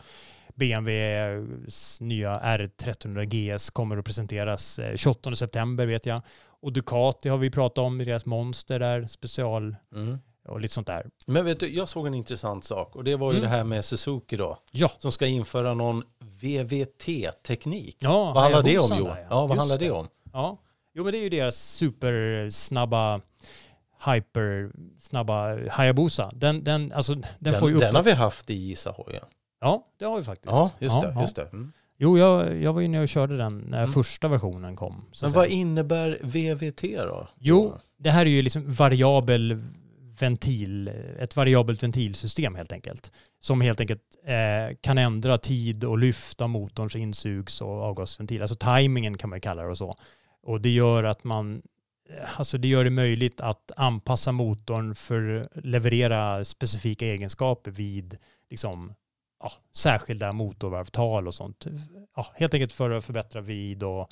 BMWs 0.56 2.02
nya 2.02 2.40
R1300 2.40 3.24
GS 3.26 3.70
kommer 3.70 3.98
att 3.98 4.06
presenteras 4.06 4.80
eh, 4.80 4.96
28 4.96 5.36
september 5.36 5.86
vet 5.86 6.06
jag. 6.06 6.22
Och 6.62 6.74
Ducati 6.74 7.30
har 7.30 7.38
vi 7.38 7.50
pratat 7.52 7.78
om, 7.78 7.98
deras 7.98 8.26
monster 8.26 8.80
där, 8.80 9.08
special 9.08 9.76
Mm. 9.96 10.18
och 10.48 10.62
lite 10.62 10.74
sånt 10.74 10.88
där. 10.88 11.06
Men 11.28 11.46
vet 11.46 11.60
du, 11.60 11.76
jag 11.76 11.90
såg 11.90 12.08
en 12.08 12.14
intressant 12.14 12.64
sak 12.64 12.96
och 12.96 13.04
det 13.04 13.16
var 13.16 13.32
ju 13.32 13.38
Mm. 13.38 13.50
det 13.50 13.58
här 13.58 13.64
med 13.64 13.86
Suzuki 13.86 14.38
då. 14.38 14.58
Ja, 14.72 14.92
Som 14.98 15.12
ska 15.12 15.28
införa 15.28 15.74
någon 15.74 16.04
VVT-teknik. 16.20 17.98
ja 18.00 18.32
vad 18.34 18.44
handlar 18.44 18.64
det 18.64 18.78
om 18.80 18.98
Johan? 18.98 19.04
där, 19.16 19.28
Ja, 19.30 19.48
vad 19.48 19.58
handlar 19.58 19.78
det 19.78 19.92
om? 19.92 20.08
Ja, 20.34 20.58
jo 20.94 21.04
men 21.04 21.12
det 21.14 21.18
är 21.20 21.22
ju 21.24 21.30
deras 21.30 21.56
supersnabba 21.56 23.22
hypersnabba 24.06 25.70
Hayabusa. 25.70 26.32
Den, 26.36 26.64
den, 26.64 26.92
alltså, 26.92 27.16
den, 27.16 27.24
Den, 27.40 27.60
får 27.60 27.70
ju 27.70 27.78
den 27.78 27.90
upp... 27.90 27.96
har 27.96 28.04
vi 28.04 28.12
haft 28.12 28.50
i 28.50 28.54
Gisahojen. 28.54 29.24
Ja, 29.62 29.88
det 30.00 30.06
har 30.06 30.18
vi 30.18 30.24
faktiskt. 30.24 30.52
Ja, 30.52 30.72
just 30.80 31.02
det. 31.02 31.12
Ja, 31.16 31.22
Just 31.22 31.36
det. 31.36 31.42
Mm. 31.54 31.72
Jo, 32.00 32.18
jag, 32.18 32.62
jag 32.62 32.74
var 32.74 32.82
inne 32.82 33.02
och 33.02 33.10
körde 33.10 33.38
den 33.38 33.58
när 33.58 33.80
Mm. 33.84 33.92
första 33.92 34.28
versionen 34.28 34.76
kom. 34.76 35.06
Men 35.22 35.32
vad 35.32 35.48
innebär 35.48 36.18
VVT 36.22 36.82
då? 36.82 37.28
Jo, 37.40 37.74
det 37.98 38.10
här 38.12 38.26
är 38.26 38.30
ju 38.30 38.42
liksom 38.42 38.74
variabel 38.74 39.64
ventil, 40.20 40.88
ett 41.20 41.36
variabelt 41.36 41.84
ventilsystem 41.84 42.56
helt 42.56 42.72
enkelt. 42.72 43.12
Som 43.40 43.62
helt 43.62 43.80
enkelt 43.80 44.02
eh, 44.26 44.76
kan 44.82 44.98
ändra 44.98 45.38
tid 45.38 45.84
och 45.84 45.98
lyft 45.98 46.42
av 46.42 46.50
motorns 46.50 46.96
insugs 46.96 47.62
och 47.62 47.70
avgasventil. 47.84 48.42
Alltså 48.42 48.56
tajmingen 48.56 49.18
kan 49.18 49.30
man 49.30 49.38
ju 49.38 49.42
kalla 49.42 49.64
det 49.64 49.70
och 49.70 49.78
så. 49.78 49.96
Och 50.44 50.62
det 50.62 50.70
gör 50.70 51.04
att 51.04 51.24
man, 51.24 51.62
alltså 52.36 52.58
det 52.58 52.68
gör 52.68 52.84
det 52.84 52.90
möjligt 52.90 53.42
att 53.42 53.72
anpassa 53.76 54.32
motorn 54.32 54.96
för 54.96 55.50
leverera 55.54 56.46
specifika 56.46 57.06
egenskaper 57.06 57.72
vid 57.72 58.18
liksom, 58.50 58.94
ja, 59.40 59.52
särskilda 59.74 60.32
motorvarvtal 60.34 61.28
och 61.28 61.34
sånt. 61.34 61.68
Ja, 62.16 62.28
helt 62.36 62.54
enkelt 62.54 62.74
för 62.74 62.92
att 62.92 63.06
förbättra 63.06 63.42
vid 63.42 63.84
och 63.84 64.12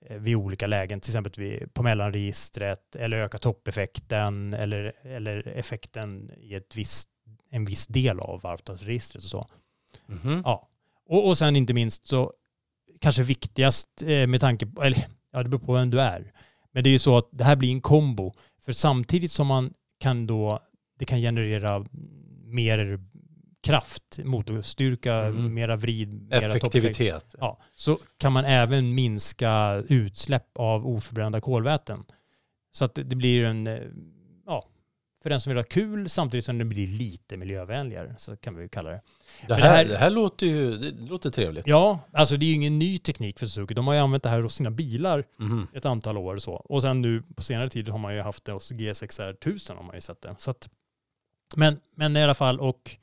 eh, 0.00 0.16
vid 0.16 0.36
olika 0.36 0.66
lägen, 0.66 1.00
till 1.00 1.10
exempel 1.10 1.32
vid, 1.36 1.74
på 1.74 1.82
mellanregistret 1.82 2.96
eller 2.96 3.16
öka 3.16 3.38
toppeffekten 3.38 4.54
eller, 4.54 4.92
eller 5.02 5.48
effekten 5.48 6.30
i 6.36 6.54
ett 6.54 6.76
visst, 6.76 7.08
en 7.50 7.64
viss 7.64 7.86
del 7.86 8.20
av 8.20 8.40
varvtalsregistret 8.40 9.24
och 9.24 9.30
så. 9.30 9.46
Mhm. 10.06 10.42
Ja. 10.44 10.68
Och, 11.06 11.28
och 11.28 11.38
sen 11.38 11.56
inte 11.56 11.74
minst 11.74 12.08
så 12.08 12.32
kanske 13.00 13.22
viktigast 13.22 14.02
eh, 14.02 14.26
med 14.26 14.40
tanke 14.40 14.66
på, 14.66 14.82
eller 14.82 15.06
ja 15.32 15.42
det 15.42 15.48
beror 15.48 15.60
på 15.60 15.72
vem 15.72 15.90
du 15.90 16.00
är. 16.00 16.32
Men 16.72 16.84
det 16.84 16.90
är 16.90 16.92
ju 16.92 16.98
så 16.98 17.18
att 17.18 17.28
det 17.32 17.44
här 17.44 17.56
blir 17.56 17.70
en 17.72 17.80
kombo. 17.80 18.32
För 18.64 18.72
samtidigt 18.72 19.30
som 19.32 19.46
man 19.46 19.72
kan 20.00 20.26
då, 20.26 20.58
det 20.98 21.04
kan 21.04 21.20
generera 21.20 21.86
mer 22.44 23.00
kraft, 23.62 24.18
motorstyrka, 24.24 25.22
Mhm. 25.22 25.54
mera 25.54 25.76
vrid, 25.76 26.22
mera. 26.30 26.46
Effektivitet. 26.46 27.34
Ja, 27.38 27.58
så 27.72 27.98
kan 28.18 28.32
man 28.32 28.44
även 28.44 28.94
minska 28.94 29.82
utsläpp 29.88 30.46
av 30.54 30.86
oförbrända 30.86 31.40
kolväten. 31.40 32.02
Så 32.72 32.84
att 32.84 32.94
det 32.94 33.16
blir 33.16 33.44
en, 33.44 33.66
eh, 33.66 33.80
för 35.22 35.30
den 35.30 35.40
som 35.40 35.50
vill 35.50 35.56
ha 35.58 35.64
kul 35.64 36.08
samtidigt 36.08 36.44
som 36.44 36.58
det 36.58 36.64
blir 36.64 36.86
lite 36.86 37.36
miljövänligare, 37.36 38.14
så 38.18 38.36
kan 38.36 38.56
vi 38.56 38.62
ju 38.62 38.68
kalla 38.68 38.90
det. 38.90 39.00
Det 39.40 39.46
det 39.46 39.54
här, 39.54 39.76
här- 39.76 39.84
det 39.84 39.96
här 39.96 40.10
låter 40.10 40.46
ju 40.46 40.76
det 40.76 40.90
låter 41.10 41.30
trevligt. 41.30 41.66
Ja, 41.66 41.98
alltså 42.12 42.36
det 42.36 42.44
är 42.44 42.48
ju 42.48 42.54
ingen 42.54 42.78
ny 42.78 42.98
teknik 42.98 43.38
för 43.38 43.46
Suzuki. 43.46 43.74
De 43.74 43.86
har 43.86 43.94
ju 43.94 44.00
använt 44.00 44.22
det 44.22 44.28
här 44.28 44.42
hos 44.42 44.54
sina 44.54 44.70
bilar 44.70 45.24
Mhm. 45.38 45.66
ett 45.74 45.84
antal 45.84 46.18
år 46.18 46.34
och 46.34 46.42
så. 46.42 46.52
Och 46.54 46.82
sen 46.82 47.02
nu 47.02 47.22
på 47.36 47.42
senare 47.42 47.68
tid 47.68 47.88
har 47.88 47.98
man 47.98 48.14
ju 48.14 48.20
haft 48.20 48.44
det 48.44 48.52
hos 48.52 48.70
GSXR 48.70 49.32
1000 49.34 49.76
har 49.76 49.84
man 49.84 49.94
ju 49.94 50.00
sett 50.00 50.22
det. 50.22 50.34
Så 50.38 50.50
att, 50.50 50.68
men, 51.56 51.80
men 51.94 52.16
i 52.16 52.22
alla 52.22 52.34
fall, 52.34 52.60
och 52.60 52.96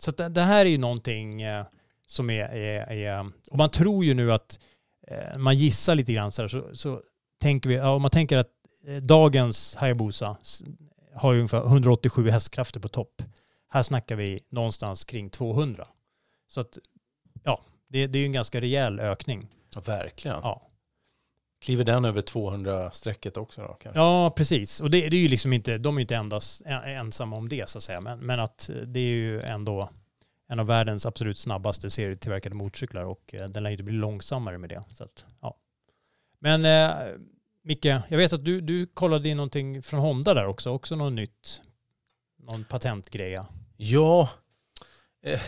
så 0.00 0.10
att 0.10 0.34
det, 0.34 0.42
här 0.42 0.66
är 0.66 0.70
ju 0.70 0.78
någonting 0.78 1.42
eh, 1.42 1.66
som 2.06 2.30
är, 2.30 2.44
är, 2.48 2.92
är, 2.92 3.30
och 3.50 3.58
man 3.58 3.70
tror 3.70 4.04
ju 4.04 4.14
nu 4.14 4.32
att 4.32 4.60
eh, 5.08 5.38
man 5.38 5.56
gissar 5.56 5.94
lite 5.94 6.12
grann 6.12 6.32
så 6.32 6.42
här, 6.42 6.48
så, 6.48 6.70
så 6.72 7.02
tänker 7.40 7.68
vi, 7.68 7.74
ja, 7.76 7.90
om 7.90 8.02
man 8.02 8.10
tänker 8.10 8.36
att 8.36 8.50
eh, 8.86 8.96
dagens 8.96 9.76
Hayabusa 9.76 10.36
har 11.18 11.32
ju 11.32 11.38
ungefär 11.38 11.66
187 11.66 12.30
hästkrafter 12.30 12.80
på 12.80 12.88
topp. 12.88 13.22
Här 13.68 13.82
snackar 13.82 14.16
vi 14.16 14.40
någonstans 14.48 15.04
kring 15.04 15.30
200. 15.30 15.88
Så 16.48 16.60
att, 16.60 16.78
ja, 17.44 17.60
det, 17.88 18.06
det 18.06 18.18
är 18.18 18.20
ju 18.20 18.26
en 18.26 18.32
ganska 18.32 18.60
rejäl 18.60 19.00
ökning. 19.00 19.48
Ja, 19.74 19.80
verkligen. 19.80 20.36
Ja. 20.42 20.64
Kliver 21.60 21.84
den 21.84 22.04
över 22.04 22.20
200-strecket 22.22 23.36
också 23.38 23.60
då 23.62 23.68
kanske? 23.74 24.00
Ja, 24.00 24.30
precis. 24.36 24.80
Och 24.80 24.90
det, 24.90 25.08
det 25.08 25.16
är 25.16 25.20
ju 25.20 25.28
liksom 25.28 25.52
inte, 25.52 25.78
de 25.78 25.96
är 25.96 26.00
ju 26.00 26.02
inte 26.02 26.16
endast, 26.16 26.62
en- 26.66 26.82
ensamma 26.82 27.36
om 27.36 27.48
det 27.48 27.68
så 27.68 27.78
att 27.78 27.82
säga. 27.82 28.00
Men, 28.00 28.18
men 28.18 28.40
att 28.40 28.70
det 28.86 29.00
är 29.00 29.04
ju 29.14 29.42
ändå 29.42 29.90
en 30.48 30.60
av 30.60 30.66
världens 30.66 31.06
absolut 31.06 31.38
snabbaste 31.38 31.90
serietillverkade 31.90 32.54
motorcyklar 32.54 33.04
och 33.04 33.34
eh, 33.34 33.48
den 33.48 33.62
lär 33.62 33.70
ju 33.70 33.74
inte 33.74 33.84
bli 33.84 33.94
långsammare 33.94 34.58
med 34.58 34.70
det. 34.70 34.82
Så 34.92 35.04
att, 35.04 35.26
ja. 35.40 35.56
Men 36.38 36.64
eh, 36.64 37.14
Micke, 37.68 37.84
jag 37.84 38.18
vet 38.18 38.32
att 38.32 38.44
du, 38.44 38.60
du 38.60 38.86
kollade 38.86 39.28
in 39.28 39.36
någonting 39.36 39.82
från 39.82 40.00
Honda 40.00 40.34
där 40.34 40.46
också, 40.46 40.70
också 40.70 40.96
något 40.96 41.12
nytt. 41.12 41.62
Någon 42.42 42.64
patentgreja. 42.64 43.46
Ja, 43.76 44.28
eh, 45.24 45.40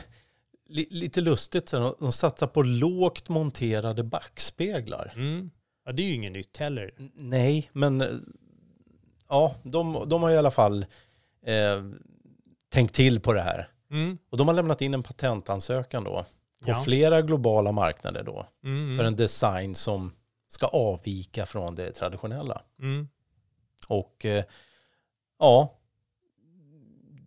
li, 0.68 0.86
lite 0.90 1.20
lustigt. 1.20 1.70
De, 1.70 1.94
de 1.98 2.12
satsar 2.12 2.46
på 2.46 2.62
lågt 2.62 3.28
monterade 3.28 4.02
backspeglar. 4.04 5.12
Mm. 5.16 5.50
Ja, 5.84 5.92
det 5.92 6.02
är 6.02 6.06
ju 6.06 6.14
inget 6.14 6.32
nytt 6.32 6.56
heller. 6.56 6.94
N- 6.98 7.12
Nej, 7.14 7.70
men 7.72 8.00
eh, 8.00 8.08
ja, 9.28 9.54
de, 9.62 10.04
de 10.08 10.22
har 10.22 10.30
i 10.30 10.36
alla 10.38 10.50
fall 10.50 10.86
eh, 11.46 11.84
tänkt 12.72 12.94
till 12.94 13.20
på 13.20 13.32
det 13.32 13.42
här. 13.42 13.68
Mm. 13.90 14.18
Och 14.30 14.38
de 14.38 14.48
har 14.48 14.54
lämnat 14.54 14.82
in 14.82 14.94
en 14.94 15.02
patentansökan 15.02 16.04
då 16.04 16.24
på 16.64 16.70
Ja. 16.70 16.82
flera 16.84 17.22
globala 17.22 17.72
marknader 17.72 18.22
då 18.22 18.46
Mm, 18.64 18.96
för 18.96 19.04
mm, 19.04 19.06
en 19.06 19.16
design 19.16 19.74
som 19.74 20.12
ska 20.50 20.66
avvika 20.66 21.46
från 21.46 21.74
det 21.74 21.90
traditionella. 21.92 22.62
mm. 22.78 23.08
Och 23.88 24.24
eh, 24.24 24.44
ja, 25.38 25.78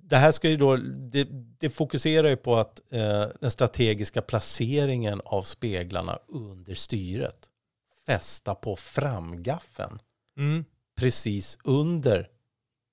det 0.04 0.16
här 0.18 0.32
ska 0.32 0.50
ju 0.50 0.58
då, 0.58 0.76
det, 0.76 1.28
det 1.60 1.70
fokuserar 1.70 2.30
ju 2.30 2.36
på 2.36 2.56
att 2.56 2.92
eh, 2.92 3.26
den 3.42 3.52
strategiska 3.52 4.22
placeringen 4.22 5.22
av 5.26 5.42
speglarna 5.42 6.20
under 6.28 6.74
styret 6.74 7.50
fästa 8.06 8.56
på 8.56 8.76
framgaffeln 8.76 10.00
Mm. 10.38 10.66
precis 10.96 11.58
under 11.64 12.30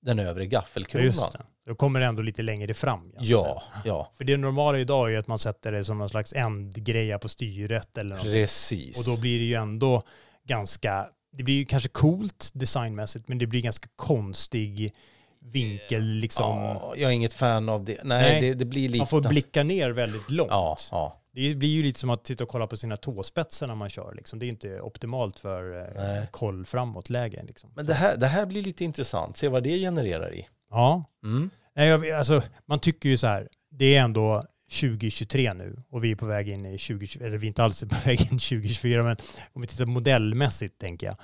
den 0.01 0.19
övre 0.19 0.45
gaffelkronan. 0.45 1.31
Då 1.71 1.75
kommer 1.75 1.99
det 1.99 2.05
ändå 2.05 2.21
lite 2.21 2.41
längre 2.41 2.73
fram. 2.73 3.11
Ja, 3.19 3.63
ja, 3.85 4.11
För 4.17 4.23
det 4.23 4.37
normala 4.37 4.79
idag 4.79 5.07
är 5.07 5.11
ju 5.11 5.17
att 5.17 5.27
man 5.27 5.39
sätter 5.39 5.71
det 5.71 5.83
som 5.83 5.97
någon 5.97 6.09
slags 6.09 6.33
ändgreja 6.33 7.19
på 7.19 7.29
styret 7.29 7.97
eller 7.97 8.15
något. 8.15 8.23
precis. 8.23 8.97
Och 8.99 9.15
då 9.15 9.21
blir 9.21 9.39
det 9.39 9.45
ju 9.45 9.53
ändå 9.53 10.03
ganska, 10.47 11.07
det 11.37 11.43
blir 11.43 11.55
ju 11.55 11.65
kanske 11.65 11.89
coolt 11.89 12.51
designmässigt, 12.53 13.27
men 13.27 13.37
det 13.37 13.47
blir 13.47 13.61
ganska 13.61 13.89
konstig 13.95 14.93
vinkel 15.39 16.03
liksom. 16.03 16.59
ja, 16.61 16.93
jag 16.97 17.11
är 17.11 17.15
inget 17.15 17.33
fan 17.33 17.69
av 17.69 17.83
det. 17.85 17.97
Nej, 18.03 18.31
Nej, 18.31 18.41
det, 18.41 18.53
det 18.53 18.65
blir 18.65 18.89
lite... 18.89 18.97
Man 18.97 19.07
får 19.07 19.29
blicka 19.29 19.63
ner 19.63 19.89
väldigt 19.89 20.29
långt. 20.31 20.51
Ja, 20.51 20.77
ja. 20.91 21.17
Det 21.33 21.55
blir 21.55 21.69
ju 21.69 21.83
lite 21.83 21.99
som 21.99 22.09
att 22.09 22.27
sitta 22.27 22.43
och 22.43 22.49
kolla 22.49 22.67
på 22.67 22.77
sina 22.77 22.97
tåspetsar 22.97 23.67
när 23.67 23.75
man 23.75 23.89
kör. 23.89 24.13
Liksom. 24.15 24.39
Det 24.39 24.45
är 24.45 24.47
inte 24.49 24.81
optimalt 24.81 25.39
för 25.39 25.79
eh, 25.81 25.87
Nej. 26.03 26.27
koll 26.31 26.65
framåt-läge. 26.65 27.43
Liksom. 27.47 27.69
Men 27.75 27.85
det 27.85 27.93
här, 27.93 28.17
det 28.17 28.27
här 28.27 28.45
blir 28.45 28.63
lite 28.63 28.83
intressant. 28.83 29.37
Se 29.37 29.47
vad 29.47 29.63
det 29.63 29.77
genererar 29.79 30.33
i. 30.35 30.47
Ja, 30.69 31.03
Mm. 31.23 31.49
Nej, 31.75 31.87
jag, 31.87 32.09
alltså, 32.09 32.43
man 32.65 32.79
tycker 32.79 33.09
ju 33.09 33.17
så 33.17 33.27
här, 33.27 33.49
det 33.69 33.95
är 33.95 34.01
ändå 34.01 34.43
2023 34.71 35.53
nu 35.53 35.83
och 35.89 36.03
vi 36.03 36.11
är 36.11 36.15
på 36.15 36.25
väg 36.25 36.49
in 36.49 36.65
i 36.65 36.77
2024, 36.77 37.27
eller 37.27 37.37
vi 37.37 37.47
är 37.47 37.49
inte 37.49 37.63
alls 37.63 37.81
på 37.81 37.95
väg 38.05 38.21
in 38.21 38.25
i 38.25 38.39
2024, 38.39 39.03
men 39.03 39.17
om 39.53 39.61
vi 39.61 39.67
tittar 39.67 39.85
modellmässigt 39.85 40.79
tänker 40.79 41.07
jag. 41.07 41.15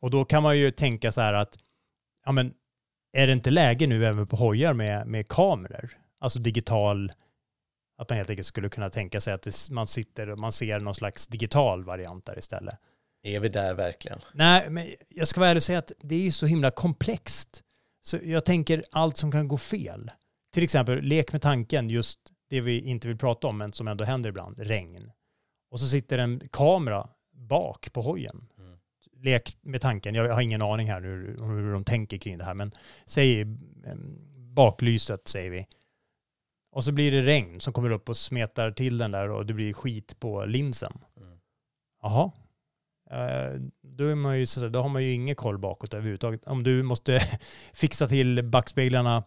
Och 0.00 0.10
då 0.10 0.24
kan 0.24 0.42
man 0.42 0.58
ju 0.58 0.70
tänka 0.70 1.12
så 1.12 1.20
här 1.20 1.34
att, 1.34 1.58
ja 2.26 2.32
men, 2.32 2.54
är 3.12 3.26
det 3.26 3.32
inte 3.32 3.50
läge 3.50 3.86
nu 3.86 4.06
även 4.06 4.26
på 4.26 4.36
hojar 4.36 4.72
med, 4.72 5.06
med 5.06 5.28
kameror? 5.28 5.90
Alltså 6.20 6.38
digital, 6.38 7.12
att 7.98 8.08
man 8.08 8.16
helt 8.16 8.30
enkelt 8.30 8.46
skulle 8.46 8.68
kunna 8.68 8.90
tänka 8.90 9.20
sig 9.20 9.34
att 9.34 9.42
det, 9.42 9.70
man 9.70 9.86
sitter 9.86 10.30
och 10.30 10.38
man 10.38 10.52
ser 10.52 10.80
någon 10.80 10.94
slags 10.94 11.26
digital 11.26 11.84
variant 11.84 12.26
där 12.26 12.38
istället. 12.38 12.74
Är 13.22 13.40
vi 13.40 13.48
där 13.48 13.74
verkligen? 13.74 14.18
Nej, 14.34 14.70
men 14.70 14.94
jag 15.08 15.28
ska 15.28 15.40
vara 15.40 15.50
ärlig 15.50 15.58
och 15.58 15.64
säga 15.64 15.78
att 15.78 15.92
det 16.00 16.14
är 16.14 16.20
ju 16.20 16.30
så 16.30 16.46
himla 16.46 16.70
komplext. 16.70 17.62
Så 18.02 18.18
jag 18.22 18.44
tänker 18.44 18.84
allt 18.90 19.16
som 19.16 19.32
kan 19.32 19.48
gå 19.48 19.56
fel. 19.56 20.10
Till 20.52 20.62
exempel, 20.62 21.00
lek 21.02 21.32
med 21.32 21.42
tanken, 21.42 21.90
just 21.90 22.20
det 22.48 22.60
vi 22.60 22.80
inte 22.80 23.08
vill 23.08 23.18
prata 23.18 23.46
om, 23.46 23.58
men 23.58 23.72
som 23.72 23.88
ändå 23.88 24.04
händer 24.04 24.30
ibland, 24.30 24.58
regn. 24.58 25.12
Och 25.70 25.80
så 25.80 25.86
sitter 25.86 26.18
en 26.18 26.42
kamera 26.52 27.08
bak 27.32 27.92
på 27.92 28.02
hojen. 28.02 28.48
Mm. 28.58 28.78
Lek 29.16 29.56
med 29.62 29.80
tanken, 29.80 30.14
jag 30.14 30.34
har 30.34 30.40
ingen 30.40 30.62
aning 30.62 30.90
här 30.90 31.00
nu 31.00 31.36
om 31.40 31.50
hur 31.50 31.72
de 31.72 31.84
tänker 31.84 32.18
kring 32.18 32.38
det 32.38 32.44
här, 32.44 32.54
men 32.54 32.72
säg 33.06 33.44
baklyset, 34.34 35.28
säger 35.28 35.50
vi. 35.50 35.66
Och 36.72 36.84
så 36.84 36.92
blir 36.92 37.12
det 37.12 37.22
regn 37.22 37.60
som 37.60 37.72
kommer 37.72 37.90
upp 37.90 38.08
och 38.08 38.16
smetar 38.16 38.70
till 38.70 38.98
den 38.98 39.10
där 39.10 39.30
och 39.30 39.46
det 39.46 39.54
blir 39.54 39.72
skit 39.72 40.20
på 40.20 40.44
linsen. 40.44 40.92
Mm. 41.16 41.38
Jaha. 42.02 42.24
Eh, 42.24 42.39
Då, 43.82 44.04
är 44.04 44.14
man 44.14 44.38
ju, 44.38 44.46
så 44.46 44.68
då 44.68 44.82
har 44.82 44.88
man 44.88 45.02
ju 45.02 45.12
ingen 45.12 45.34
koll 45.34 45.58
bakåt 45.58 45.94
överhuvudtaget. 45.94 46.44
Om 46.46 46.62
du 46.62 46.82
måste 46.82 47.20
fixa 47.72 48.06
till 48.06 48.44
backspeglarna 48.44 49.24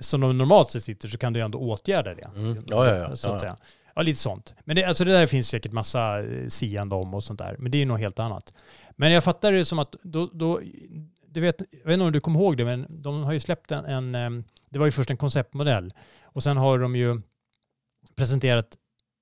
som 0.00 0.20
de 0.20 0.38
normalt 0.38 0.70
sett 0.70 0.82
sitter 0.82 1.08
så 1.08 1.18
kan 1.18 1.32
du 1.32 1.40
ändå 1.40 1.58
åtgärda 1.58 2.14
det. 2.14 2.30
Mm. 2.36 2.64
Ja, 2.66 2.86
ja, 2.86 2.96
ja. 2.96 3.16
Så 3.16 3.28
att 3.28 3.40
säga. 3.40 3.56
Ja, 3.94 4.02
lite 4.02 4.18
sånt. 4.18 4.54
Men 4.64 4.76
det, 4.76 4.84
alltså 4.84 5.04
det 5.04 5.12
där 5.12 5.26
finns 5.26 5.48
säkert 5.48 5.72
massa 5.72 6.24
eh, 6.24 6.48
siande 6.48 6.94
om 6.94 7.14
och 7.14 7.24
sånt 7.24 7.38
där. 7.38 7.56
Men 7.58 7.72
det 7.72 7.82
är 7.82 7.86
nog 7.86 7.98
helt 7.98 8.18
annat. 8.18 8.54
Men 8.90 9.12
jag 9.12 9.24
fattar 9.24 9.52
det 9.52 9.64
som 9.64 9.78
att 9.78 9.94
då, 10.02 10.30
då 10.32 10.60
du 11.26 11.40
vet, 11.40 11.62
jag 11.70 11.84
vet 11.84 11.92
inte 11.92 12.04
om 12.04 12.12
du 12.12 12.20
kommer 12.20 12.40
ihåg 12.40 12.56
det, 12.56 12.64
men 12.64 12.86
de 12.88 13.22
har 13.22 13.32
ju 13.32 13.40
släppt 13.40 13.70
en, 13.70 14.14
en 14.14 14.44
det 14.70 14.78
var 14.78 14.86
ju 14.86 14.92
först 14.92 15.10
en 15.10 15.16
konceptmodell 15.16 15.92
och 16.22 16.42
sen 16.42 16.56
har 16.56 16.78
de 16.78 16.96
ju 16.96 17.20
presenterat 18.16 18.76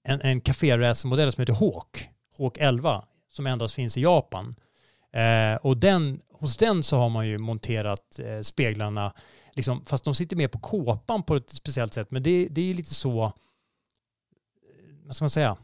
en, 0.05 0.21
en 0.21 0.41
kaféracermodell 0.41 1.33
som 1.33 1.41
heter 1.41 1.55
Hawk, 1.55 2.09
Hawk 2.39 2.59
11, 2.59 3.05
som 3.31 3.47
endast 3.47 3.75
finns 3.75 3.97
i 3.97 4.01
Japan. 4.03 4.55
Eh, 5.13 5.55
och 5.63 5.77
den, 5.77 6.21
hos 6.33 6.57
den 6.57 6.83
så 6.83 6.97
har 6.97 7.09
man 7.09 7.29
ju 7.29 7.39
monterat 7.39 8.19
eh, 8.19 8.41
speglarna, 8.41 9.13
liksom, 9.53 9.85
fast 9.85 10.05
de 10.05 10.15
sitter 10.15 10.37
mer 10.37 10.49
på 10.49 10.59
kåpan 10.59 11.23
på 11.23 11.37
ett 11.37 11.51
speciellt 11.51 11.95
sätt. 11.95 12.11
Men 12.11 12.23
det, 12.23 12.49
det 12.51 12.61
är 12.61 12.65
ju 12.65 12.75
lite 12.75 12.95
så, 12.95 13.25
eh, 13.25 13.31
vad 15.05 15.15
ska 15.15 15.25
man 15.25 15.31
säga, 15.31 15.57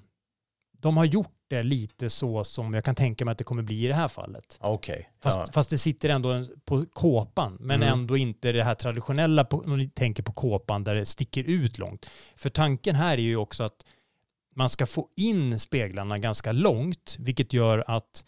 de 0.80 0.96
har 0.96 1.04
gjort 1.04 1.32
det 1.48 1.62
lite 1.62 2.10
så 2.10 2.44
som 2.44 2.74
jag 2.74 2.84
kan 2.84 2.94
tänka 2.94 3.24
mig 3.24 3.32
att 3.32 3.38
det 3.38 3.44
kommer 3.44 3.62
bli 3.62 3.84
i 3.84 3.88
det 3.88 3.94
här 3.94 4.08
fallet. 4.08 4.58
Okej. 4.60 5.10
Fast, 5.20 5.36
Ja. 5.38 5.46
fast 5.52 5.70
det 5.70 5.78
sitter 5.78 6.08
ändå 6.08 6.44
på 6.64 6.84
kåpan, 6.92 7.56
men 7.60 7.82
Mm. 7.82 7.92
ändå 7.98 8.16
inte 8.16 8.52
det 8.52 8.64
här 8.64 8.74
traditionella, 8.74 9.44
om 9.50 9.78
ni 9.78 9.88
tänker 9.88 10.22
på 10.22 10.32
kåpan 10.32 10.84
där 10.84 10.94
det 10.94 11.06
sticker 11.06 11.44
ut 11.44 11.78
långt. 11.78 12.06
För 12.36 12.50
tanken 12.50 12.94
här 12.94 13.12
är 13.18 13.22
ju 13.22 13.36
också 13.36 13.64
att 13.64 13.84
man 14.56 14.68
ska 14.68 14.86
få 14.86 15.08
in 15.16 15.58
speglarna 15.58 16.18
ganska 16.18 16.52
långt, 16.52 17.16
vilket 17.18 17.52
gör 17.52 17.84
att 17.86 18.24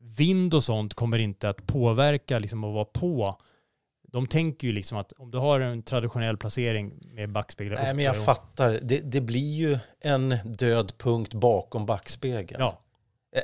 vind 0.00 0.54
och 0.54 0.64
sånt 0.64 0.94
kommer 0.94 1.18
inte 1.18 1.48
att 1.48 1.66
påverka 1.66 2.38
liksom 2.38 2.64
att 2.64 2.74
vara 2.74 2.84
på. 2.84 3.38
De 4.08 4.26
tänker 4.26 4.66
ju 4.66 4.72
liksom 4.72 4.98
att 4.98 5.12
om 5.12 5.30
du 5.30 5.38
har 5.38 5.60
en 5.60 5.82
traditionell 5.82 6.36
placering 6.36 6.92
med 7.14 7.32
backspeglar 7.32 7.76
Nej, 7.82 7.94
men 7.94 8.04
jag 8.04 8.16
och- 8.18 8.24
fattar. 8.24 8.78
Det, 8.82 8.98
det 9.12 9.20
blir 9.20 9.54
ju 9.54 9.78
en 10.00 10.28
död 10.44 10.92
punkt 10.98 11.34
bakom 11.34 11.86
backspegeln. 11.86 12.60
Ja, 12.62 12.78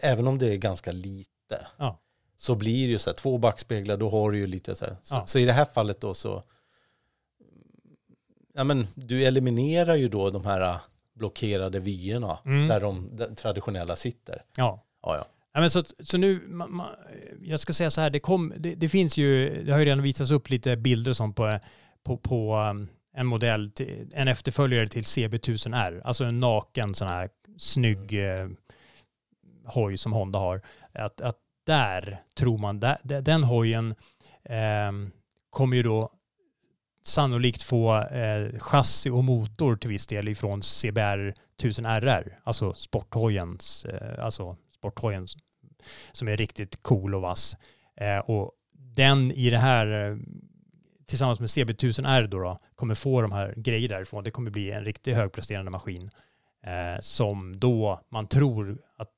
Även 0.03 0.26
om 0.26 0.39
det 0.39 0.53
är 0.53 0.57
ganska 0.57 0.93
lite. 0.93 1.66
Ja. 1.76 1.99
Så 2.36 2.55
blir 2.55 2.86
det 2.86 2.93
ju 2.93 2.99
så 2.99 3.11
här, 3.11 3.14
två 3.16 3.39
backspeglar, 3.39 3.97
då 3.97 4.11
har 4.11 4.30
du 4.30 4.39
ju 4.39 4.47
lite 4.47 4.74
så 4.74 4.84
här. 4.84 4.97
Så, 5.03 5.14
Ja. 5.14 5.26
så 5.26 5.39
i 5.39 5.45
det 5.45 5.53
här 5.53 5.64
fallet 5.64 6.01
då 6.01 6.14
så, 6.14 6.43
ja 8.55 8.64
men 8.64 8.86
du 8.95 9.24
eliminerar 9.24 9.95
ju 9.95 10.09
då 10.09 10.30
de 10.30 10.45
här 10.45 10.78
blockerade 11.19 11.81
vyerna 11.81 12.39
Mm. 12.45 12.69
där 12.69 12.81
de 12.81 13.16
där 13.16 13.35
traditionella 13.35 13.97
sitter. 13.97 14.43
ja. 14.57 14.85
Ja, 15.03 15.16
ja. 15.16 15.25
Ja, 15.53 15.61
men 15.61 15.71
så, 15.71 15.83
så 16.01 16.19
nu, 16.19 16.43
ma, 16.49 16.66
ma, 16.66 16.89
jag 17.43 17.61
ska 17.61 17.73
säga 17.73 17.91
så 17.91 18.01
här, 18.01 18.11
det, 18.11 18.21
kom, 18.21 18.53
det, 18.57 18.75
det 18.75 18.89
finns 18.89 19.16
ju, 19.16 19.62
det 19.64 19.73
har 19.73 19.79
ju 19.79 19.85
redan 19.85 20.03
visats 20.03 20.31
upp 20.31 20.51
lite 20.51 20.77
bilder 20.77 21.11
och 21.11 21.16
sånt 21.16 21.37
på, 21.37 21.59
på, 22.05 22.16
på 22.16 22.57
um, 22.57 22.89
en 23.16 23.27
modell, 23.27 23.71
till, 23.71 24.11
en 24.14 24.29
efterföljare 24.29 24.89
till 24.89 25.03
CB1000R, 25.03 26.01
alltså 26.05 26.25
en 26.25 26.41
naken 26.41 26.95
sån 26.95 27.09
här 27.09 27.29
snygg 27.59 28.12
eh, 28.29 28.49
hoj 29.64 29.97
som 29.97 30.12
Honda 30.12 30.39
har. 30.39 30.62
Att, 30.93 31.21
att 31.21 31.37
där 31.66 32.23
tror 32.35 32.59
man, 32.59 32.81
där, 32.81 32.99
den 33.03 33.45
hojen 33.45 33.95
ehm, 34.45 35.11
kommer 35.51 35.77
ju 35.77 35.83
då 35.83 36.11
sannolikt 37.09 37.63
få 37.63 37.97
eh, 37.97 38.59
chassi 38.59 39.11
och 39.11 39.25
motor 39.25 39.77
till 39.77 39.91
viss 39.91 40.07
del 40.07 40.29
ifrån 40.29 40.63
CBR 40.63 41.35
1000RR, 41.63 42.33
alltså 42.45 42.73
sporthojens, 42.75 43.85
eh, 43.85 44.25
alltså 44.25 44.57
sporthojen 44.75 45.27
som 46.13 46.29
är 46.29 46.37
riktigt 46.37 46.83
cool 46.83 47.15
och 47.15 47.23
vass. 47.23 47.57
Eh, 47.97 48.19
och 48.19 48.53
den 48.73 49.33
i 49.33 49.51
det 49.51 49.59
här, 49.59 50.11
eh, 50.11 50.17
tillsammans 51.07 51.41
med 51.41 51.49
CB1000R 51.49 52.27
då, 52.27 52.39
då, 52.39 52.59
kommer 52.75 52.95
få 52.95 53.23
de 53.23 53.33
här 53.33 53.55
grejer 53.57 53.89
därifrån. 53.89 54.25
Det 54.25 54.31
kommer 54.31 54.51
bli 54.51 54.71
en 54.71 54.85
riktigt 54.85 55.17
högpresterande 55.17 55.71
maskin 55.71 56.11
eh, 56.67 57.01
som 57.01 57.61
då 57.61 58.01
man 58.09 58.27
tror 58.27 58.79
att 58.97 59.09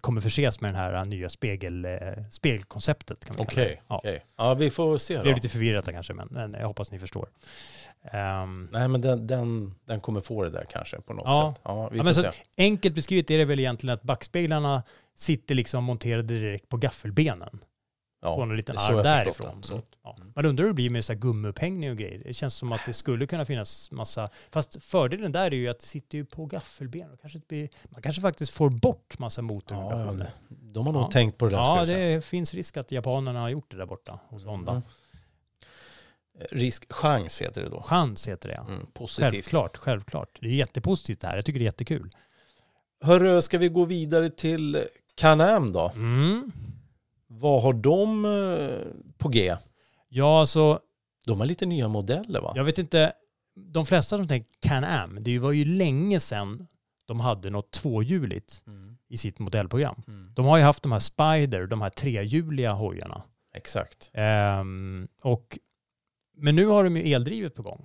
kommer 0.00 0.20
förses 0.20 0.60
med 0.60 0.68
den 0.74 0.80
här 0.80 1.04
nya 1.04 1.28
spegel, 1.28 1.84
eh, 1.84 1.98
spegelkonceptet. 2.30 3.26
Okej, 3.38 3.64
det. 3.64 3.78
Ja. 3.88 3.96
okej. 3.98 4.24
Ja, 4.36 4.54
vi 4.54 4.70
får 4.70 4.98
se 4.98 5.14
Det 5.14 5.18
då. 5.18 5.22
blev 5.22 5.34
lite 5.34 5.48
förvirrat 5.48 5.84
där 5.84 5.92
kanske, 5.92 6.14
men, 6.14 6.28
men 6.30 6.52
jag 6.52 6.66
hoppas 6.68 6.90
ni 6.92 6.98
förstår. 6.98 7.28
Ehm, 8.12 8.68
Nej, 8.72 8.88
men 8.88 9.00
den, 9.00 9.26
den, 9.26 9.74
den 9.84 10.00
kommer 10.00 10.20
få 10.20 10.42
det 10.42 10.50
där 10.50 10.64
kanske 10.70 11.00
på 11.00 11.12
något 11.14 11.22
Ja. 11.26 11.54
sätt. 11.56 11.62
Ja, 11.64 11.88
vi 11.88 11.98
Ja, 11.98 12.04
får 12.04 12.12
se. 12.12 12.30
enkelt 12.58 12.94
beskrivet 12.94 13.30
är 13.30 13.38
det 13.38 13.44
väl 13.44 13.60
egentligen 13.60 13.94
att 13.94 14.02
backspeglarna 14.02 14.82
sitter 15.16 15.54
liksom 15.54 15.84
monterade 15.84 16.22
direkt 16.40 16.68
på 16.68 16.76
gaffelbenen. 16.76 17.58
Ja, 18.26 18.36
på 18.36 18.42
en 18.42 18.56
liten 18.56 18.78
arm 18.78 18.96
därifrån. 18.96 19.62
Så, 19.62 19.74
Mm. 19.74 19.84
ja. 20.02 20.16
Man 20.34 20.46
undrar 20.46 20.62
hur 20.64 20.70
det 20.70 20.74
blir 20.74 20.90
med 20.90 21.04
så 21.04 21.12
här 21.12 21.20
gummiupphängning 21.20 21.90
och 21.90 21.96
grejer. 21.96 22.22
Det 22.24 22.32
känns 22.34 22.54
som 22.54 22.72
att 22.72 22.80
det 22.86 22.92
skulle 22.92 23.26
kunna 23.26 23.44
finnas 23.44 23.90
massa... 23.90 24.30
Fast 24.50 24.82
fördelen 24.84 25.32
där 25.32 25.44
är 25.44 25.50
ju 25.56 25.68
att 25.68 25.78
det 25.78 25.86
sitter 25.86 26.18
ju 26.18 26.24
på 26.24 26.46
gaffelben. 26.46 27.10
Och 27.10 27.20
kanske 27.20 27.38
blir, 27.48 27.68
man 27.84 28.02
kanske 28.02 28.22
faktiskt 28.22 28.52
får 28.52 28.70
bort 28.70 29.18
massa 29.18 29.38
Ja, 29.40 29.42
motorvibrationer. 29.42 30.30
de 30.48 30.86
har 30.86 30.92
nog 30.92 31.02
Ja. 31.02 31.10
tänkt 31.10 31.38
på 31.38 31.44
det 31.44 31.50
där. 31.50 31.58
Ja, 31.58 31.86
säga. 31.86 32.14
det 32.16 32.22
finns 32.22 32.54
risk 32.54 32.76
att 32.76 32.92
japanerna 32.92 33.40
har 33.40 33.48
gjort 33.48 33.70
det 33.70 33.76
där 33.76 33.86
borta 33.86 34.20
hos 34.28 34.44
Honda. 34.44 34.72
Mm. 34.72 34.82
Risk, 36.50 36.92
chans 36.92 37.42
heter 37.42 37.62
det 37.62 37.68
då. 37.68 37.82
Chans 37.82 38.28
heter 38.28 38.48
det. 38.48 38.54
ja. 38.54 38.66
Mm, 38.74 38.86
positivt. 38.92 39.30
Självklart, 39.32 39.76
självklart. 39.76 40.38
Det 40.40 40.46
är 40.46 40.50
jättepositivt 40.52 41.20
det 41.20 41.26
här. 41.26 41.36
Jag 41.36 41.44
tycker 41.44 41.58
det 41.58 41.62
är 41.62 41.66
jättekul. 41.66 42.10
Hörru, 43.00 43.42
ska 43.42 43.58
vi 43.58 43.68
gå 43.68 43.84
vidare 43.84 44.30
till 44.30 44.84
Can-Am 45.14 45.72
då? 45.72 45.92
Mm. 45.94 46.52
Vad 47.26 47.62
har 47.62 47.72
de 47.72 48.24
eh, 48.24 48.92
på 49.18 49.28
G? 49.28 49.56
Ja, 50.08 50.40
alltså, 50.40 50.80
De 51.26 51.38
har 51.40 51.46
lite 51.46 51.66
nya 51.66 51.88
modeller 51.88 52.40
va? 52.40 52.52
jag 52.56 52.64
vet 52.64 52.78
inte. 52.78 53.12
De 53.72 53.86
flesta 53.86 54.16
som 54.16 54.28
tänker 54.28 54.50
Can-Am, 54.68 55.18
det 55.22 55.38
var 55.38 55.52
ju 55.52 55.64
länge 55.64 56.20
sedan 56.20 56.66
de 57.06 57.20
hade 57.20 57.50
något 57.50 57.70
tvåhjuligt 57.70 58.62
Mm. 58.66 58.96
i 59.08 59.16
sitt 59.16 59.38
modellprogram. 59.38 60.02
Mm. 60.08 60.32
De 60.34 60.44
har 60.46 60.56
ju 60.58 60.62
haft 60.64 60.82
de 60.82 60.92
här 60.92 60.98
Spider, 60.98 61.66
de 61.66 61.80
här 61.82 61.88
trehjuliga 61.90 62.72
hojarna. 62.72 63.22
Exakt. 63.54 64.10
Ehm, 64.14 65.08
och, 65.22 65.58
men 66.36 66.56
nu 66.56 66.66
har 66.66 66.84
de 66.84 66.96
ju 66.96 67.12
eldrivet 67.12 67.54
på 67.54 67.62
gång. 67.62 67.84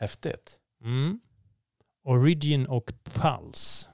Häftigt. 0.00 0.56
Mm. 0.84 1.20
Origin 2.04 2.66
och 2.66 2.92
Pulse. 3.04 3.90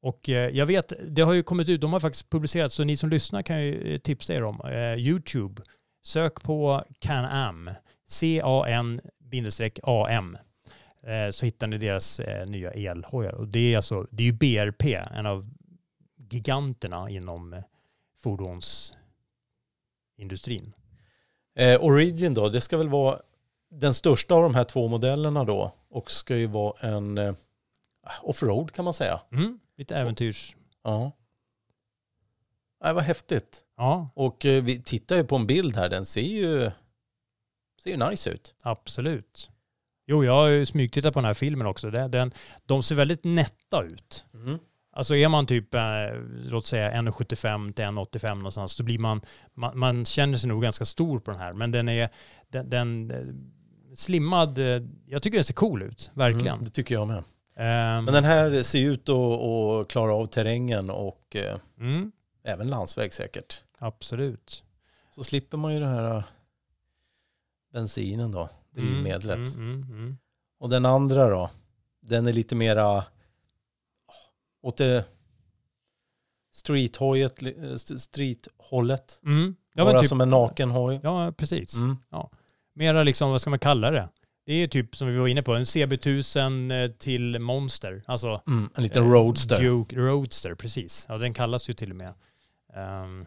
Och 0.00 0.28
eh, 0.28 0.50
jag 0.50 0.66
vet, 0.66 0.92
det 1.08 1.22
har 1.22 1.32
ju 1.32 1.42
kommit 1.42 1.68
ut, 1.68 1.80
de 1.80 1.92
har 1.92 2.00
faktiskt 2.00 2.30
publicerat, 2.30 2.72
så 2.72 2.84
ni 2.84 2.96
som 2.96 3.10
lyssnar 3.10 3.42
kan 3.42 3.62
ju 3.62 3.94
eh, 3.94 3.98
tipsa 3.98 4.34
er 4.34 4.42
om. 4.42 4.60
Eh, 4.60 4.94
YouTube, 4.94 5.62
sök 6.02 6.42
på 6.42 6.84
Can-Am, 6.98 7.70
C-A-N-A-M, 8.08 10.36
så 11.30 11.46
hittar 11.46 11.66
ni 11.66 11.78
deras 11.78 12.20
nya 12.46 12.70
elhojar. 12.70 13.32
Och 13.32 13.48
det 13.48 13.72
är 13.72 13.76
alltså, 13.76 14.06
det 14.10 14.22
är 14.22 14.24
ju 14.24 14.32
BRP, 14.32 14.94
en 14.94 15.26
av 15.26 15.46
giganterna 16.30 17.10
inom 17.10 17.62
fordonsindustrin. 18.22 20.72
Eh, 21.56 21.84
Origin 21.84 22.34
då, 22.34 22.48
det 22.48 22.60
ska 22.60 22.76
väl 22.76 22.88
vara 22.88 23.20
den 23.70 23.94
största 23.94 24.34
av 24.34 24.42
de 24.42 24.54
här 24.54 24.64
två 24.64 24.88
modellerna 24.88 25.44
då 25.44 25.72
och 25.88 26.10
ska 26.10 26.36
ju 26.36 26.46
vara 26.46 26.80
en 26.80 27.18
eh, 27.18 27.34
offroad 28.22 28.72
kan 28.72 28.84
man 28.84 28.94
säga. 28.94 29.20
Mm. 29.32 29.58
Lite 29.76 29.96
äventyrs... 29.96 30.56
Ja. 30.82 31.12
Nej, 32.84 32.94
vad 32.94 33.04
häftigt. 33.04 33.64
Ja, 33.76 34.10
Och 34.14 34.46
eh, 34.46 34.64
vi 34.64 34.82
tittar 34.82 35.16
ju 35.16 35.24
på 35.24 35.36
en 35.36 35.46
bild 35.46 35.76
här, 35.76 35.88
den 35.88 36.06
ser 36.06 36.20
ju, 36.20 36.70
ser 37.82 37.90
ju 37.90 38.10
nice 38.10 38.30
ut. 38.30 38.54
Absolut. 38.62 39.50
Jo, 40.06 40.24
jag 40.24 40.32
har 40.32 40.48
ju 40.48 40.66
smygtittat 40.66 41.14
på 41.14 41.20
den 41.20 41.24
här 41.24 41.34
filmen 41.34 41.66
också. 41.66 41.90
Den, 41.90 42.10
den, 42.10 42.32
de 42.66 42.82
ser 42.82 42.94
väldigt 42.94 43.24
nätta 43.24 43.82
ut. 43.82 44.24
Mm. 44.34 44.58
Alltså 44.92 45.16
är 45.16 45.28
man 45.28 45.46
typ, 45.46 45.74
eh, 45.74 45.80
låt 46.44 46.66
säga 46.66 46.92
1,75 46.92 47.72
till 47.72 47.84
1,85 47.84 48.34
någonstans, 48.34 48.72
så 48.72 48.82
blir 48.82 48.98
man, 48.98 49.20
man, 49.54 49.78
man 49.78 50.04
känner 50.04 50.38
sig 50.38 50.48
nog 50.48 50.62
ganska 50.62 50.84
stor 50.84 51.20
på 51.20 51.30
den 51.30 51.40
här. 51.40 51.52
Men 51.52 51.70
den 51.70 51.88
är, 51.88 52.08
den, 52.48 52.70
den 52.70 53.10
eh, 53.10 53.34
slimmad, 53.94 54.58
eh, 54.58 54.82
jag 55.06 55.22
tycker 55.22 55.38
den 55.38 55.44
ser 55.44 55.54
cool 55.54 55.82
ut, 55.82 56.10
verkligen. 56.14 56.54
Mm, 56.54 56.64
det 56.64 56.70
tycker 56.70 56.94
jag 56.94 57.08
med. 57.08 57.24
Ehm, 57.56 58.04
Men 58.04 58.14
den 58.14 58.24
här 58.24 58.62
ser 58.62 58.80
ut 58.80 59.08
att, 59.08 59.88
klara 59.88 60.14
av 60.14 60.26
terrängen 60.26 60.90
och 60.90 61.36
eh, 61.36 61.58
mm, 61.80 62.12
även 62.44 62.68
landsväg 62.68 63.14
säkert. 63.14 63.62
absolut. 63.78 64.62
Så 65.14 65.24
slipper 65.24 65.56
man 65.56 65.74
ju 65.74 65.80
det 65.80 65.86
här 65.86 66.16
eh, 66.16 66.24
bensinen 67.72 68.32
då, 68.32 68.48
drivmedlet. 68.70 69.38
Mm, 69.38 69.52
mm, 69.54 69.82
mm, 69.82 69.98
mm. 69.98 70.18
Och 70.58 70.68
den 70.68 70.86
andra 70.86 71.28
då, 71.28 71.50
den 72.00 72.26
är 72.26 72.32
lite 72.32 72.54
mera 72.54 73.04
åt 74.62 74.76
det 74.76 74.96
eh, 74.96 75.04
streethållet. 77.98 79.20
Mm. 79.24 79.56
Ja, 79.74 79.84
Bara 79.84 80.00
typ, 80.00 80.08
som 80.08 80.20
en 80.20 80.30
naken 80.30 80.70
hoj. 80.70 81.00
ja, 81.02 81.32
precis. 81.32 81.74
Mm. 81.74 81.96
Mera 82.72 83.02
liksom, 83.02 83.30
vad 83.30 83.40
ska 83.40 83.50
man 83.50 83.58
kalla 83.58 83.90
det? 83.90 84.08
Det 84.46 84.52
är 84.52 84.56
ju 84.56 84.66
typ 84.66 84.96
som 84.96 85.08
vi 85.08 85.16
var 85.16 85.28
inne 85.28 85.42
på, 85.42 85.54
en 85.54 85.62
CB1000 85.62 86.82
eh, 86.84 86.90
till 86.90 87.38
Monster. 87.38 88.02
Alltså 88.06 88.42
Mm, 88.46 88.70
en 88.74 88.82
liten 88.82 89.04
eh, 89.04 89.10
roadster. 89.10 89.60
Duke 89.62 89.96
Roadster, 89.96 90.54
precis. 90.54 91.06
Ja, 91.08 91.18
den 91.18 91.34
kallas 91.34 91.68
ju 91.70 91.72
till 91.74 91.90
och 91.90 91.96
med. 91.96 92.14
Ehm, 92.74 93.26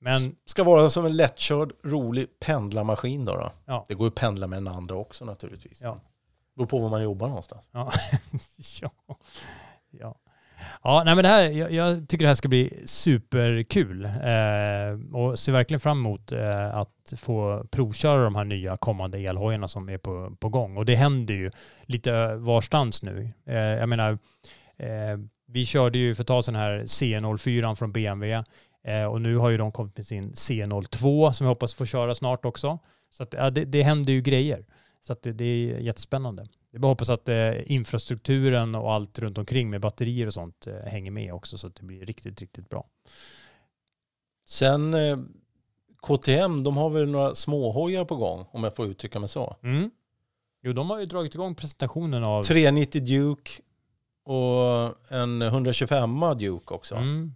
Men 0.00 0.36
Ska 0.44 0.64
vara 0.64 0.90
som 0.90 1.06
en 1.06 1.16
lättkörd, 1.16 1.72
rolig 1.82 2.38
pendlarmaskin 2.40 3.24
då. 3.24 3.36
då. 3.36 3.52
Ja. 3.64 3.84
Det 3.88 3.94
går 3.94 4.04
ju 4.04 4.08
att 4.08 4.14
pendla 4.14 4.46
med 4.46 4.56
den 4.56 4.68
andra 4.68 4.96
också 4.96 5.24
naturligtvis. 5.24 5.80
Ja. 5.82 6.00
Beror 6.56 6.66
på 6.66 6.78
var 6.78 6.88
man 6.88 7.02
jobbar 7.02 7.28
någonstans. 7.28 7.68
Ja. 7.72 7.92
ja. 8.80 8.90
ja. 9.90 10.14
Ja, 10.82 11.02
nej 11.04 11.14
men 11.14 11.24
det 11.24 11.28
här, 11.28 11.42
jag, 11.48 11.72
jag 11.72 12.08
tycker 12.08 12.24
det 12.24 12.28
här 12.28 12.34
ska 12.34 12.48
bli 12.48 12.82
superkul 12.84 14.04
eh, 14.04 15.16
och 15.16 15.38
ser 15.38 15.52
verkligen 15.52 15.80
fram 15.80 15.98
emot 15.98 16.32
eh, 16.32 16.76
att 16.76 17.12
få 17.16 17.66
provköra 17.70 18.24
de 18.24 18.34
här 18.34 18.44
nya 18.44 18.76
kommande 18.76 19.18
elhojarna 19.18 19.68
som 19.68 19.88
är 19.88 19.98
på, 19.98 20.36
på 20.40 20.48
gång. 20.48 20.76
Och 20.76 20.84
det 20.84 20.94
händer 20.94 21.34
ju 21.34 21.50
lite 21.86 22.34
varstans 22.34 23.02
nu. 23.02 23.32
Eh, 23.46 23.56
jag 23.56 23.88
menar, 23.88 24.18
eh, 24.76 25.18
vi 25.46 25.66
körde 25.66 25.98
ju 25.98 26.14
för 26.14 26.22
ett 26.22 26.28
tag 26.28 26.44
sedan 26.44 26.54
här 26.54 26.82
C04 26.82 27.74
från 27.74 27.92
BMW 27.92 28.44
eh, 28.84 29.04
och 29.04 29.20
nu 29.20 29.36
har 29.36 29.50
ju 29.50 29.56
de 29.56 29.72
kommit 29.72 29.96
med 29.96 30.06
sin 30.06 30.32
C02 30.32 31.32
som 31.32 31.44
jag 31.44 31.50
hoppas 31.50 31.74
få 31.74 31.86
köra 31.86 32.14
snart 32.14 32.44
också. 32.44 32.78
Så 33.10 33.22
att, 33.22 33.32
ja, 33.32 33.50
det, 33.50 33.64
det 33.64 33.82
händer 33.82 34.12
ju 34.12 34.22
grejer. 34.22 34.64
Så 35.02 35.12
att 35.12 35.22
det, 35.22 35.32
det 35.32 35.44
är 35.44 35.78
jättespännande. 35.78 36.46
Det 36.74 36.78
är 36.78 36.80
bara 36.80 36.88
hoppas 36.88 37.10
att 37.10 37.28
eh, 37.28 37.72
infrastrukturen 37.72 38.74
och 38.74 38.92
allt 38.92 39.18
runt 39.18 39.38
omkring 39.38 39.70
med 39.70 39.80
batterier 39.80 40.26
och 40.26 40.34
sånt 40.34 40.66
eh, 40.66 40.74
hänger 40.74 41.10
med 41.10 41.34
också 41.34 41.58
så 41.58 41.66
att 41.66 41.74
det 41.74 41.82
blir 41.82 42.06
riktigt, 42.06 42.40
riktigt 42.40 42.68
bra. 42.68 42.86
Sen 44.46 44.94
eh, 44.94 45.18
KTM, 46.02 46.62
de 46.62 46.76
har 46.76 46.90
väl 46.90 47.08
några 47.08 47.34
småhojar 47.34 48.04
på 48.04 48.16
gång 48.16 48.46
om 48.50 48.64
jag 48.64 48.76
får 48.76 48.86
uttrycka 48.86 49.20
mig 49.20 49.28
så. 49.28 49.56
Mm. 49.62 49.90
Jo, 50.62 50.72
de 50.72 50.90
har 50.90 51.00
ju 51.00 51.06
dragit 51.06 51.34
igång 51.34 51.54
presentationen 51.54 52.24
av... 52.24 52.42
390 52.42 53.02
Duke 53.02 53.50
och 54.24 55.12
en 55.12 55.42
125 55.42 56.20
Duke 56.38 56.74
också. 56.74 56.94
Mm. 56.94 57.34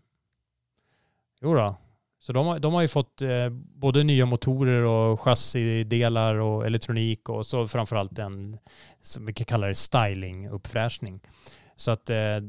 Jo 1.41 1.55
då. 1.55 1.77
Så 2.21 2.33
de 2.33 2.47
har, 2.47 2.59
de 2.59 2.75
har 2.75 2.83
ju 2.83 2.89
fått 2.89 3.23
eh, 3.23 3.49
både 3.75 4.05
nya 4.05 4.27
motorer 4.27 4.83
och 4.83 5.21
chassidelar 5.21 6.35
och 6.35 6.67
elektronik 6.67 7.29
och 7.29 7.47
så 7.47 7.69
framförallt 7.69 8.19
en, 8.19 8.59
som 9.03 9.27
vi 9.27 9.33
kan 9.33 9.45
kalla 9.45 9.67
det 9.67 9.75
styling-uppfräschning. 9.75 11.21
Så 11.77 11.91
att 11.91 12.11
eh, 12.11 12.41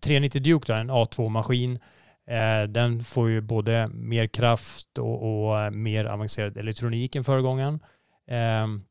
390 0.00 0.42
Duke, 0.42 0.72
då, 0.72 0.78
en 0.78 0.90
A2-maskin, 0.90 1.78
eh, 2.26 2.68
den 2.68 3.04
får 3.04 3.30
ju 3.30 3.40
både 3.40 3.88
mer 3.88 4.26
kraft 4.26 4.98
och, 4.98 5.46
och 5.46 5.60
eh, 5.60 5.70
mer 5.70 6.04
avancerad 6.04 6.56
elektronik 6.56 7.16
än 7.16 7.24
föregångaren. 7.24 7.80
Ehm, 8.28 8.84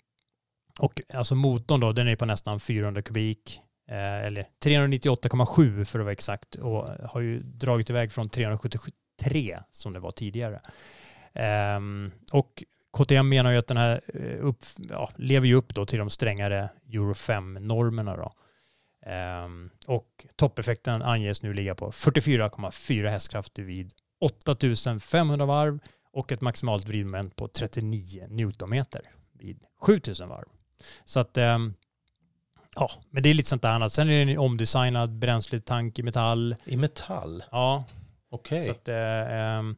och 0.79 1.01
alltså 1.13 1.35
motorn 1.35 1.79
då, 1.79 1.91
den 1.91 2.07
är 2.07 2.15
på 2.15 2.25
nästan 2.25 2.59
400 2.59 3.01
kubik, 3.01 3.61
eh, 3.89 4.25
eller 4.25 4.45
398,7 4.65 5.85
för 5.85 5.99
att 5.99 6.05
vara 6.05 6.13
exakt, 6.13 6.55
och 6.55 6.87
har 7.09 7.21
ju 7.21 7.43
dragit 7.43 7.89
iväg 7.89 8.11
från 8.11 8.29
377 8.29 8.91
3 9.23 9.59
som 9.71 9.93
det 9.93 9.99
var 9.99 10.11
tidigare. 10.11 10.61
Um, 11.77 12.11
och 12.31 12.63
KTM 12.97 13.29
menar 13.29 13.51
ju 13.51 13.57
att 13.57 13.67
den 13.67 13.77
här 13.77 14.01
uh, 14.15 14.45
upp, 14.45 14.65
ja, 14.89 15.09
lever 15.15 15.47
ju 15.47 15.55
upp 15.55 15.75
då 15.75 15.85
till 15.85 15.99
de 15.99 16.09
strängare 16.09 16.69
Euro 16.93 17.13
5-normerna. 17.13 18.17
Då. 18.17 18.33
Um, 19.11 19.69
och 19.87 20.25
toppeffekten 20.35 21.01
anges 21.01 21.41
nu 21.41 21.53
ligga 21.53 21.75
på 21.75 21.91
44,4 21.91 23.09
hästkrafter 23.09 23.63
vid 23.63 23.91
8500 24.19 25.45
varv 25.45 25.79
och 26.13 26.31
ett 26.31 26.41
maximalt 26.41 26.85
vridmoment 26.85 27.35
på 27.35 27.47
39 27.47 28.27
newtonmeter 28.29 29.01
vid 29.39 29.59
7000 29.81 30.29
varv. 30.29 30.47
Så 31.05 31.19
att 31.19 31.37
um, 31.37 31.73
Ja, 32.75 32.91
men 33.09 33.23
det 33.23 33.29
är 33.29 33.33
lite 33.33 33.49
sånt 33.49 33.61
där 33.61 33.69
annat. 33.69 33.93
Sen 33.93 34.09
är 34.09 34.25
det 34.25 34.31
en 34.31 34.37
omdesignad 34.39 35.11
bränsletank 35.11 35.99
i 35.99 36.03
metall. 36.03 36.55
I 36.65 36.77
metall? 36.77 37.43
Ja, 37.51 37.83
Okej. 38.33 38.63
så 38.65 38.71
att, 38.71 38.87
eh, 38.87 38.95
ehm, 39.31 39.75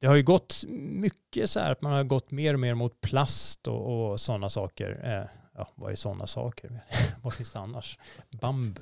det 0.00 0.06
har 0.06 0.14
ju 0.14 0.22
gått 0.22 0.64
mycket 0.68 1.50
så 1.50 1.60
här 1.60 1.72
att 1.72 1.82
man 1.82 1.92
har 1.92 2.04
gått 2.04 2.30
mer 2.30 2.54
och 2.54 2.60
mer 2.60 2.74
mot 2.74 3.00
plast 3.00 3.68
och, 3.68 4.10
och 4.10 4.20
sådana 4.20 4.48
saker. 4.48 5.00
Eh, 5.04 5.38
ja, 5.54 5.68
vad 5.74 5.92
är 5.92 5.96
sådana 5.96 6.26
saker? 6.26 6.80
vad 7.22 7.34
finns 7.34 7.52
det 7.52 7.58
annars? 7.58 7.98
Bambu. 8.30 8.80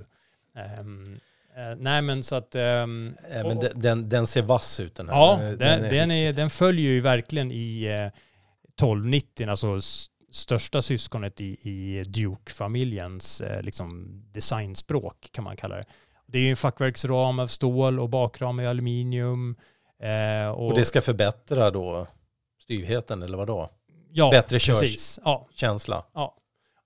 Ehm, 0.56 1.20
eh, 1.56 1.76
nej 1.78 2.02
men 2.02 2.22
så 2.22 2.36
att... 2.36 2.54
Eh, 2.54 2.62
Men 2.86 3.16
och- 3.44 3.62
den, 3.64 3.80
den, 3.80 4.08
den 4.08 4.26
ser 4.26 4.42
vass 4.42 4.80
ut 4.80 4.94
den 4.94 5.08
här. 5.08 5.14
Ja, 5.16 5.36
Den 5.40 5.58
den, 5.58 5.84
är 5.84 5.90
den, 5.90 6.10
är, 6.10 6.32
den 6.32 6.50
följer 6.50 6.90
ju 6.90 7.00
verkligen 7.00 7.50
i 7.52 7.84
eh, 7.84 8.06
1290, 8.68 9.48
alltså 9.50 9.78
största 10.32 10.82
syskonet 10.82 11.40
i, 11.40 11.58
i 11.70 12.04
Duke-familjens 12.04 13.40
eh, 13.40 13.62
liksom 13.62 14.08
designspråk 14.32 15.28
kan 15.32 15.44
man 15.44 15.56
kalla 15.56 15.76
det. 15.76 15.84
Det 16.30 16.38
är 16.38 16.42
ju 16.42 16.50
en 16.50 16.56
fackverksram 16.56 17.38
av 17.38 17.46
stål 17.46 18.00
och 18.00 18.08
bakram 18.08 18.60
i 18.60 18.66
aluminium. 18.66 19.56
Eh, 20.02 20.50
och, 20.50 20.66
Och 20.66 20.74
det 20.74 20.84
ska 20.84 21.00
förbättra 21.00 21.70
då 21.70 22.06
styvheten 22.62 23.22
eller 23.22 23.38
vad 23.38 23.46
då? 23.46 23.70
ja, 24.12 24.30
bättre 24.30 24.58
precis. 24.58 25.20
Ja. 25.24 25.48
Ja. 26.14 26.36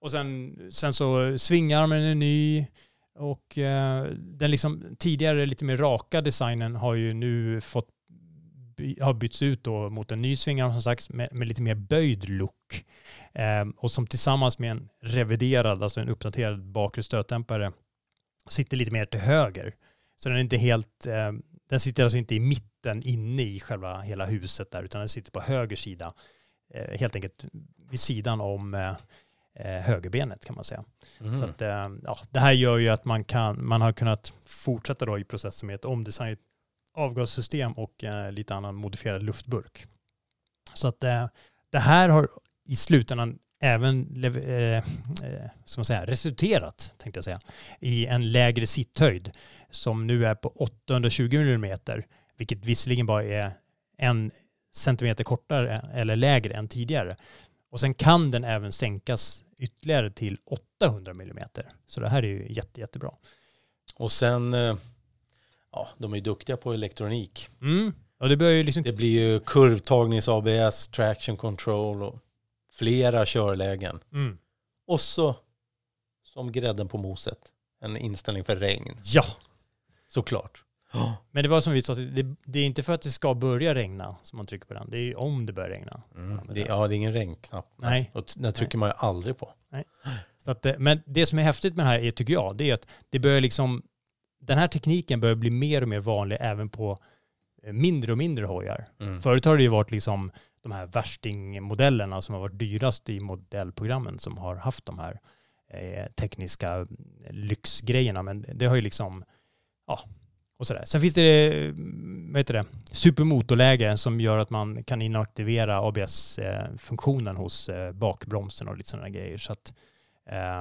Och 0.00 0.10
sen, 0.10 0.58
sen 0.70 0.92
så 0.92 1.38
svingarmen 1.38 2.02
är 2.02 2.14
ny 2.14 2.66
och 3.18 3.58
eh, 3.58 4.04
den 4.14 4.50
liksom 4.50 4.96
tidigare 4.98 5.46
lite 5.46 5.64
mer 5.64 5.76
raka 5.76 6.20
designen 6.20 6.76
har 6.76 6.94
ju 6.94 7.14
nu 7.14 7.60
fått 7.60 7.88
by, 8.76 9.00
har 9.00 9.14
bytts 9.14 9.42
ut 9.42 9.64
då 9.64 9.90
mot 9.90 10.12
en 10.12 10.22
ny 10.22 10.36
svingarm 10.36 10.72
som 10.72 10.82
sagt 10.82 11.10
med, 11.10 11.28
med 11.32 11.48
lite 11.48 11.62
mer 11.62 11.74
böjd 11.74 12.28
look. 12.28 12.84
Eh, 13.32 13.64
och 13.76 13.90
som 13.90 14.06
tillsammans 14.06 14.58
med 14.58 14.70
en 14.70 14.88
reviderad, 15.02 15.82
alltså 15.82 16.00
en 16.00 16.08
uppdaterad 16.08 16.64
bakre 16.64 17.02
stötdämpare 17.02 17.72
sitter 18.48 18.76
lite 18.76 18.92
mer 18.92 19.04
till 19.04 19.20
höger. 19.20 19.74
Så 20.16 20.28
den 20.28 20.38
är 20.38 20.42
inte 20.42 20.56
helt, 20.56 21.06
eh, 21.06 21.32
den 21.68 21.80
sitter 21.80 22.02
alltså 22.02 22.18
inte 22.18 22.34
i 22.34 22.40
mitten 22.40 23.02
inne 23.02 23.42
i 23.42 23.60
själva 23.60 24.00
hela 24.00 24.26
huset 24.26 24.70
där 24.70 24.82
utan 24.82 24.98
den 24.98 25.08
sitter 25.08 25.32
på 25.32 25.40
höger 25.40 25.76
sida. 25.76 26.14
Eh, 26.74 26.98
helt 26.98 27.14
enkelt 27.14 27.44
vid 27.90 28.00
sidan 28.00 28.40
om 28.40 28.74
eh, 28.74 28.96
eh, 29.54 29.82
högerbenet 29.82 30.44
kan 30.44 30.54
man 30.54 30.64
säga. 30.64 30.84
Mhm. 31.20 31.38
Så 31.38 31.44
att, 31.44 31.62
eh, 31.62 31.88
ja, 32.02 32.18
det 32.30 32.40
här 32.40 32.52
gör 32.52 32.78
ju 32.78 32.88
att 32.88 33.04
man, 33.04 33.24
kan, 33.24 33.66
man 33.66 33.80
har 33.80 33.92
kunnat 33.92 34.32
fortsätta 34.44 35.06
då 35.06 35.18
i 35.18 35.24
processen 35.24 35.66
med 35.66 35.74
ett 35.74 35.84
omdesignat 35.84 36.38
avgassystem 36.94 37.72
och 37.72 38.04
eh, 38.04 38.32
lite 38.32 38.54
annan 38.54 38.74
modifierad 38.74 39.22
luftburk. 39.22 39.86
Så 40.74 40.88
att 40.88 41.00
det 41.70 41.78
här 41.78 42.08
har 42.08 42.28
i 42.64 42.76
slutändan 42.76 43.38
även 43.64 44.24
eh, 44.24 44.76
eh, 44.76 44.82
ska 45.64 45.82
man 45.88 46.06
resulterat 46.06 46.94
tänkte 46.98 47.18
jag 47.18 47.24
säga, 47.24 47.40
i 47.80 48.06
en 48.06 48.32
lägre 48.32 48.66
sitthöjd 48.66 49.30
som 49.70 50.06
nu 50.06 50.26
är 50.26 50.34
på 50.34 50.48
820 50.48 51.34
mm, 51.34 51.78
vilket 52.36 52.64
visserligen 52.64 53.06
bara 53.06 53.24
är 53.24 53.52
en 53.98 54.30
centimeter 54.72 55.24
kortare 55.24 55.88
eller 55.94 56.16
lägre 56.16 56.54
än 56.54 56.68
tidigare. 56.68 57.16
Och 57.70 57.80
sen 57.80 57.94
kan 57.94 58.30
den 58.30 58.44
även 58.44 58.72
sänkas 58.72 59.44
ytterligare 59.58 60.10
till 60.10 60.38
800 60.80 61.12
mm. 61.12 61.38
Så 61.86 62.00
det 62.00 62.08
här 62.08 62.22
är 62.22 62.28
ju 62.28 62.46
jätte, 62.52 62.80
jättebra. 62.80 63.10
Och 63.94 64.12
sen, 64.12 64.54
eh, 64.54 64.76
ja, 65.72 65.88
de 65.98 66.12
är 66.12 66.16
ju 66.16 66.22
duktiga 66.22 66.56
på 66.56 66.72
elektronik. 66.72 67.48
Mm. 67.62 67.92
Och 68.18 68.28
det 68.28 68.36
börjar 68.36 68.52
ju 68.52 68.62
liksom... 68.62 68.82
Det 68.82 68.92
blir 68.92 69.20
ju 69.20 69.40
kurvtagnings 69.40 70.28
ABS, 70.28 70.88
traction 70.88 71.36
control 71.36 72.02
och 72.02 72.18
flera 72.74 73.26
körlägen. 73.26 74.00
Mm. 74.12 74.38
Och 74.86 75.00
så, 75.00 75.36
som 76.22 76.52
grädden 76.52 76.88
på 76.88 76.98
moset, 76.98 77.38
en 77.80 77.96
inställning 77.96 78.44
för 78.44 78.56
regn. 78.56 78.96
Ja, 79.04 79.24
Såklart. 80.08 80.64
men 81.30 81.42
det 81.42 81.48
var 81.48 81.60
som 81.60 81.72
vi 81.72 81.82
sa, 81.82 81.94
det, 81.94 82.34
det 82.44 82.58
är 82.58 82.66
inte 82.66 82.82
för 82.82 82.92
att 82.92 83.02
det 83.02 83.10
ska 83.10 83.34
börja 83.34 83.74
regna 83.74 84.16
som 84.22 84.36
man 84.36 84.46
trycker 84.46 84.66
på 84.66 84.74
den. 84.74 84.90
Det 84.90 84.98
är 84.98 85.18
om 85.18 85.46
det 85.46 85.52
börjar 85.52 85.68
regna. 85.70 86.02
Mm. 86.14 86.40
Det, 86.48 86.60
ja, 86.60 86.88
det 86.88 86.94
är 86.94 86.96
ingen 86.96 87.12
regnknapp. 87.12 87.72
Nej. 87.76 88.10
Och 88.14 88.24
den 88.36 88.52
trycker 88.52 88.78
man 88.78 88.88
ju 88.88 88.94
aldrig 88.96 89.38
på. 89.38 89.52
Så 90.44 90.50
att, 90.50 90.66
eh, 90.66 90.74
men 90.78 91.02
det 91.06 91.26
som 91.26 91.38
är 91.38 91.42
häftigt 91.42 91.76
med 91.76 91.86
det 91.86 91.90
här 91.90 91.98
är, 91.98 92.10
tycker 92.10 92.32
jag, 92.32 92.56
det 92.56 92.70
är 92.70 92.74
att 92.74 92.86
det 93.10 93.18
börjar 93.18 93.40
liksom, 93.40 93.82
den 94.40 94.58
här 94.58 94.68
tekniken 94.68 95.20
börjar 95.20 95.34
bli 95.34 95.50
mer 95.50 95.82
och 95.82 95.88
mer 95.88 96.00
vanlig 96.00 96.36
även 96.40 96.68
på 96.68 96.98
eh, 97.62 97.72
mindre 97.72 98.12
och 98.12 98.18
mindre 98.18 98.46
hojar. 98.46 98.88
Mm. 99.00 99.20
Förut 99.20 99.44
har 99.44 99.56
det 99.56 99.62
ju 99.62 99.68
varit 99.68 99.90
liksom 99.90 100.30
de 100.64 100.72
här 100.72 100.86
värstingmodellerna 100.86 102.22
som 102.22 102.34
har 102.34 102.40
varit 102.40 102.58
dyrast 102.58 103.08
i 103.08 103.20
modellprogrammen 103.20 104.18
som 104.18 104.38
har 104.38 104.56
haft 104.56 104.86
de 104.86 104.98
här 104.98 105.20
eh, 105.70 106.06
tekniska 106.06 106.70
mm, 106.72 106.88
lyxgrejerna. 107.30 108.22
Men 108.22 108.44
det 108.54 108.66
har 108.66 108.74
ju 108.74 108.80
liksom, 108.80 109.24
ja, 109.86 110.00
och 110.56 110.66
sådär. 110.66 110.82
Sen 110.86 111.00
finns 111.00 111.14
det, 111.14 111.52
mm, 111.68 112.32
vad 112.32 112.40
heter 112.40 112.54
det, 112.54 112.64
supermotorläge 112.92 113.96
som 113.96 114.20
gör 114.20 114.38
att 114.38 114.50
man 114.50 114.84
kan 114.84 115.02
inaktivera 115.02 115.78
ABS-funktionen 115.78 117.36
hos 117.36 117.68
eh, 117.68 117.92
bakbromsen 117.92 118.68
och 118.68 118.76
lite 118.76 118.90
sådana 118.90 119.08
grejer. 119.08 119.38
Så 119.38 119.52
att, 119.52 119.74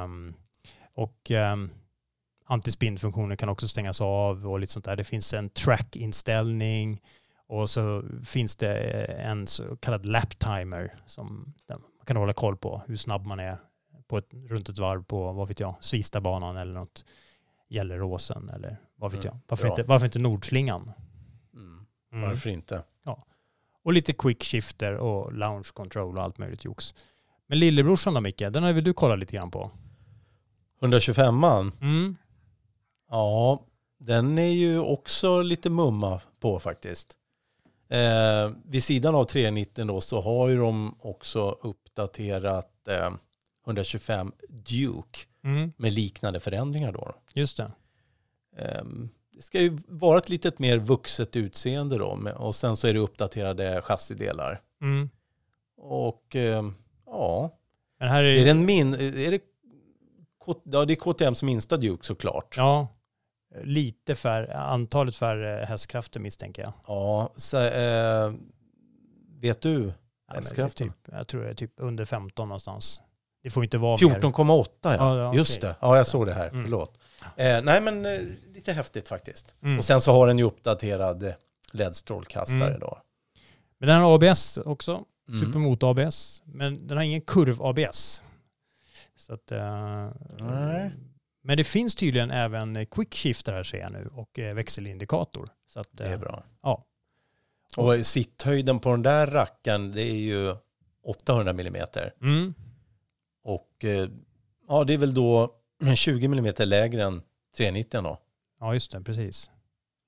um, 0.03 0.33
och 0.93 1.31
ehm, 1.31 1.63
um, 1.63 1.69
antispinnfunktionen 2.45 3.37
kan 3.37 3.49
också 3.49 3.67
stängas 3.67 4.01
av 4.01 4.47
och 4.47 4.59
lite 4.59 4.73
sånt 4.73 4.85
där. 4.85 4.95
Det 4.95 5.03
finns 5.03 5.33
en 5.33 5.49
track-inställning 5.49 7.01
och 7.53 7.69
så 7.69 8.03
finns 8.25 8.55
det 8.55 8.75
en 9.05 9.47
så 9.47 9.75
kallad 9.77 10.05
lap 10.05 10.39
timer 10.39 10.95
som 11.05 11.53
man 11.69 12.05
kan 12.05 12.17
hålla 12.17 12.33
koll 12.33 12.57
på 12.57 12.81
hur 12.87 12.95
snabb 12.95 13.25
man 13.25 13.39
är 13.39 13.57
på 14.07 14.17
ett, 14.17 14.29
runt 14.33 14.69
ett 14.69 14.77
varv 14.79 15.03
på, 15.03 15.31
vad 15.33 15.47
vet 15.47 15.59
jag, 15.59 15.75
Svistabanan 15.79 16.57
eller 16.57 16.73
något 16.73 17.05
Gelleråsen 17.69 18.49
eller 18.49 18.77
vad 18.95 19.11
vet 19.11 19.25
Mm, 19.25 19.33
jag. 19.35 19.39
Varför 19.47 19.63
bra. 19.67 19.71
inte, 19.73 19.83
varför 19.83 20.05
inte 20.05 20.19
Nordslingan? 20.19 20.91
Mm. 21.53 21.85
Mm. 22.13 22.29
Varför 22.29 22.49
inte? 22.49 22.83
Ja. 23.03 23.23
Och 23.83 23.93
lite 23.93 24.13
quick 24.13 24.43
shifter 24.43 24.93
och 24.93 25.33
lounge 25.33 25.69
control 25.73 26.17
och 26.17 26.23
allt 26.23 26.37
möjligt 26.37 26.65
jox. 26.65 26.93
Men 27.47 27.59
lillebrorsan 27.59 28.13
då 28.13 28.21
Micke, 28.21 28.37
den 28.39 28.63
har 28.63 28.73
väl 28.73 28.83
du 28.83 28.93
kollat 28.93 29.19
lite 29.19 29.35
grann 29.35 29.51
på? 29.51 29.71
125an, 30.81 31.71
Mm. 31.81 32.15
ja, 33.09 33.63
den 33.99 34.37
är 34.39 34.51
ju 34.51 34.79
också 34.79 35.41
lite 35.41 35.69
mumma 35.69 36.21
på 36.39 36.59
faktiskt. 36.59 37.17
Eh, 37.93 38.51
vid 38.65 38.83
sidan 38.83 39.15
av 39.15 39.23
390 39.23 39.85
då 39.85 40.01
så 40.01 40.21
har 40.21 40.49
ju 40.49 40.57
de 40.57 40.95
också 40.99 41.57
uppdaterat 41.61 42.87
eh, 42.87 43.13
125 43.65 44.31
Duke 44.49 45.19
Mm. 45.45 45.73
med 45.77 45.93
liknande 45.93 46.39
förändringar 46.39 46.91
då. 46.91 47.13
Just 47.33 47.57
det. 47.57 47.71
Ehm, 48.57 49.09
Det 49.35 49.41
ska 49.41 49.61
ju 49.61 49.77
vara 49.87 50.17
ett 50.17 50.29
lite 50.29 50.51
mer 50.57 50.77
vuxet 50.77 51.35
utseende 51.35 51.97
då 51.97 52.19
och 52.35 52.55
sen 52.55 52.77
så 52.77 52.87
är 52.87 52.93
det 52.93 52.99
uppdaterade 52.99 53.81
chassidelar. 53.81 54.61
Mm. 54.81 55.09
Och 55.77 56.35
ehm, 56.35 56.73
ja, 57.05 57.57
Men 57.99 58.09
här 58.09 58.23
är, 58.23 58.39
är 58.39 58.43
det 58.43 58.51
en 58.51 58.65
min... 58.65 58.93
Är 58.93 59.31
det, 59.31 59.39
ja, 60.63 60.85
det 60.85 60.93
är 60.93 60.95
KTMs 60.95 61.43
minsta 61.43 61.77
Duke 61.77 62.05
såklart. 62.05 62.55
Ja, 62.57 62.87
lite 63.63 64.15
färre, 64.15 64.57
antalet 64.57 65.15
färre 65.15 65.65
hästkrafter 65.65 66.19
misstänker 66.19 66.61
jag. 66.61 66.73
Ja, 66.87 67.33
så, 67.35 67.57
eh, 67.59 68.31
vet 69.41 69.61
du? 69.61 69.93
Ja, 70.27 70.33
Hästkraften? 70.33 70.87
Typ, 70.87 70.97
jag 71.11 71.27
tror 71.27 71.43
det 71.43 71.49
är 71.49 71.53
typ 71.53 71.73
under 71.77 72.05
15 72.05 72.47
någonstans. 72.49 73.01
Det 73.43 73.49
får 73.49 73.63
inte 73.63 73.77
vara 73.77 73.91
mer. 74.07 74.19
14,8 74.19 74.67
ja. 74.83 74.95
Ja, 74.95 75.17
ja, 75.17 75.33
Just 75.35 75.57
okej. 75.57 75.69
det. 75.69 75.75
Ja, 75.81 75.97
jag 75.97 76.07
såg 76.07 76.25
det 76.25 76.33
här. 76.33 76.49
Mm. 76.49 76.63
Förlåt. 76.63 76.97
Eh, 77.37 77.61
nej, 77.63 77.81
men 77.81 78.05
eh, 78.05 78.19
lite 78.53 78.73
häftigt 78.73 79.07
faktiskt. 79.07 79.55
Mm. 79.63 79.77
Och 79.77 79.85
sen 79.85 80.01
så 80.01 80.11
har 80.11 80.27
den 80.27 80.37
ju 80.37 80.43
uppdaterad 80.43 81.23
eh, 81.23 81.33
LED-strålkastare 81.71 82.67
Mm. 82.67 82.79
då. 82.79 82.97
Men 83.79 83.87
den 83.89 84.01
har 84.01 84.15
ABS 84.15 84.57
också. 84.57 85.03
Mm. 85.29 85.41
Supermoto 85.41 85.87
ABS. 85.87 86.43
Men 86.45 86.87
den 86.87 86.97
har 86.97 87.03
ingen 87.03 87.21
kurv-ABS. 87.21 88.23
Så 89.15 89.33
att, 89.33 89.51
eh, 89.51 90.09
Nej. 90.39 90.91
Men 91.43 91.57
det 91.57 91.63
finns 91.63 91.95
tydligen 91.95 92.31
även 92.31 92.75
eh, 92.75 92.85
quick 92.85 93.15
shifter 93.15 93.53
här 93.53 93.63
ser 93.63 93.77
jag 93.77 93.91
nu 93.91 94.09
och 94.13 94.39
eh, 94.39 94.55
växelindikator. 94.55 95.49
Så 95.67 95.79
att, 95.79 95.87
Det 95.91 96.05
är 96.05 96.13
eh, 96.13 96.19
bra. 96.19 96.43
Ja. 96.61 96.85
Och 97.77 98.05
sitthöjden 98.05 98.79
på 98.79 98.89
den 98.89 99.01
där 99.01 99.27
rackaren 99.27 99.91
det 99.91 100.01
är 100.01 100.15
ju 100.15 100.55
800 101.03 101.51
mm. 101.51 101.75
Mm, 102.21 102.53
Och 103.43 103.85
ja, 104.67 104.83
det 104.83 104.93
är 104.93 104.97
väl 104.97 105.13
då 105.13 105.55
20 105.95 106.25
mm 106.25 106.53
lägre 106.59 107.03
än 107.03 107.21
390 107.57 108.01
då. 108.01 108.19
ja, 108.59 108.73
just 108.73 108.91
det. 108.91 109.01
Precis. 109.01 109.51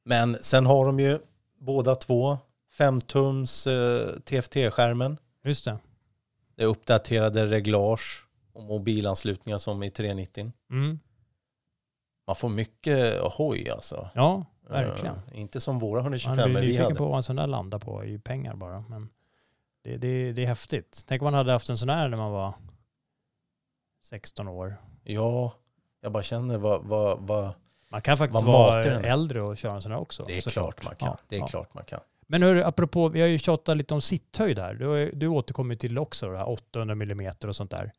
Men 0.06 0.38
sen 0.42 0.66
har 0.66 0.86
de 0.86 1.00
ju 1.00 1.20
båda 1.60 1.96
två 1.96 2.38
5-tums 2.78 3.68
eh, 3.68 4.20
TFT-skärmen. 4.20 5.18
Just 5.44 5.66
det. 5.66 5.78
Det 6.56 6.64
är 6.64 6.68
uppdaterade 6.68 7.48
reglage 7.48 8.28
och 8.54 8.64
mobilanslutningar 8.64 9.58
som 9.58 9.84
i 9.84 9.92
390. 9.92 10.52
Mm. 10.72 11.00
Man 12.28 12.36
får 12.36 12.50
mycket 12.50 13.20
hoj 13.22 13.70
alltså. 13.70 14.10
Ja, 14.14 14.46
verkligen. 14.70 15.16
Eh, 15.16 15.40
inte 15.40 15.62
som 15.62 15.80
våra 15.80 16.02
Man 16.02 16.14
125 16.14 16.52
blir 16.52 16.62
vi 16.62 16.68
nyfiken 16.68 16.96
på 16.96 17.06
vad 17.06 17.18
en 17.18 17.24
sån 17.24 17.36
där 17.36 17.48
landar 17.48 17.80
på 17.80 18.06
i 18.06 18.20
pengar 18.20 18.56
bara. 18.56 18.86
Men 18.90 19.10
det, 19.84 19.98
det, 19.98 20.32
det 20.32 20.44
är 20.44 20.48
häftigt. 20.48 21.04
Tänk 21.08 21.22
om 21.22 21.26
man 21.26 21.34
hade 21.34 21.52
haft 21.52 21.70
en 21.70 21.78
sån 21.78 21.90
här 21.90 22.10
när 22.10 22.18
man 22.18 22.32
var 22.32 22.54
16 24.04 24.48
år. 24.48 24.78
Ja, 25.04 25.54
jag 26.02 26.12
bara 26.12 26.24
känner 26.24 26.58
vad, 26.58 26.84
vad, 26.84 27.20
vad 27.20 27.54
Man 27.90 28.02
kan 28.02 28.18
faktiskt 28.18 28.44
vara 28.44 28.84
äldre 28.84 29.42
och 29.42 29.58
köra 29.58 29.76
en 29.76 29.82
sån 29.82 29.92
här 29.92 30.00
också. 30.00 30.26
det 30.28 30.38
är 30.38 30.42
klart 30.42 30.86
man 30.86 30.96
kan. 30.96 31.08
Ja, 31.08 31.18
det 31.28 31.36
är 31.36 31.40
ja. 31.40 31.48
klart 31.48 31.74
man 31.74 31.84
kan. 31.84 32.00
Men 32.28 32.44
hörru, 32.44 32.64
apropå, 32.64 33.10
vi 33.10 33.22
har 33.22 33.28
ju 33.28 33.38
tjatat 33.38 33.78
lite 33.78 33.94
om 33.94 34.02
sitthöjd 34.02 34.60
här. 34.60 34.74
Du, 34.74 35.12
du 35.12 35.28
återkommer 35.28 35.76
till 35.76 35.98
också, 35.98 36.32
det 36.32 36.38
här 36.38 36.50
800 36.50 36.94
mm 36.94 37.34
och 37.48 37.56
sånt 37.56 37.72
där. 37.72 37.92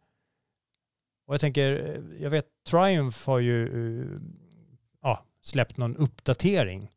Och 1.27 1.35
jag 1.35 1.41
tänker, 1.41 1.72
eh, 1.72 2.22
jag 2.22 2.31
vet 2.31 2.47
Triumph 2.68 3.27
har 3.27 3.39
ju 3.39 3.66
eh, 3.66 4.20
ja, 5.03 5.24
släppt 5.43 5.77
någon 5.77 5.97
uppdatering 5.97 6.91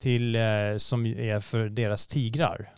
till, 0.00 0.36
eh, 0.36 0.76
som 0.76 1.06
är 1.06 1.40
för 1.40 1.68
deras 1.68 2.06
tigrar. 2.06 2.74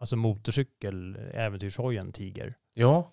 Alltså 0.00 0.16
motorcykel, 0.16 1.16
äventyrshojen 1.34 2.12
Tiger. 2.12 2.54
Ja, 2.74 3.12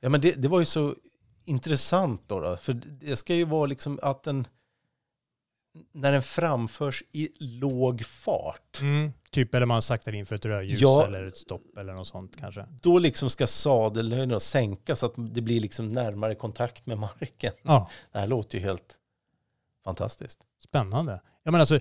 ja 0.00 0.08
men 0.08 0.20
det, 0.20 0.42
det 0.42 0.48
var 0.48 0.60
ju 0.60 0.66
så 0.66 0.96
intressant 1.44 2.28
då, 2.28 2.40
då. 2.40 2.56
För 2.56 2.72
det 2.72 3.16
ska 3.16 3.34
ju 3.34 3.44
vara 3.44 3.66
liksom 3.66 3.98
att 4.02 4.22
den 4.22 4.46
när 5.92 6.12
den 6.12 6.22
framförs 6.22 7.02
i 7.12 7.28
låg 7.38 8.04
fart, 8.04 8.80
Typ 9.30 9.54
eller 9.54 9.66
man 9.66 9.82
saktar 9.82 10.14
in 10.14 10.26
för 10.26 10.36
ett 10.36 10.46
rödljus 10.46 10.80
Ja. 10.80 11.06
eller 11.06 11.26
ett 11.26 11.36
stopp 11.36 11.76
eller 11.78 11.92
något 11.94 12.06
sånt 12.06 12.36
kanske. 12.40 12.66
då 12.82 12.98
liksom 12.98 13.30
ska 13.30 13.46
sadelhöjden 13.46 14.40
sänkas 14.40 14.98
så 15.00 15.06
att 15.06 15.12
det 15.16 15.40
blir 15.40 15.60
liksom 15.60 15.88
närmare 15.88 16.34
kontakt 16.34 16.86
med 16.86 16.98
marken. 16.98 17.52
Ja. 17.62 17.90
Det 18.12 18.18
här 18.18 18.26
låter 18.26 18.58
ju 18.58 18.64
helt 18.64 18.96
fantastiskt. 19.84 20.38
Spännande. 20.64 21.20
Ja, 21.42 21.50
men 21.50 21.60
alltså, 21.60 21.80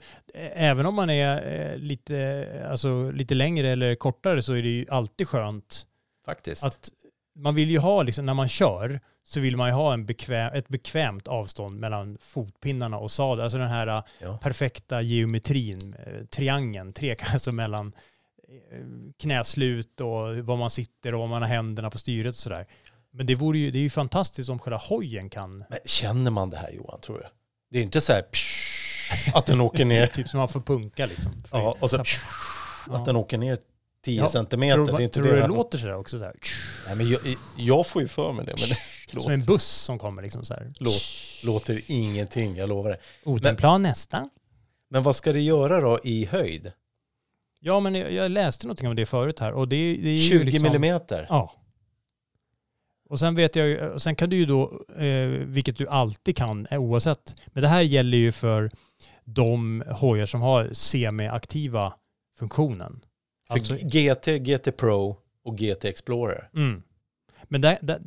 även 0.54 0.86
om 0.86 0.96
man 0.96 1.10
är 1.10 1.78
lite, 1.78 2.68
alltså, 2.72 3.12
lite 3.12 3.36
längre 3.36 3.70
eller 3.70 3.96
kortare 3.96 4.42
så 4.42 4.54
är 4.54 4.62
det 4.62 4.70
ju 4.70 4.86
alltid 4.90 5.28
skönt 5.28 5.86
Faktiskt. 6.26 6.64
att 6.64 6.92
man 7.40 7.56
vill 7.56 7.70
ju 7.72 7.80
ha, 7.80 8.04
liksom, 8.04 8.26
när 8.26 8.34
man 8.34 8.50
kör, 8.50 9.00
så 9.24 9.40
vill 9.40 9.58
man 9.58 9.68
ju 9.70 9.74
ha 9.74 9.94
en 9.94 10.06
bekväm, 10.06 10.54
ett 10.54 10.68
bekvämt 10.68 11.28
avstånd 11.28 11.80
mellan 11.80 12.18
fotpinnarna 12.22 12.98
och 12.98 13.12
sadeln. 13.12 13.44
Alltså 13.44 13.58
den 13.58 13.70
här 13.70 13.88
eh, 13.88 14.04
Ja. 14.20 14.38
perfekta 14.38 15.02
geometrin, 15.02 15.96
eh, 16.06 16.26
triangeln, 16.26 16.94
tre, 16.94 17.16
alltså 17.34 17.52
mellan 17.52 17.94
eh, 18.72 18.78
knäslut 19.20 20.02
och 20.02 20.38
var 20.38 20.58
man 20.58 20.70
sitter 20.70 21.14
och 21.14 21.20
var 21.20 21.28
man 21.28 21.42
har 21.42 21.50
händerna 21.50 21.90
på 21.90 21.98
styret 21.98 22.30
och 22.34 22.36
sådär. 22.40 22.66
Men 23.12 23.26
det, 23.26 23.36
vore 23.36 23.58
ju, 23.58 23.72
det 23.72 23.78
är 23.80 23.84
ju 23.84 23.90
fantastiskt 23.90 24.50
om 24.50 24.60
själva 24.60 24.78
hojen 24.78 25.30
kan, 25.30 25.58
Men 25.70 25.80
känner 25.86 26.32
man 26.32 26.50
det 26.50 26.58
här 26.58 26.72
Johan, 26.72 27.00
tror 27.02 27.18
du? 27.18 27.24
Det 27.72 27.80
är 27.80 27.84
inte 27.84 28.02
så 28.02 28.14
här 28.14 28.22
psh, 28.22 29.36
att 29.38 29.46
den 29.46 29.62
åker 29.62 29.86
ner, 29.94 30.08
typ 30.08 30.28
som 30.28 30.38
man 30.38 30.50
får 30.50 30.62
punka 30.62 31.06
liksom. 31.06 31.32
ja, 31.52 31.76
och 31.80 31.90
så 31.90 32.04
psh, 32.04 32.22
att 32.90 33.06
den 33.06 33.16
åker 33.16 33.38
ner 33.38 33.58
10 34.06 34.18
Ja, 34.18 34.28
centimeter. 34.30 34.76
Tror, 34.76 34.98
det 34.98 35.04
är 35.04 35.04
inte 35.04 35.14
tror 35.14 35.24
det 35.26 35.36
du 35.36 35.42
det 35.42 35.48
låter 35.48 35.78
sådär 35.78 35.96
också? 35.96 36.18
Sådär, 36.18 36.36
Nej, 36.88 36.96
men 36.96 37.10
jag, 37.10 37.20
jag 37.58 37.88
får 37.88 38.02
ju 38.02 38.08
för 38.08 38.34
mig 38.34 38.46
det, 38.46 38.54
men 38.60 38.70
det 39.14 39.22
som 39.22 39.32
en 39.32 39.46
buss 39.46 39.68
som 39.68 40.00
kommer 40.00 40.22
liksom 40.22 40.44
så 40.44 40.54
här. 40.54 40.74
låter, 40.80 41.46
låter 41.46 41.82
ingenting, 41.88 42.56
jag 42.56 42.70
lovar 42.70 42.90
det. 42.90 42.98
Otenplan 43.24 43.82
nästa. 43.82 44.30
Men 44.90 45.04
vad 45.04 45.16
ska 45.16 45.34
det 45.34 45.42
göra 45.42 45.82
då 45.82 46.00
i 46.04 46.26
höjd? 46.26 46.72
Ja, 47.60 47.80
men 47.80 47.96
jag, 47.96 48.12
jag 48.12 48.32
läste 48.32 48.68
någonting 48.68 48.88
om 48.88 48.96
det 48.96 49.06
förut 49.06 49.40
här 49.40 49.52
och 49.52 49.68
det, 49.68 49.76
det 49.76 50.10
är 50.10 50.14
ju 50.14 50.30
20 50.30 50.44
liksom, 50.44 50.64
millimeter? 50.64 51.28
Ja. 51.30 51.54
Och 53.10 53.20
sen 53.20 53.36
vet 53.36 53.56
jag 53.56 53.68
ju, 53.68 53.90
och 53.90 54.02
sen 54.02 54.16
kan 54.16 54.30
du 54.30 54.36
ju 54.36 54.46
då, 54.46 54.86
eh, 54.98 55.28
vilket 55.28 55.78
du 55.78 55.88
alltid 55.88 56.38
kan 56.38 56.66
eh, 56.66 56.80
oavsett, 56.82 57.36
men 57.48 57.64
det 57.64 57.70
här 57.70 57.82
gäller 57.82 58.18
ju 58.18 58.32
för 58.32 58.72
de 59.24 59.84
hojar 59.88 60.26
som 60.26 60.42
har 60.42 60.70
semi-aktiva 60.74 61.94
funktionen. 62.38 63.02
Alltså, 63.50 63.74
GT, 63.74 64.26
GT 64.26 64.78
Pro 64.78 65.18
och 65.44 65.58
GT 65.58 65.86
Explorer. 65.86 66.50
mm. 66.56 66.84
Men 67.44 67.62
där, 67.62 67.78
där, 67.82 68.02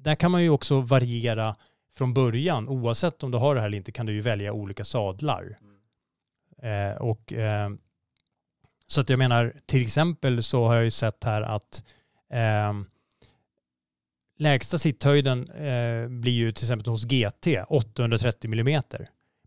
där 0.00 0.14
kan 0.14 0.30
man 0.30 0.42
ju 0.42 0.50
också 0.50 0.80
variera 0.80 1.56
från 1.94 2.14
början. 2.14 2.68
Oavsett 2.68 3.22
om 3.22 3.30
du 3.30 3.38
har 3.38 3.54
det 3.54 3.60
här 3.60 3.68
eller 3.68 3.78
inte 3.78 3.92
kan 3.92 4.06
du 4.06 4.12
ju 4.12 4.20
välja 4.20 4.52
olika 4.52 4.84
sadlar. 4.84 5.58
Eh, 6.62 6.96
och, 6.96 7.32
eh, 7.32 7.70
så 8.86 9.00
att 9.00 9.08
jag 9.08 9.18
menar, 9.18 9.54
till 9.66 9.82
exempel 9.82 10.42
så 10.42 10.66
har 10.66 10.74
jag 10.74 10.84
ju 10.84 10.90
sett 10.90 11.24
här 11.24 11.42
att 11.42 11.84
eh, 12.30 12.72
lägsta 14.38 14.78
sitthöjden 14.78 15.50
eh, 15.50 16.08
blir 16.08 16.32
ju 16.32 16.52
till 16.52 16.64
exempel 16.64 16.90
hos 16.90 17.04
GT 17.04 17.46
830 17.68 18.52
mm. 18.52 18.82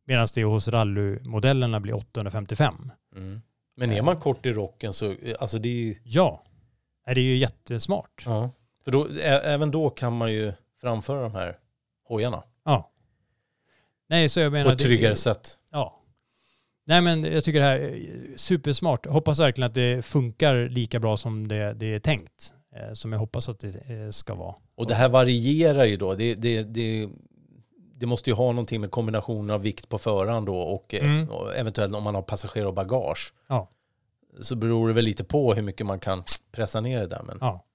Medan 0.06 0.28
det 0.36 0.44
hos 0.44 0.68
rallymodellerna 0.68 1.80
blir 1.80 1.96
855. 1.96 2.92
Mm. 3.16 3.42
Men 3.76 3.91
är 3.91 4.01
man 4.01 4.19
kort 4.19 4.45
i 4.45 4.51
rocken 4.51 4.93
så, 4.93 5.15
alltså 5.39 5.57
det 5.57 5.69
är 5.69 5.74
ju, 5.74 5.95
Ja, 6.03 6.43
det 7.05 7.11
är 7.11 7.19
ju 7.19 7.36
jättesmart. 7.36 8.24
ja. 8.26 8.51
För 8.84 8.91
då, 8.91 9.07
även 9.24 9.72
då 9.72 9.89
kan 9.89 10.17
man 10.17 10.34
ju 10.34 10.53
framföra 10.82 11.22
de 11.22 11.36
här 11.36 11.57
hojarna 12.03 12.43
Ja. 12.65 12.91
Nej, 14.09 14.30
så 14.30 14.39
jag 14.39 14.51
menar... 14.51 14.65
på 14.65 14.72
ett 14.72 14.80
tryggare 14.80 15.13
det, 15.13 15.17
sätt. 15.17 15.57
Ja. 15.72 15.97
Nej, 16.86 17.01
men 17.01 17.24
jag 17.24 17.43
tycker 17.43 17.59
det 17.59 17.65
här 17.65 17.80
är 17.80 18.38
supersmart. 18.38 19.05
Hoppas 19.05 19.39
verkligen 19.39 19.65
att 19.65 19.74
det 19.74 20.05
funkar 20.05 20.69
lika 20.69 20.99
bra 20.99 21.17
som 21.17 21.47
det, 21.47 21.74
det 21.74 21.93
är 21.93 21.99
tänkt. 21.99 22.53
Eh, 22.76 22.93
som 22.93 23.13
jag 23.13 23.19
hoppas 23.19 23.49
att 23.49 23.59
det 23.59 23.89
eh, 23.89 24.09
ska 24.09 24.36
vara. 24.36 24.55
Och 24.76 24.88
det 24.88 24.95
här 24.95 25.09
varierar 25.09 25.86
ju 25.86 25.97
då. 25.97 26.13
Det, 26.13 26.36
det, 26.36 26.63
det, 26.63 27.09
det 28.02 28.08
måste 28.08 28.30
ju 28.30 28.36
ha 28.36 28.52
någonting 28.52 28.82
med 28.82 28.91
kombinationen 28.91 29.49
av 29.49 29.62
vikt 29.62 29.89
på 29.89 29.97
föraren 29.97 30.45
då 30.45 30.58
och, 30.58 30.93
eh, 30.93 31.06
Mm. 31.06 31.30
och 31.30 31.56
eventuellt 31.56 31.95
om 31.95 32.04
man 32.04 32.16
har 32.16 32.22
passagerare 32.22 32.68
och 32.68 32.74
bagage. 32.74 33.34
Ja. 33.47 33.70
Så 34.41 34.56
beror 34.56 34.88
det 34.88 34.93
väl 34.93 35.06
lite 35.06 35.24
på 35.24 35.54
hur 35.54 35.62
mycket 35.62 35.86
man 35.86 35.99
kan 35.99 36.24
pressa 36.52 36.82
ner 36.82 36.99
det 36.99 37.08
där. 37.08 37.22
Men 37.24 37.38
Ja. 37.41 37.66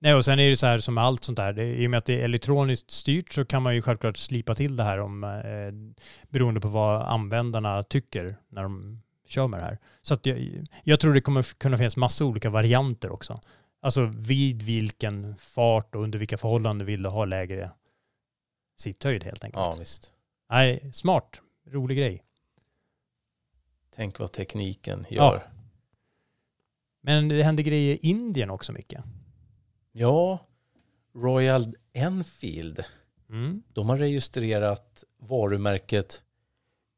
Nej, 0.00 0.14
och 0.14 0.24
sen 0.24 0.38
är 0.38 0.50
det 0.50 0.56
så 0.56 0.66
här 0.66 0.78
som 0.78 0.94
med 0.94 1.04
allt 1.04 1.24
sånt 1.24 1.36
där. 1.36 1.52
Det, 1.52 1.64
I 1.64 1.86
och 1.86 1.90
med 1.90 1.98
att 1.98 2.04
det 2.04 2.20
är 2.20 2.24
elektroniskt 2.24 2.90
styrt 2.90 3.32
så 3.32 3.44
kan 3.44 3.62
man 3.62 3.74
ju 3.74 3.82
självklart 3.82 4.16
slipa 4.16 4.54
till 4.54 4.76
det 4.76 4.82
här 4.82 4.98
om, 5.00 5.24
eh, 5.24 5.98
beroende 6.28 6.60
på 6.60 6.68
vad 6.68 7.02
användarna 7.02 7.82
tycker 7.82 8.36
när 8.48 8.62
de 8.62 9.02
kör 9.26 9.46
med 9.46 9.60
det 9.60 9.64
här. 9.64 9.78
Så 10.02 10.14
att 10.14 10.26
jag, 10.26 10.66
jag 10.84 11.00
tror 11.00 11.14
det 11.14 11.20
kommer 11.20 11.42
kunna 11.58 11.76
finnas 11.78 11.96
massa 11.96 12.24
olika 12.24 12.50
varianter 12.50 13.12
också. 13.12 13.40
Alltså 13.82 14.04
vid 14.16 14.62
vilken 14.62 15.36
fart 15.38 15.94
och 15.94 16.02
under 16.02 16.18
vilka 16.18 16.38
förhållanden 16.38 16.86
vill 16.86 17.02
du 17.02 17.08
ha 17.08 17.24
lägre 17.24 17.70
sitthöjd 18.80 19.24
helt 19.24 19.44
enkelt. 19.44 19.60
Ja, 19.64 19.76
visst. 19.78 20.12
Nej, 20.50 20.90
smart. 20.92 21.40
Rolig 21.66 21.98
grej. 21.98 22.24
Tänk 23.90 24.18
vad 24.18 24.32
tekniken 24.32 25.06
gör. 25.10 25.50
Men 27.00 27.28
det 27.28 27.42
händer 27.42 27.62
grejer 27.62 27.94
i 27.94 27.98
Indien 28.02 28.50
också 28.50 28.72
mycket. 28.72 29.04
Ja, 29.92 30.38
Royal 31.14 31.76
Enfield, 31.92 32.84
Mm. 33.30 33.62
de 33.72 33.88
har 33.88 33.98
registrerat 33.98 35.04
varumärket 35.18 36.22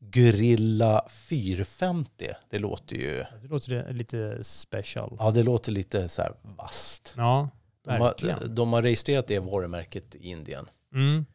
Gorilla 0.01 1.07
450. 1.11 2.31
Det 2.51 2.59
låter 2.59 2.97
ju, 2.97 3.24
Det 3.43 3.49
låter 3.49 3.93
lite 3.93 4.45
special. 4.45 5.16
ja 5.18 5.31
det 5.31 5.43
låter 5.43 5.72
lite 5.72 6.09
så 6.09 6.22
här 6.22 6.33
vasst. 6.43 7.14
Ja, 7.16 7.49
De 7.85 7.91
har, 7.91 7.99
verkligen. 7.99 8.55
de 8.55 8.72
har 8.72 8.83
registrerat 8.83 9.26
det 9.26 9.39
varumärket 9.39 10.14
i 10.14 10.28
Indien. 10.31 10.68
Mm. 10.95 11.26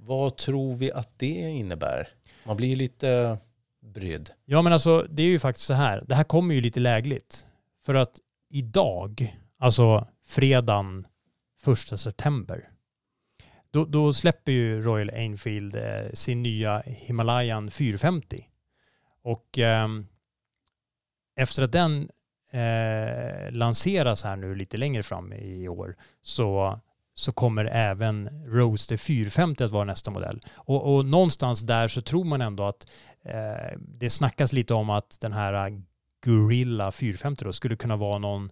Vad 0.00 0.36
tror 0.36 0.74
vi 0.74 0.92
att 0.92 1.18
det 1.18 1.50
innebär? 1.50 2.08
Man 2.44 2.56
blir 2.56 2.68
ju 2.68 2.76
lite 2.76 3.38
brydd. 3.80 4.30
Ja 4.44 4.62
men 4.62 4.72
alltså 4.72 5.06
det 5.10 5.22
är 5.22 5.26
ju 5.26 5.38
faktiskt 5.38 5.66
så 5.66 5.74
här. 5.74 6.04
Det 6.06 6.14
här 6.14 6.24
kommer 6.24 6.54
ju 6.54 6.60
lite 6.60 6.80
lägligt. 6.80 7.46
För 7.82 7.94
att 7.94 8.18
idag, 8.50 9.36
alltså 9.58 10.08
fredagen 10.24 11.06
1 11.92 12.00
september, 12.00 12.70
då, 13.70 13.84
då 13.84 14.12
släpper 14.12 14.52
ju 14.52 14.82
Royal 14.82 15.10
Enfield 15.10 15.74
eh, 15.74 16.10
sin 16.12 16.42
nya 16.42 16.82
Himalayan 16.86 17.70
450. 17.70 18.48
Och 19.22 19.58
eh, 19.58 19.88
efter 21.36 21.62
att 21.62 21.72
den 21.72 22.10
eh, 22.50 23.50
lanseras 23.52 24.24
här 24.24 24.36
nu 24.36 24.54
lite 24.54 24.76
längre 24.76 25.02
fram 25.02 25.32
i 25.32 25.68
år 25.68 25.96
så, 26.22 26.80
så 27.18 27.32
kommer 27.32 27.64
även 27.64 28.28
Roadster 28.46 28.96
450 28.96 29.64
att 29.64 29.70
vara 29.70 29.84
nästa 29.84 30.10
modell. 30.10 30.40
Och, 30.54 30.94
och 30.94 31.04
någonstans 31.04 31.60
där 31.60 31.88
så 31.88 32.00
tror 32.00 32.24
man 32.24 32.40
ändå 32.40 32.64
att 32.64 32.86
eh, 33.22 33.78
det 33.78 34.10
snackas 34.10 34.52
lite 34.52 34.74
om 34.74 34.90
att 34.90 35.18
den 35.20 35.32
här 35.32 35.82
Gorilla 36.24 36.92
450 36.92 37.44
då 37.44 37.52
skulle 37.52 37.76
kunna 37.76 37.96
vara 37.96 38.18
någon 38.18 38.50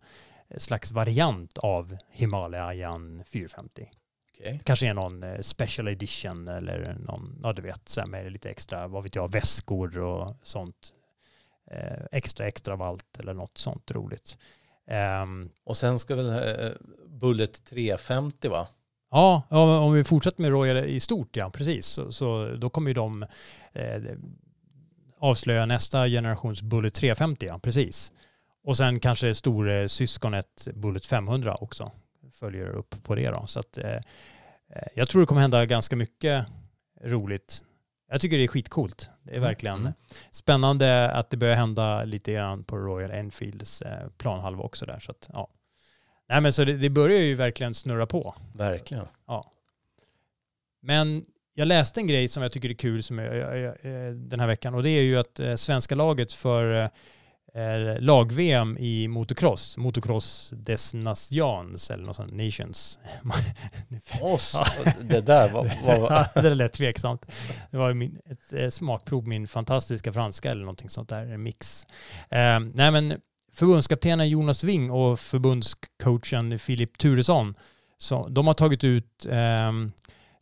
slags 0.56 0.92
variant 0.92 1.58
av 1.58 1.96
Himalayan 2.10 3.24
450. 3.26 3.90
Okej. 4.34 4.60
Kanske 4.64 4.86
är 4.86 4.94
någon 4.94 5.22
eh, 5.22 5.40
special 5.40 5.88
edition 5.88 6.48
eller 6.48 6.96
någon, 7.00 7.40
ja 7.42 7.52
du 7.52 7.62
vet, 7.62 7.88
så 7.88 8.00
här 8.00 8.08
med 8.08 8.32
lite 8.32 8.50
extra, 8.50 8.88
vad 8.88 9.02
vet 9.02 9.14
jag, 9.14 9.30
väskor 9.30 9.98
och 9.98 10.36
sånt. 10.42 10.92
Eh, 11.70 12.04
extra 12.12 12.46
extra 12.46 12.76
valt 12.76 13.18
eller 13.18 13.34
något 13.34 13.58
sånt 13.58 13.90
roligt. 13.90 14.38
Ehm, 14.91 15.51
Och 15.64 15.76
sen 15.76 15.99
ska 15.99 16.16
väl 16.16 16.28
eh, 16.30 16.70
Bullet 17.09 17.64
350 17.64 18.49
va? 18.49 18.68
Ja, 19.11 19.43
om 19.80 19.93
vi 19.93 20.05
fortsätter 20.05 20.43
med 20.43 20.51
Royal 20.51 20.76
i 20.84 21.01
stort, 21.01 21.37
ja 21.37 21.51
precis. 21.51 21.87
Så, 21.87 22.12
så 22.12 22.49
då 22.61 22.70
kommer 22.70 22.91
ju 22.91 22.95
de 22.95 23.22
eh, 23.72 24.03
avslöja 25.18 25.66
nästa 25.66 26.09
generations 26.09 26.62
Bullet 26.62 26.95
350, 26.95 27.47
ja 27.47 27.59
precis. 27.59 28.12
Och 28.64 28.76
sen 28.76 29.01
kanske 29.01 29.34
stor 29.34 29.87
syskonet 29.89 30.68
Bullet 30.74 31.07
500 31.07 31.55
också 31.55 31.93
följer 32.32 32.66
upp 32.68 32.95
på 33.03 33.14
det 33.14 33.30
då. 33.30 33.47
Så 33.47 33.61
att 33.61 33.78
eh, 33.78 33.95
eh, 33.95 34.01
jag 34.95 35.09
tror 35.09 35.20
det 35.20 35.26
kommer 35.26 35.41
hända 35.41 35.66
ganska 35.66 35.97
mycket 35.97 36.47
roligt. 37.05 37.64
Jag 38.09 38.20
tycker 38.20 38.38
det 38.38 38.44
är 38.44 38.48
skitcoolt. 38.48 39.11
Det 39.22 39.30
är 39.30 39.36
Mm, 39.36 39.46
verkligen 39.48 39.80
mm. 39.80 39.92
spännande 40.30 41.11
att 41.11 41.30
det 41.30 41.36
börjar 41.36 41.57
hända 41.57 42.02
lite 42.02 42.32
grann 42.32 42.64
på 42.64 42.76
Royal 42.76 43.11
Enfields 43.11 43.82
eh, 43.82 44.09
planhalva 44.18 44.62
också 44.62 44.86
där. 44.86 44.98
Så 44.98 45.11
att, 45.11 45.28
ja. 45.32 45.48
Nej 46.28 46.40
men 46.40 46.52
så 46.52 46.64
det, 46.64 46.76
det 46.76 46.90
börjar 46.90 47.20
ju 47.20 47.34
verkligen 47.34 47.74
snurra 47.74 48.07
på. 48.07 48.34
Verkligen. 48.54 49.07
Ja. 49.26 49.52
Men 50.82 51.24
jag 51.54 51.68
läste 51.68 52.00
en 52.00 52.07
grej 52.07 52.28
som 52.28 52.42
jag 52.42 52.52
tycker 52.52 52.70
är 52.70 52.74
kul 52.74 53.02
som 53.02 53.18
jag, 53.18 53.36
jag, 53.36 53.59
jag, 53.59 53.74
eh, 53.84 54.12
den 54.12 54.40
här 54.40 54.46
veckan 54.46 54.74
och 54.74 54.82
det 54.82 54.90
är 54.90 55.02
ju 55.02 55.18
att 55.18 55.40
eh, 55.40 55.54
svenska 55.54 55.94
laget 55.94 56.32
för 56.32 56.90
eh, 57.57 58.00
lag-VM 58.00 58.76
i 58.78 59.09
motocross, 59.09 59.76
motocross 59.76 60.52
des 60.57 60.94
nations 60.94 61.90
eller 61.90 62.04
något 62.04 62.16
sånt, 62.16 62.32
nations. 62.32 62.98
Oss, 64.20 64.57
det 65.02 65.20
där 65.20 65.52
var, 65.52 65.62
var 65.62 66.11
Ja, 66.34 66.42
det 66.42 66.54
lät 66.54 66.72
tveksamt. 66.72 67.26
Det 67.70 67.76
var 67.76 67.94
min, 67.94 68.18
ett 68.30 68.52
eh, 68.52 68.68
smakprov, 68.68 69.28
min 69.28 69.48
fantastiska 69.48 70.12
franska 70.12 70.50
eller 70.50 70.61
någonting 70.61 70.88
sånt 70.88 71.09
där, 71.09 71.26
en 71.26 71.42
mix. 71.42 71.86
Eh, 72.30 72.61
nej 72.74 72.90
men 72.90 73.20
förbundskaptenen 73.52 74.28
Jonas 74.28 74.64
Wing 74.64 74.90
och 74.90 75.20
förbundscoachen 75.20 76.59
Filip 76.59 76.98
Turesson, 76.98 77.54
så, 77.98 78.28
de 78.28 78.46
har 78.46 78.54
tagit 78.54 78.84
ut 78.84 79.26
eh, 79.26 79.72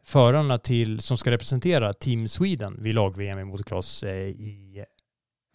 förarna 0.05 0.59
till, 0.59 1.01
som 1.01 1.17
ska 1.17 1.31
representera 1.31 1.93
Team 1.93 2.29
Sweden 2.29 2.77
vid 2.83 2.95
lag-VM 2.95 3.39
i 3.39 3.45
motocross 3.45 4.03
eh, 4.03 4.29
i 4.29 4.85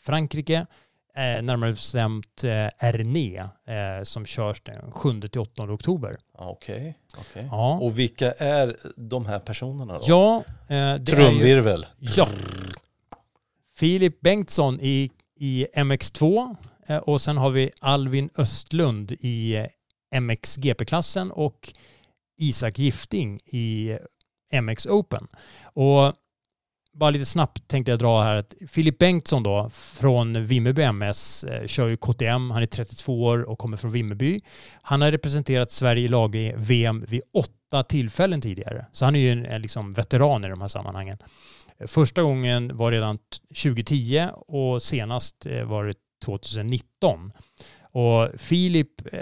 Frankrike. 0.02 0.66
Eh, 1.16 1.42
närmare 1.42 1.72
bestämt 1.72 2.44
eh, 2.44 2.68
Erne 2.80 3.40
eh, 3.40 4.04
som 4.04 4.26
körs 4.26 4.62
den 4.62 4.82
7-8 4.92 5.72
oktober. 5.74 6.18
Ja, 6.38 6.50
Okej, 6.50 6.98
okej. 7.18 7.48
Ja, 7.52 7.78
Och 7.82 8.00
vilka 8.00 8.32
är 8.32 8.78
de 8.96 9.26
här 9.26 9.40
personerna 9.40 9.94
då? 9.94 10.00
ja 10.08 10.44
eh, 10.68 10.76
är 10.78 11.00
ju, 11.00 11.06
Trumvirvel. 11.06 11.86
Ja. 12.00 12.28
Filip 13.76 14.22
Bengtsson 14.22 14.80
i, 14.82 15.12
i 15.36 15.68
MX2 15.76 16.56
eh, 16.88 16.98
och 16.98 17.22
sen 17.22 17.38
har 17.38 17.50
vi 17.50 17.72
Alvin 17.80 18.30
Östlund 18.38 19.12
i 19.20 19.56
eh, 20.12 20.20
MX-GP-klassen 20.22 21.32
och 21.32 21.74
Isak 22.38 22.80
Gifting 22.80 23.40
i 23.46 23.98
eh, 24.52 24.62
MX 24.62 24.86
Open. 24.86 25.28
Och 25.64 26.14
bara 26.94 27.10
lite 27.10 27.26
snabbt 27.26 27.68
tänkte 27.68 27.92
jag 27.92 28.00
dra 28.00 28.22
här 28.24 28.36
att 28.36 28.54
Filip 28.68 28.98
Bengtsson 28.98 29.44
då 29.44 29.70
från 29.74 30.44
Vimmerby 30.44 30.82
MS 30.82 31.44
eh, 31.44 31.68
kör 31.68 31.88
ju 31.88 31.98
KTM. 31.98 32.52
Han 32.52 32.62
är 32.62 32.66
32 32.66 33.24
år 33.24 33.42
och 33.42 33.60
kommer 33.60 33.78
från 33.78 33.92
Vimmerby. 33.92 34.42
Han 34.82 35.02
har 35.02 35.12
representerat 35.12 35.72
Sverige 35.72 36.04
i 36.04 36.08
lag-VM 36.08 37.06
vid 37.08 37.22
åtta 37.34 37.84
tillfällen 37.84 38.42
tidigare. 38.42 38.86
Så 38.92 39.06
han 39.06 39.16
är 39.16 39.20
ju 39.20 39.32
en, 39.32 39.46
en 39.46 39.62
liksom 39.62 39.92
veteran 39.92 40.46
i 40.46 40.50
de 40.50 40.62
här 40.62 40.68
sammanhangen. 40.68 41.18
Första 41.88 42.22
gången 42.22 42.78
var 42.78 42.92
redan 42.92 43.18
2010 43.64 44.28
och 44.36 44.82
senast 44.82 45.46
eh, 45.46 45.64
var 45.64 45.86
det 45.86 45.94
2019. 46.26 47.32
Och 47.92 48.30
Filip, 48.38 49.14
eh, 49.14 49.20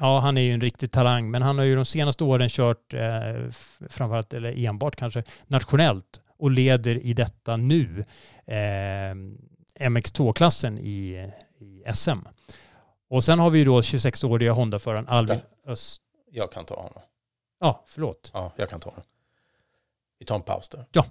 ja 0.00 0.18
han 0.18 0.36
är 0.36 0.40
ju 0.40 0.52
en 0.52 0.60
riktig 0.60 0.90
talang, 0.92 1.30
men 1.30 1.42
han 1.42 1.58
har 1.58 1.64
ju 1.64 1.76
de 1.76 1.84
senaste 1.84 2.24
åren 2.24 2.48
kört 2.48 2.94
eh, 2.94 3.50
framförallt, 3.88 4.34
eller 4.34 4.66
enbart 4.66 4.96
kanske, 4.96 5.22
nationellt 5.46 6.20
och 6.40 6.50
leder 6.50 6.98
i 7.06 7.12
detta 7.12 7.56
nu 7.56 8.04
eh, 8.46 9.14
MX2-klassen 9.88 10.78
i, 10.78 11.30
i 11.58 11.82
SM. 11.94 12.18
Och 13.08 13.24
sen 13.24 13.38
har 13.38 13.50
vi 13.50 13.64
då 13.64 13.80
26-åriga 13.80 14.52
Honda-föraren 14.52 15.08
Alvin 15.08 15.40
Öst... 15.66 16.02
Jag 16.30 16.52
kan 16.52 16.64
ta 16.64 16.74
honom. 16.74 17.02
Ja, 17.60 17.84
förlåt. 17.86 18.30
Ja, 18.34 18.52
jag 18.56 18.70
kan 18.70 18.80
ta 18.80 18.90
honom. 18.90 19.04
Vi 20.18 20.26
tar 20.26 20.34
en 20.34 20.42
paus 20.42 20.68
där. 20.68 20.86
Ja. 20.92 21.04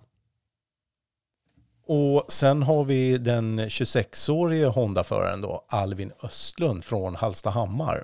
Och 1.86 2.32
sen 2.32 2.64
har 2.64 2.84
vi 2.84 3.18
den 3.18 3.60
26-årige 3.60 4.66
Honda-föraren 4.66 5.42
då, 5.42 5.66
Alvin 5.68 6.12
Östlund 6.24 6.86
från 6.86 7.16
Hallstahammar. 7.16 8.04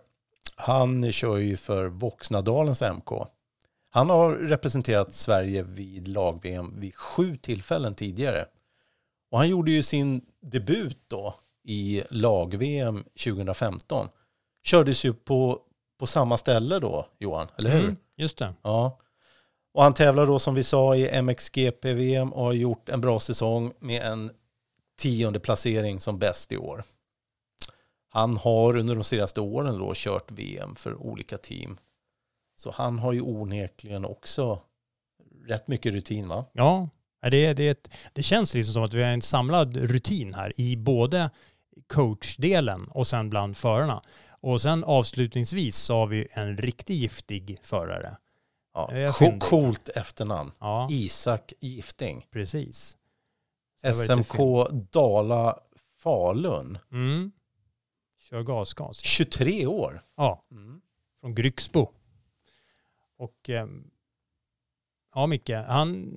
Han 0.55 1.11
kör 1.11 1.37
ju 1.37 1.57
för 1.57 1.87
Voxnadalens 1.87 2.81
MK. 2.81 3.11
Han 3.95 4.09
har 4.09 4.31
representerat 4.31 5.13
Sverige 5.13 5.63
vid 5.63 6.07
lag-VM 6.07 6.79
vid 6.79 6.95
sju 6.95 7.37
tillfällen 7.37 7.95
tidigare. 7.95 8.45
Och 9.31 9.37
han 9.37 9.49
gjorde 9.49 9.71
ju 9.71 9.83
sin 9.83 10.21
debut 10.41 10.97
då 11.07 11.35
i 11.63 12.03
lag-VM 12.09 13.03
2015. 13.23 14.07
Kördes 14.63 15.05
ju 15.05 15.13
på, 15.13 15.59
på 15.99 16.07
samma 16.07 16.37
ställe 16.37 16.79
då, 16.79 17.07
Johan, 17.19 17.47
eller 17.57 17.69
hur? 17.71 17.83
Mm, 17.83 17.95
just 18.15 18.37
det. 18.37 18.53
Ja. 18.61 18.99
Och 19.73 19.83
han 19.83 19.93
tävlar 19.93 20.25
då 20.25 20.39
som 20.39 20.55
vi 20.55 20.63
sa 20.63 20.95
i 20.95 21.21
MXGP-VM 21.21 22.33
och 22.33 22.43
har 22.43 22.53
gjort 22.53 22.89
en 22.89 23.01
bra 23.01 23.19
säsong 23.19 23.73
med 23.79 24.01
en 24.01 24.31
tionde 24.97 25.39
placering 25.39 25.99
som 25.99 26.19
bäst 26.19 26.51
i 26.51 26.57
år. 26.57 26.83
Han 28.09 28.37
har 28.37 28.77
under 28.77 28.95
de 28.95 29.03
senaste 29.03 29.41
åren 29.41 29.79
då 29.79 29.91
kört 29.95 30.31
VM 30.31 30.75
för 30.75 30.95
olika 30.95 31.37
team. 31.37 31.77
Så 32.55 32.71
han 32.71 32.99
har 32.99 33.13
ju 33.13 33.21
onekligen 33.21 34.05
också 34.05 34.61
rätt 35.47 35.67
mycket 35.67 35.93
rutin 35.93 36.27
va? 36.27 36.45
Ja, 36.53 36.89
det, 37.21 37.53
det, 37.53 37.87
det 38.13 38.23
känns 38.23 38.53
liksom 38.53 38.73
som 38.73 38.83
att 38.83 38.93
vi 38.93 39.03
har 39.03 39.09
en 39.09 39.21
samlad 39.21 39.77
rutin 39.77 40.33
här 40.33 40.53
i 40.61 40.77
både 40.77 41.29
coachdelen 41.87 42.87
och 42.87 43.07
sen 43.07 43.29
bland 43.29 43.57
förarna. 43.57 44.01
Och 44.41 44.61
sen 44.61 44.83
avslutningsvis 44.83 45.75
så 45.77 45.93
har 45.95 46.07
vi 46.07 46.27
en 46.31 46.57
riktigt 46.57 46.95
giftig 46.95 47.57
förare. 47.63 48.17
Ja. 48.73 49.13
Coolt 49.39 49.89
efternamn. 49.89 50.51
Ja, 50.59 50.87
Isak 50.91 51.53
Gifting. 51.61 52.27
precis. 52.31 52.97
SMK 53.93 54.35
Dala 54.91 55.59
Falun. 55.99 56.77
Mm. 56.91 57.31
Kör 58.19 58.43
gasgas. 58.43 58.99
23 58.99 59.65
år. 59.65 60.03
Ja, 60.17 60.45
Mm. 60.51 60.81
från 61.19 61.35
Grycksbo. 61.35 61.87
Och 63.17 63.49
eh, 63.49 63.67
ja, 65.15 65.27
Micke, 65.27 65.49
han, 65.49 66.11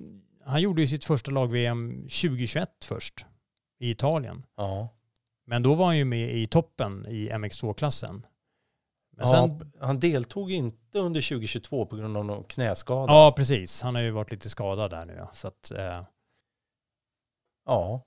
han 0.45 0.61
gjorde 0.61 0.81
ju 0.81 0.87
sitt 0.87 1.05
första 1.05 1.31
lag-VM 1.31 2.01
2021 2.01 2.69
först 2.83 3.25
i 3.79 3.89
Italien. 3.89 4.45
Ja. 4.57 4.89
Men 5.45 5.63
då 5.63 5.75
var 5.75 5.85
han 5.85 5.97
ju 5.97 6.05
med 6.05 6.35
i 6.35 6.47
toppen 6.47 7.05
i 7.07 7.29
MX2-klassen. 7.29 8.25
Men 9.17 9.27
ja, 9.27 9.33
sen, 9.33 9.71
Han 9.81 9.99
deltog 9.99 10.51
inte 10.51 10.99
under 10.99 11.21
2022 11.21 11.85
på 11.85 11.95
grund 11.95 12.17
av 12.17 12.25
någon 12.25 12.43
knäskada. 12.43 13.13
ja, 13.13 13.33
precis. 13.37 13.81
Han 13.81 13.95
har 13.95 14.01
ju 14.01 14.11
varit 14.11 14.31
lite 14.31 14.49
skadad 14.49 14.91
där 14.91 15.05
nu. 15.05 15.13
Ja. 15.17 15.29
Så 15.33 15.47
att, 15.47 15.71
eh, 15.71 16.03
Ja. 17.65 18.05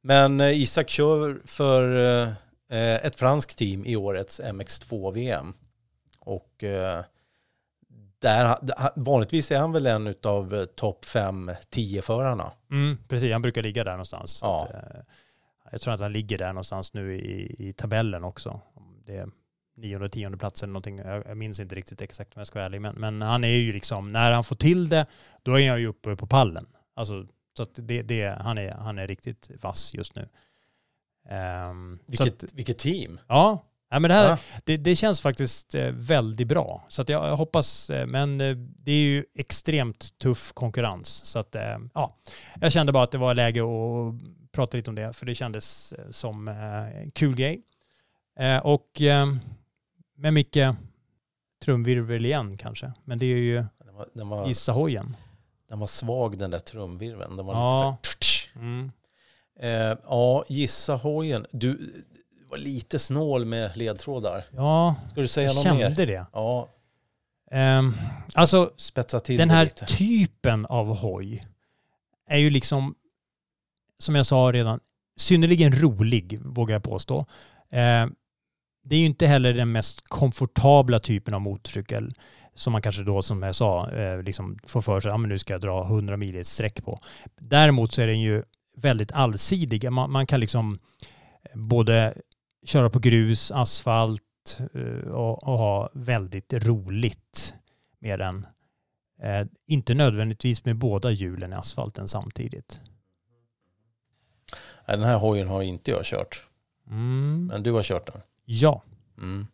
Men 0.00 0.40
eh, 0.40 0.60
Isak 0.62 0.88
kör 0.88 1.42
för 1.44 1.94
eh, 2.68 3.06
ett 3.06 3.16
franskt 3.16 3.58
team 3.58 3.84
i 3.84 3.96
årets 3.96 4.40
MX2-VM. 4.40 5.54
Och 6.20 6.64
eh, 6.64 7.04
där, 8.18 8.56
vanligtvis 8.96 9.50
är 9.50 9.58
han 9.58 9.72
väl 9.72 9.86
en 9.86 10.14
av 10.22 10.64
topp 10.66 11.04
5-10-förarna. 11.04 12.52
mm, 12.70 12.98
precis, 13.08 13.32
han 13.32 13.42
brukar 13.42 13.62
ligga 13.62 13.84
där 13.84 13.90
någonstans. 13.92 14.38
Ja. 14.42 14.64
Att, 14.68 14.74
eh, 14.74 15.00
jag 15.72 15.80
tror 15.80 15.94
att 15.94 16.00
han 16.00 16.12
ligger 16.12 16.38
där 16.38 16.48
någonstans 16.52 16.94
nu 16.94 17.14
i, 17.16 17.54
i 17.68 17.72
tabellen 17.72 18.24
också. 18.24 18.60
Det 19.06 19.16
är 19.16 19.28
nionde, 19.76 20.08
tionde 20.08 20.38
plats 20.38 20.62
eller 20.62 20.72
någonting. 20.72 20.98
Jag, 20.98 21.26
jag 21.26 21.36
minns 21.36 21.60
inte 21.60 21.74
riktigt 21.74 22.00
exakt 22.00 22.36
om 22.36 22.40
jag 22.40 22.46
ska 22.46 22.58
vara 22.58 22.66
ärlig. 22.66 22.80
Men, 22.80 22.94
men 22.94 23.22
han 23.22 23.44
är 23.44 23.48
ju 23.48 23.72
liksom, 23.72 24.12
när 24.12 24.32
han 24.32 24.44
får 24.44 24.56
till 24.56 24.88
det, 24.88 25.06
då 25.42 25.60
är 25.60 25.70
han 25.70 25.80
ju 25.80 25.86
uppe 25.86 26.16
på 26.16 26.26
pallen. 26.26 26.66
Alltså, 26.94 27.26
så 27.56 27.62
att 27.62 27.70
det, 27.74 28.02
det, 28.02 28.38
han, 28.40 28.58
är, 28.58 28.70
han 28.72 28.98
är 28.98 29.06
riktigt 29.06 29.50
vass 29.60 29.94
just 29.94 30.14
nu. 30.14 30.28
Så 31.28 31.96
Vilket, 32.06 32.44
att, 32.44 32.52
vilket 32.54 32.78
team. 32.78 33.20
ja, 33.28 33.64
ja, 33.90 33.98
men 34.00 34.08
det, 34.08 34.14
här, 34.14 34.28
Ja. 34.28 34.38
det, 34.64 34.76
det 34.76 34.96
känns 34.96 35.20
faktiskt 35.20 35.74
eh, 35.74 35.90
väldigt 35.92 36.48
bra. 36.48 36.84
Så 36.88 37.02
att 37.02 37.08
jag, 37.08 37.36
hoppas, 37.36 37.90
eh, 37.90 38.06
men 38.06 38.40
eh, 38.40 38.56
det 38.56 38.92
är 38.92 39.00
ju 39.02 39.24
extremt 39.34 40.18
tuff 40.18 40.52
konkurrens. 40.52 41.08
Så 41.08 41.38
att, 41.38 41.56
ja, 41.94 42.16
jag 42.60 42.72
kände 42.72 42.92
bara 42.92 43.04
att 43.04 43.10
det 43.12 43.18
var 43.18 43.34
läge 43.34 43.60
att 43.60 44.14
prata 44.52 44.76
lite 44.76 44.90
om 44.90 44.94
det, 44.96 45.12
för 45.12 45.26
det 45.26 45.34
kändes 45.34 45.94
som 46.10 46.48
en 46.48 47.10
kul 47.10 47.36
grej. 47.36 47.62
Och 48.62 49.02
eh, 49.02 49.26
med 50.16 50.34
mycket 50.34 50.76
trumvirvel 51.64 52.24
igen 52.26 52.56
kanske, 52.56 52.92
men 53.04 53.18
det 53.18 53.26
är 53.26 53.36
ju 53.36 53.54
Den 53.84 53.94
var, 53.94 54.08
den 54.14 54.28
var, 54.28 54.46
gissa 54.46 54.72
hojen. 54.72 55.16
den 55.68 55.78
var 55.78 55.86
svag 55.86 56.38
den 56.38 56.50
där 56.50 56.58
trumvirveln. 56.58 57.36
Den 57.36 57.46
var 57.46 57.54
Ja. 57.54 57.90
lite 58.02 58.26
för... 58.52 58.60
Mm. 58.60 58.90
Eh, 59.60 59.98
ja, 60.04 60.44
gissa 60.48 60.94
hojen. 60.96 61.46
Du 61.50 61.92
var 62.50 62.58
lite 62.58 62.98
snål 62.98 63.44
med 63.44 63.76
ledtrådar. 63.76 64.44
Ja, 64.50 64.94
Ska 65.10 65.20
du 65.20 65.28
säga 65.28 65.46
jag 65.46 65.54
något 65.54 65.62
kände 65.64 65.88
mer? 65.90 66.06
det. 66.06 66.26
Ja, 66.32 66.68
Ehm, 67.50 67.94
alltså, 68.34 68.70
spetsa 68.76 69.20
till 69.20 69.36
den 69.38 69.50
här 69.50 69.64
lite. 69.64 69.86
typen 69.86 70.66
av 70.66 70.96
hoj 70.96 71.46
är 72.28 72.38
ju 72.38 72.50
liksom, 72.50 72.94
som 73.98 74.14
jag 74.14 74.26
sa 74.26 74.36
redan, 74.54 74.80
synnerligen 75.16 75.72
rolig, 75.72 76.40
vågar 76.44 76.74
jag 76.74 76.82
påstå. 76.82 77.18
Eh, 77.70 78.06
det 78.84 78.96
är 78.96 78.98
ju 79.00 79.04
inte 79.06 79.26
heller 79.26 79.54
den 79.54 79.72
mest 79.72 80.08
komfortabla 80.08 80.98
typen 80.98 81.34
av 81.34 81.40
motorcykel 81.40 82.14
som 82.54 82.72
man 82.72 82.82
kanske 82.82 83.02
då, 83.02 83.22
som 83.22 83.42
jag 83.42 83.54
sa, 83.54 83.90
eh, 83.90 84.22
liksom 84.22 84.58
får 84.66 84.80
för 84.82 85.00
sig, 85.00 85.10
ja 85.10 85.16
men 85.16 85.28
nu 85.28 85.38
ska 85.38 85.54
jag 85.54 85.60
dra 85.60 85.84
100 85.84 86.16
mil 86.16 86.36
i 86.36 86.38
ett 86.40 86.46
sträck 86.46 86.84
på. 86.84 87.00
Däremot 87.40 87.92
så 87.92 88.02
är 88.02 88.06
den 88.06 88.20
ju 88.20 88.42
väldigt 88.76 89.12
allsidig. 89.12 89.92
Man, 89.92 90.10
man 90.12 90.26
kan 90.26 90.40
liksom 90.40 90.78
både 91.54 92.14
köra 92.64 92.90
på 92.90 92.98
grus, 92.98 93.50
asfalt 93.50 94.22
eh, 94.74 95.10
och, 95.10 95.42
och 95.48 95.58
ha 95.58 95.90
väldigt 95.94 96.52
roligt 96.52 97.54
med 97.98 98.18
den. 98.18 98.46
Eh, 99.22 99.46
inte 99.66 99.94
nödvändigtvis 99.94 100.64
med 100.64 100.76
båda 100.76 101.10
hjulen 101.10 101.52
i 101.52 101.56
asfalten 101.56 102.08
samtidigt. 102.08 102.80
Den 104.86 105.02
här 105.02 105.18
hojen 105.18 105.48
har 105.48 105.62
inte 105.62 105.90
jag 105.90 106.04
kört. 106.04 106.46
Mm. 106.86 107.46
Men 107.46 107.62
du 107.62 107.72
har 107.72 107.82
kört 107.82 108.06
den. 108.12 108.20
Ja. 108.44 108.82
Mm. 109.18 109.46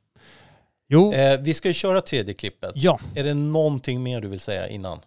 Jo, 0.88 1.12
Eh, 1.12 1.40
vi 1.40 1.54
ska 1.54 1.68
ju 1.68 1.74
köra 1.74 2.00
tredje 2.00 2.34
klippet. 2.34 2.72
ja. 2.74 3.00
Är 3.14 3.24
det 3.24 3.34
någonting 3.34 4.02
mer 4.02 4.20
du 4.20 4.28
vill 4.28 4.40
säga 4.40 4.68
innan? 4.68 5.00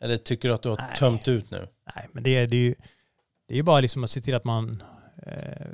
Eller 0.00 0.16
tycker 0.16 0.48
du 0.48 0.54
att 0.54 0.62
du 0.62 0.68
har 0.68 0.76
Nej. 0.76 0.96
tömt 0.96 1.28
ut 1.28 1.50
nu? 1.50 1.68
Nej, 1.96 2.08
men 2.12 2.22
det, 2.22 2.36
är- 2.36 2.46
det 2.46 2.56
är 2.56 2.60
ju 2.60 2.74
det 3.48 3.58
är 3.58 3.62
bara 3.62 3.80
liksom 3.80 4.04
att 4.04 4.10
se 4.10 4.20
till 4.20 4.34
att 4.34 4.44
man 4.44 4.82
eh, 5.22 5.66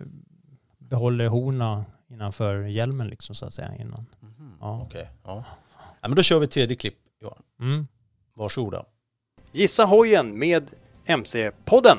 behåller 0.92 1.28
horna 1.28 1.84
innanför 2.08 2.62
hjälmen 2.62 3.08
liksom 3.08 3.34
så 3.34 3.46
att 3.46 3.54
säga 3.54 3.76
innan. 3.76 4.06
Ja. 4.60 4.82
Okej, 4.82 5.08
ja. 5.24 5.44
ja. 6.02 6.08
Men 6.08 6.14
då 6.14 6.22
kör 6.22 6.38
vi 6.38 6.46
tredje 6.46 6.76
klipp, 6.76 6.98
Johan. 7.20 7.42
Mm. 7.60 7.86
Varsågoda. 8.34 8.84
Gissa 9.52 9.84
hojen 9.84 10.38
med 10.38 10.70
MC-podden. 11.06 11.98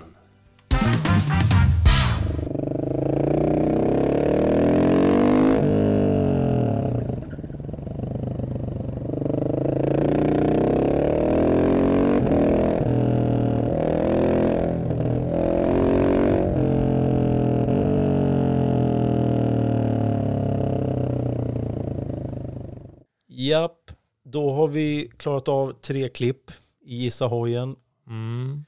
Då 24.34 24.54
har 24.54 24.68
vi 24.68 25.12
klarat 25.18 25.48
av 25.48 25.72
tre 25.72 26.10
klipp 26.10 26.52
i 26.82 26.96
Gissa 26.96 27.26
hojen. 27.28 27.76
Mm. 28.08 28.66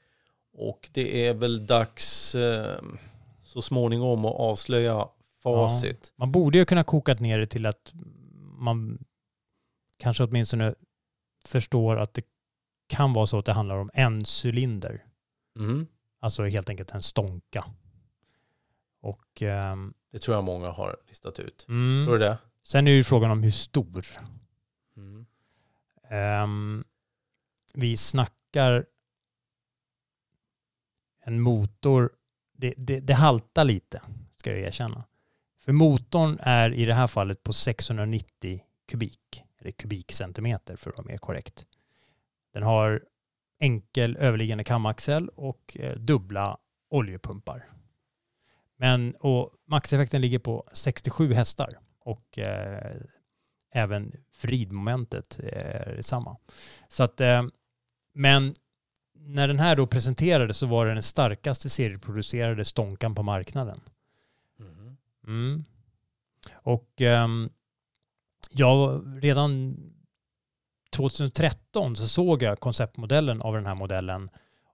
Och 0.52 0.90
det 0.92 1.26
är 1.26 1.34
väl 1.34 1.66
dags 1.66 2.34
eh, 2.34 2.82
så 3.42 3.62
småningom 3.62 4.24
att 4.24 4.34
avslöja 4.34 5.08
facit. 5.42 6.12
Man 6.16 6.32
borde 6.32 6.58
ju 6.58 6.64
kunna 6.64 6.84
koka 6.84 7.14
ner 7.14 7.38
det 7.38 7.46
till 7.46 7.66
att 7.66 7.92
man 8.58 9.04
kanske 9.98 10.24
åtminstone 10.24 10.74
förstår 11.44 11.96
att 11.96 12.14
det 12.14 12.22
kan 12.86 13.12
vara 13.12 13.26
så 13.26 13.38
att 13.38 13.44
det 13.46 13.52
handlar 13.52 13.76
om 13.76 13.90
en 13.94 14.24
cylinder. 14.44 15.04
Mhm. 15.58 15.86
Alltså 16.20 16.44
helt 16.44 16.70
enkelt 16.70 16.90
en 16.90 17.02
stånka. 17.02 17.64
Och 19.02 19.42
ehm, 19.42 19.94
Det 20.12 20.18
tror 20.18 20.34
jag 20.34 20.44
många 20.44 20.70
har 20.70 20.96
listat 21.08 21.38
ut. 21.38 21.66
mm, 21.68 22.06
Tror 22.06 22.18
du 22.18 22.24
det? 22.24 22.38
sen 22.62 22.86
är 22.86 22.92
ju 22.92 23.04
frågan 23.04 23.30
om 23.30 23.42
hur 23.42 23.50
stor. 23.50 24.06
Um, 26.10 26.84
vi 27.74 27.96
snackar 27.96 28.86
en 31.24 31.40
motor. 31.40 32.12
Det, 32.52 32.74
det, 32.76 33.00
det 33.00 33.14
haltar 33.14 33.64
lite, 33.64 34.02
ska 34.36 34.50
jag 34.50 34.60
erkänna. 34.60 35.04
För 35.58 35.72
motorn 35.72 36.38
är 36.40 36.72
i 36.72 36.84
det 36.84 36.94
här 36.94 37.06
fallet 37.06 37.42
på 37.42 37.52
690 37.52 38.62
kubik, 38.88 39.42
eller 39.60 39.70
kubikcentimeter 39.70 40.76
för 40.76 40.90
att 40.90 40.96
vara 40.96 41.06
mer 41.06 41.18
korrekt. 41.18 41.66
Den 42.52 42.62
har 42.62 43.04
enkel 43.58 44.16
överliggande 44.16 44.64
kamaxel 44.64 45.28
och 45.28 45.76
eh, 45.80 45.96
dubbla 45.96 46.58
oljepumpar. 46.88 47.68
Men 48.76 49.14
och 49.14 49.52
maxeffekten 49.66 50.20
ligger 50.20 50.38
på 50.38 50.68
67 50.72 51.32
hästar 51.32 51.78
och 51.98 52.38
eh, 52.38 52.96
även 53.76 54.12
vridmomentet 54.42 55.38
är 55.42 55.98
samma. 56.00 56.36
Så 56.88 57.02
att, 57.02 57.20
eh, 57.20 57.42
men 58.14 58.54
när 59.14 59.48
den 59.48 59.58
här 59.58 59.76
då 59.76 59.86
presenterades 59.86 60.56
så 60.56 60.66
var 60.66 60.86
det 60.86 60.92
den 60.92 61.02
starkaste 61.02 61.70
serieproducerade 61.70 62.64
stånkan 62.64 63.14
på 63.14 63.22
marknaden. 63.22 63.80
Mhm. 64.58 64.96
Mm. 65.26 65.64
Och 66.52 67.00
ehm, 67.00 67.50
jag 68.50 69.02
redan 69.22 69.76
2013 70.90 71.96
så 71.96 72.08
såg 72.08 72.42
jag 72.42 72.60
konceptmodellen 72.60 73.42
av 73.42 73.54
den 73.54 73.66
här 73.66 73.74
modellen 73.74 74.30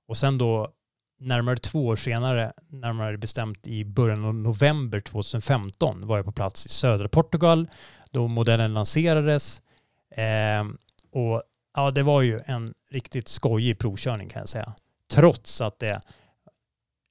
och 0.07 0.17
sen 0.17 0.39
då 0.39 0.73
närmare 1.19 1.57
två 1.57 1.87
år 1.87 1.97
senare, 1.97 2.53
närmare 2.69 3.19
bestämt 3.19 3.67
i 3.67 3.85
början 3.85 4.25
av 4.25 4.35
november 4.35 5.01
2015 5.01 6.07
var 6.07 6.17
jag 6.17 6.25
på 6.25 6.33
plats 6.33 6.67
i 6.67 6.69
södra 6.69 7.09
Portugal 7.09 7.69
då 8.13 8.29
modellen 8.29 8.75
lanserades. 8.75 9.63
Eh, 10.11 10.65
och 11.11 11.43
ja, 11.75 11.91
det 11.91 12.03
var 12.03 12.23
ju 12.23 12.41
en 12.47 12.75
riktigt 12.91 13.29
skojig 13.29 13.79
provkörning 13.79 14.29
kan 14.29 14.41
jag 14.41 14.49
säga. 14.49 14.75
Trots 15.11 15.61
att 15.61 15.79
det 15.79 16.01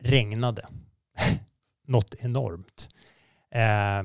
regnade. 0.04 0.68
Något 1.88 2.16
enormt. 2.20 2.90
Eh, 3.52 4.04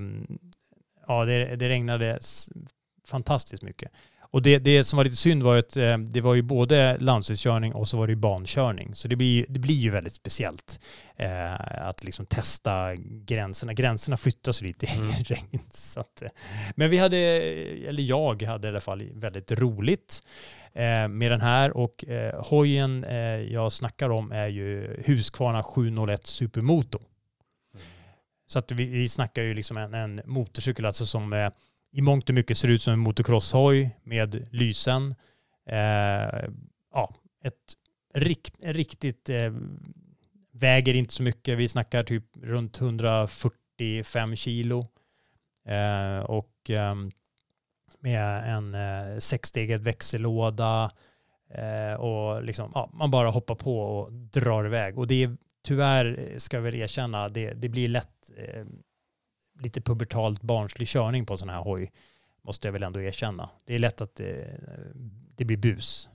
ja, 1.06 1.24
det, 1.24 1.56
det 1.56 1.68
regnade 1.68 2.18
fantastiskt 3.04 3.62
mycket. 3.62 3.92
Och 4.36 4.42
det, 4.42 4.58
det 4.58 4.84
som 4.84 4.96
var 4.96 5.04
lite 5.04 5.16
synd 5.16 5.42
var 5.42 5.56
att 5.56 5.76
eh, 5.76 5.98
det 5.98 6.20
var 6.20 6.34
ju 6.34 6.42
både 6.42 6.98
landsvägskörning 6.98 7.74
och 7.74 7.88
så 7.88 7.96
var 7.96 8.06
det 8.06 8.10
ju 8.10 8.16
bankörning. 8.16 8.94
Så 8.94 9.08
det 9.08 9.16
blir, 9.16 9.46
det 9.48 9.60
blir 9.60 9.74
ju 9.74 9.90
väldigt 9.90 10.12
speciellt 10.12 10.80
eh, 11.16 11.86
att 11.88 12.04
liksom 12.04 12.26
testa 12.26 12.94
gränserna. 13.26 13.72
Gränserna 13.72 14.16
flyttas 14.16 14.62
lite 14.62 14.86
i 14.86 14.88
regn. 15.24 15.60
Så 15.70 16.00
att, 16.00 16.22
eh, 16.22 16.28
men 16.74 16.90
vi 16.90 16.98
hade, 16.98 17.16
eller 17.88 18.02
jag 18.02 18.42
hade 18.42 18.68
i 18.68 18.70
alla 18.70 18.80
fall 18.80 19.02
väldigt 19.14 19.52
roligt 19.52 20.22
eh, 20.72 21.08
med 21.08 21.30
den 21.30 21.40
här 21.40 21.76
och 21.76 22.04
eh, 22.04 22.44
hojen 22.44 23.04
eh, 23.04 23.18
jag 23.52 23.72
snackar 23.72 24.10
om 24.10 24.32
är 24.32 24.48
ju 24.48 25.00
Husqvarna 25.04 25.62
701 25.62 26.26
Supermoto. 26.26 26.98
Så 28.46 28.58
att 28.58 28.70
vi, 28.70 28.84
vi 28.84 29.08
snackar 29.08 29.42
ju 29.42 29.54
liksom 29.54 29.76
en, 29.76 29.94
en 29.94 30.20
motorcykel 30.24 30.84
alltså 30.84 31.06
som 31.06 31.50
i 31.92 32.00
mångt 32.00 32.28
och 32.28 32.34
mycket 32.34 32.58
ser 32.58 32.68
ut 32.68 32.82
som 32.82 32.92
en 32.92 32.98
motocrosshoj 32.98 33.90
med 34.02 34.48
lysen. 34.50 35.14
Eh, 35.70 36.48
ja, 36.92 37.14
ett 37.44 37.74
rikt, 38.14 38.54
riktigt 38.62 39.28
eh, 39.28 39.52
väger 40.52 40.94
inte 40.94 41.14
så 41.14 41.22
mycket. 41.22 41.58
Vi 41.58 41.68
snackar 41.68 42.04
typ 42.04 42.24
runt 42.42 42.80
145 42.80 44.36
kilo. 44.36 44.86
Eh, 45.68 46.18
och 46.18 46.70
ehm, 46.70 47.10
med 48.00 48.54
en 48.56 48.74
eh, 48.74 49.18
sexstegad 49.18 49.80
växellåda 49.80 50.90
eh, 51.50 51.94
och 51.94 52.42
liksom, 52.42 52.70
ja, 52.74 52.90
man 52.92 53.10
bara 53.10 53.30
hoppar 53.30 53.54
på 53.54 53.80
och 53.80 54.12
drar 54.12 54.66
iväg. 54.66 54.98
Och 54.98 55.06
det 55.06 55.22
är 55.22 55.36
tyvärr, 55.64 56.18
eh, 56.18 56.38
ska 56.38 56.56
jag 56.56 56.62
väl 56.62 56.74
erkänna, 56.74 57.28
det, 57.28 57.52
det 57.52 57.68
blir 57.68 57.88
lätt 57.88 58.30
eh, 58.36 58.64
lite 59.58 59.80
pubertalt 59.80 60.42
barnslig 60.42 60.88
körning 60.88 61.26
på 61.26 61.36
sån 61.36 61.48
här 61.48 61.60
hoj. 61.60 61.92
Måste 62.42 62.68
jag 62.68 62.72
väl 62.72 62.82
ändå 62.82 63.00
erkänna. 63.00 63.50
Det 63.64 63.74
är 63.74 63.78
lätt 63.78 64.00
att 64.00 64.14
det, 64.14 64.60
det 65.36 65.44
blir 65.44 65.56
bus. 65.56 66.08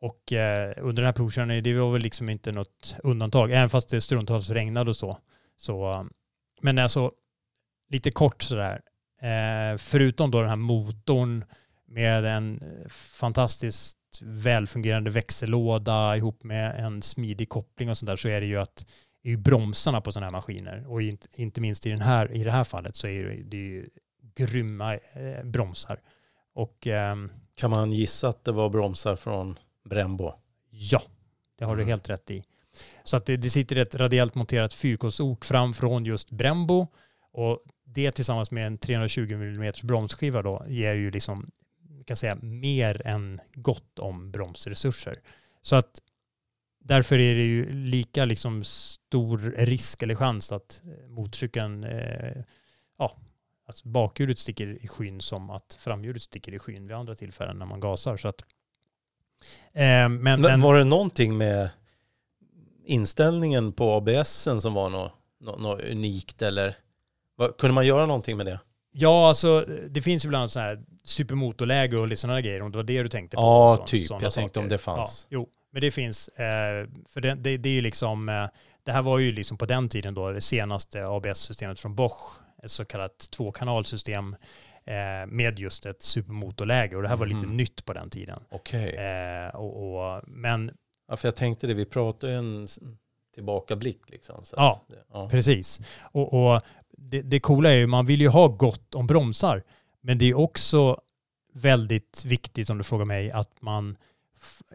Och 0.00 0.32
eh, 0.32 0.74
under 0.76 1.02
den 1.02 1.06
här 1.06 1.12
provkörningen, 1.12 1.64
det 1.64 1.74
var 1.74 1.92
väl 1.92 2.02
liksom 2.02 2.28
inte 2.28 2.52
något 2.52 2.96
undantag, 3.02 3.52
även 3.52 3.68
fast 3.68 3.88
det 3.88 4.00
stundtals 4.00 4.50
regnade 4.50 4.90
och 4.90 4.96
så. 4.96 5.18
så 5.56 5.92
eh, 5.92 6.04
men 6.60 6.78
alltså, 6.78 7.12
lite 7.88 8.10
kort 8.10 8.42
sådär, 8.42 8.80
eh, 9.20 9.78
förutom 9.78 10.30
då 10.30 10.40
den 10.40 10.48
här 10.48 10.56
motorn 10.56 11.44
med 11.86 12.24
en 12.24 12.62
fantastiskt 12.90 13.98
välfungerande 14.22 15.10
växellåda 15.10 16.16
ihop 16.16 16.44
med 16.44 16.84
en 16.84 17.02
smidig 17.02 17.48
koppling 17.48 17.90
och 17.90 17.98
sådär 17.98 18.16
så 18.16 18.28
är 18.28 18.40
det 18.40 18.46
ju 18.46 18.56
att 18.56 18.86
är 19.22 19.30
ju 19.30 19.36
bromsarna 19.36 20.00
på 20.00 20.12
sådana 20.12 20.26
här 20.26 20.32
maskiner 20.32 20.84
och 20.88 21.02
inte, 21.02 21.26
inte 21.34 21.60
minst 21.60 21.86
i, 21.86 21.90
den 21.90 22.00
här, 22.00 22.32
i 22.32 22.44
det 22.44 22.50
här 22.50 22.64
fallet 22.64 22.96
så 22.96 23.06
är 23.06 23.24
det, 23.24 23.42
det 23.42 23.56
är 23.56 23.60
ju 23.60 23.86
grymma 24.34 24.94
eh, 24.94 25.44
bromsar. 25.44 26.00
Och, 26.54 26.86
ehm, 26.86 27.30
Kan 27.54 27.70
man 27.70 27.92
gissa 27.92 28.28
att 28.28 28.44
det 28.44 28.52
var 28.52 28.70
bromsar 28.70 29.16
från 29.16 29.58
Brembo? 29.84 30.32
Ja, 30.70 31.02
det 31.58 31.64
har 31.64 31.72
Mm. 31.74 31.86
du 31.86 31.90
helt 31.92 32.08
rätt 32.08 32.30
i. 32.30 32.44
Så 33.04 33.16
att 33.16 33.26
det, 33.26 33.36
det 33.36 33.50
sitter 33.50 33.76
ett 33.76 33.94
radiellt 33.94 34.34
monterat 34.34 34.74
fyrkolsok 34.74 35.44
fram 35.44 35.74
från 35.74 36.04
just 36.04 36.30
Brembo 36.30 36.86
och 37.32 37.62
det 37.84 38.10
tillsammans 38.10 38.50
med 38.50 38.66
en 38.66 38.78
320 38.78 39.32
mm 39.32 39.72
bromsskiva 39.82 40.42
då 40.42 40.64
ger 40.68 40.94
ju 40.94 41.10
liksom, 41.10 41.50
kan 42.06 42.16
säga, 42.16 42.34
mer 42.42 43.06
än 43.06 43.40
gott 43.54 43.98
om 43.98 44.30
bromsresurser. 44.30 45.20
Så 45.62 45.76
att 45.76 46.00
därför 46.88 47.18
är 47.18 47.34
det 47.34 47.44
ju 47.44 47.72
lika 47.72 48.24
liksom 48.24 48.64
stor 48.64 49.54
risk 49.56 50.02
eller 50.02 50.14
chans 50.14 50.52
att 50.52 50.82
eh, 50.84 51.08
motorcykeln, 51.08 51.84
eh, 51.84 52.42
ja, 52.98 53.16
alltså 53.66 53.88
bakhjulet 53.88 54.38
sticker 54.38 54.78
i 54.84 54.88
skyn 54.88 55.20
som 55.20 55.50
att 55.50 55.78
framhjulet 55.80 56.22
sticker 56.22 56.54
i 56.54 56.58
skyn 56.58 56.86
vid 56.86 56.96
andra 56.96 57.14
tillfällen 57.14 57.58
när 57.58 57.66
man 57.66 57.80
gasar. 57.80 58.16
Så 58.16 58.28
att, 58.28 58.42
eh, 59.72 59.82
men, 59.82 60.22
Men, 60.22 60.40
men, 60.40 60.60
var 60.60 60.78
det 60.78 60.84
någonting 60.84 61.36
med 61.36 61.68
inställningen 62.84 63.72
på 63.72 63.92
ABSen 63.92 64.60
som 64.60 64.74
var 64.74 64.90
något, 64.90 65.12
något, 65.40 65.60
något 65.60 65.82
unikt 65.82 66.42
eller 66.42 66.76
vad, 67.36 67.56
kunde 67.56 67.74
man 67.74 67.86
göra 67.86 68.06
någonting 68.06 68.36
med 68.36 68.46
det? 68.46 68.60
Ja, 68.92 69.28
alltså 69.28 69.64
det 69.88 70.02
finns 70.02 70.24
ju 70.24 70.26
ibland 70.26 70.50
så 70.50 70.60
här 70.60 70.84
supermotorläge 71.04 71.98
och 71.98 72.08
lite 72.08 72.20
sådana 72.20 72.40
grejer, 72.40 72.62
om 72.62 72.72
det 72.72 72.78
var 72.78 72.84
det 72.84 73.02
du 73.02 73.08
tänkte 73.08 73.36
på. 73.36 73.42
Ja, 73.42 73.84
typ. 73.86 74.06
sådana 74.06 74.24
Jag 74.24 74.32
tänkte 74.32 74.60
om 74.60 74.68
det 74.68 74.78
fanns. 74.78 75.26
Ja, 75.30 75.38
jo, 75.38 75.48
men 75.78 75.82
det 75.82 75.90
finns. 75.90 76.28
Eh, 76.28 76.86
för 77.08 77.20
det, 77.20 77.34
det, 77.34 77.56
det 77.56 77.68
är 77.68 77.72
ju 77.72 77.80
liksom, 77.80 78.28
eh, 78.28 78.46
det 78.84 78.92
här 78.92 79.02
var 79.02 79.18
ju 79.18 79.32
liksom 79.32 79.58
på 79.58 79.66
den 79.66 79.88
tiden 79.88 80.14
då 80.14 80.30
det 80.32 80.40
senaste 80.40 81.06
ABS-systemet 81.06 81.80
från 81.80 81.94
Bosch, 81.94 82.40
ett 82.62 82.70
så 82.70 82.84
kallat 82.84 83.18
tvåkanalsystem 83.30 84.36
eh, 84.84 85.26
med 85.26 85.58
just 85.58 85.86
ett 85.86 86.02
supermotorläge 86.02 86.96
och 86.96 87.02
det 87.02 87.08
här 87.08 87.16
var 87.16 87.26
lite 87.26 87.46
Mhm. 87.46 87.56
nytt 87.56 87.84
på 87.84 87.92
den 87.92 88.10
tiden. 88.10 88.40
Okej. 88.50 88.94
Eh, 88.96 89.54
och, 89.56 89.94
och, 90.16 90.22
men 90.26 90.70
Ja, 91.08 91.16
för 91.16 91.28
jag 91.28 91.36
tänkte 91.36 91.66
det, 91.66 91.74
vi 91.74 91.84
pratade 91.84 92.32
ju 92.32 92.38
en 92.38 92.68
tillbakablick 93.34 94.00
liksom. 94.10 94.44
Så 94.44 94.54
Ja. 94.56 94.84
att 94.88 94.96
ja. 95.12 95.28
Precis. 95.30 95.80
Och, 96.12 96.32
och 96.54 96.60
det, 96.96 97.22
det 97.22 97.40
coola 97.40 97.70
är 97.70 97.74
ju, 97.76 97.86
man 97.86 98.06
vill 98.06 98.20
ju 98.20 98.28
ha 98.28 98.48
gott 98.48 98.94
om 98.94 99.06
bromsar. 99.06 99.62
Men 100.00 100.18
det 100.18 100.24
är 100.28 100.38
också 100.38 101.00
väldigt 101.52 102.24
viktigt, 102.24 102.70
om 102.70 102.78
du 102.78 102.84
frågar 102.84 103.04
mig, 103.04 103.30
att 103.30 103.62
man 103.62 103.96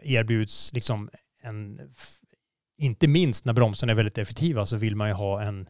erbjuds 0.02 0.72
liksom 0.72 1.10
en... 1.42 1.80
Inte 2.78 3.08
minst 3.08 3.44
när 3.44 3.52
bromsarna 3.52 3.92
är 3.92 3.96
väldigt 3.96 4.18
effektiva 4.18 4.66
så 4.66 4.76
vill 4.76 4.96
man 4.96 5.08
ju 5.08 5.14
ha 5.14 5.42
en 5.42 5.68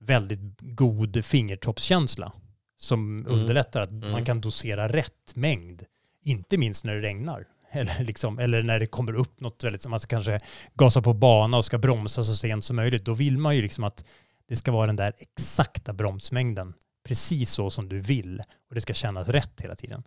väldigt 0.00 0.40
god 0.60 1.24
fingertoppskänsla 1.24 2.32
som 2.78 3.18
Mm. 3.20 3.32
underlättar 3.32 3.80
att 3.80 3.90
Mm. 3.90 4.10
man 4.10 4.24
kan 4.24 4.40
dosera 4.40 4.88
rätt 4.88 5.32
mängd. 5.34 5.82
Inte 6.22 6.58
minst 6.58 6.84
när 6.84 6.94
det 6.94 7.00
regnar. 7.00 7.46
Eller, 7.72 8.04
liksom, 8.04 8.38
eller 8.38 8.62
när 8.62 8.80
det 8.80 8.86
kommer 8.86 9.12
upp 9.14 9.40
något 9.40 9.64
väldigt, 9.64 9.86
man 9.86 10.00
ska 10.00 10.08
kanske 10.08 10.38
gasa 10.74 11.02
på 11.02 11.12
bana 11.14 11.56
och 11.56 11.64
ska 11.64 11.78
bromsa 11.78 12.22
så 12.24 12.36
sent 12.36 12.64
som 12.64 12.76
möjligt. 12.76 13.04
Då 13.04 13.14
vill 13.14 13.38
man 13.38 13.56
ju 13.56 13.62
liksom 13.62 13.84
att 13.84 14.04
det 14.48 14.56
ska 14.56 14.72
vara 14.72 14.86
den 14.86 14.96
där 14.96 15.12
exakta 15.18 15.92
bromsmängden. 15.92 16.74
Precis 17.04 17.50
så 17.50 17.70
som 17.70 17.88
du 17.88 18.00
vill. 18.00 18.42
Och 18.68 18.74
det 18.74 18.80
ska 18.80 18.94
kännas 18.94 19.28
rätt 19.28 19.60
hela 19.60 19.76
tiden. 19.76 20.02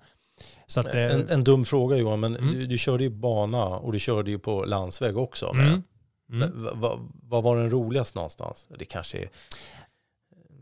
Att, 0.77 0.85
eh, 0.95 1.15
En, 1.15 1.29
en 1.29 1.43
dum 1.43 1.65
fråga 1.65 1.97
Johan, 1.97 2.19
men 2.19 2.35
Mm. 2.35 2.53
du, 2.53 2.65
du 2.67 2.77
körde 2.77 3.03
ju 3.03 3.09
bana 3.09 3.65
och 3.65 3.91
du 3.93 3.99
körde 3.99 4.31
ju 4.31 4.39
på 4.39 4.65
landsväg 4.65 5.17
också. 5.17 5.49
Mm, 5.49 5.65
mm. 5.67 5.83
men 6.27 6.63
va- 6.63 6.73
va- 6.75 6.99
Vad 7.23 7.43
var 7.43 7.57
den 7.57 7.71
roligast 7.71 8.15
någonstans? 8.15 8.67
Det 8.79 8.85
kanske 8.85 9.17
är... 9.17 9.29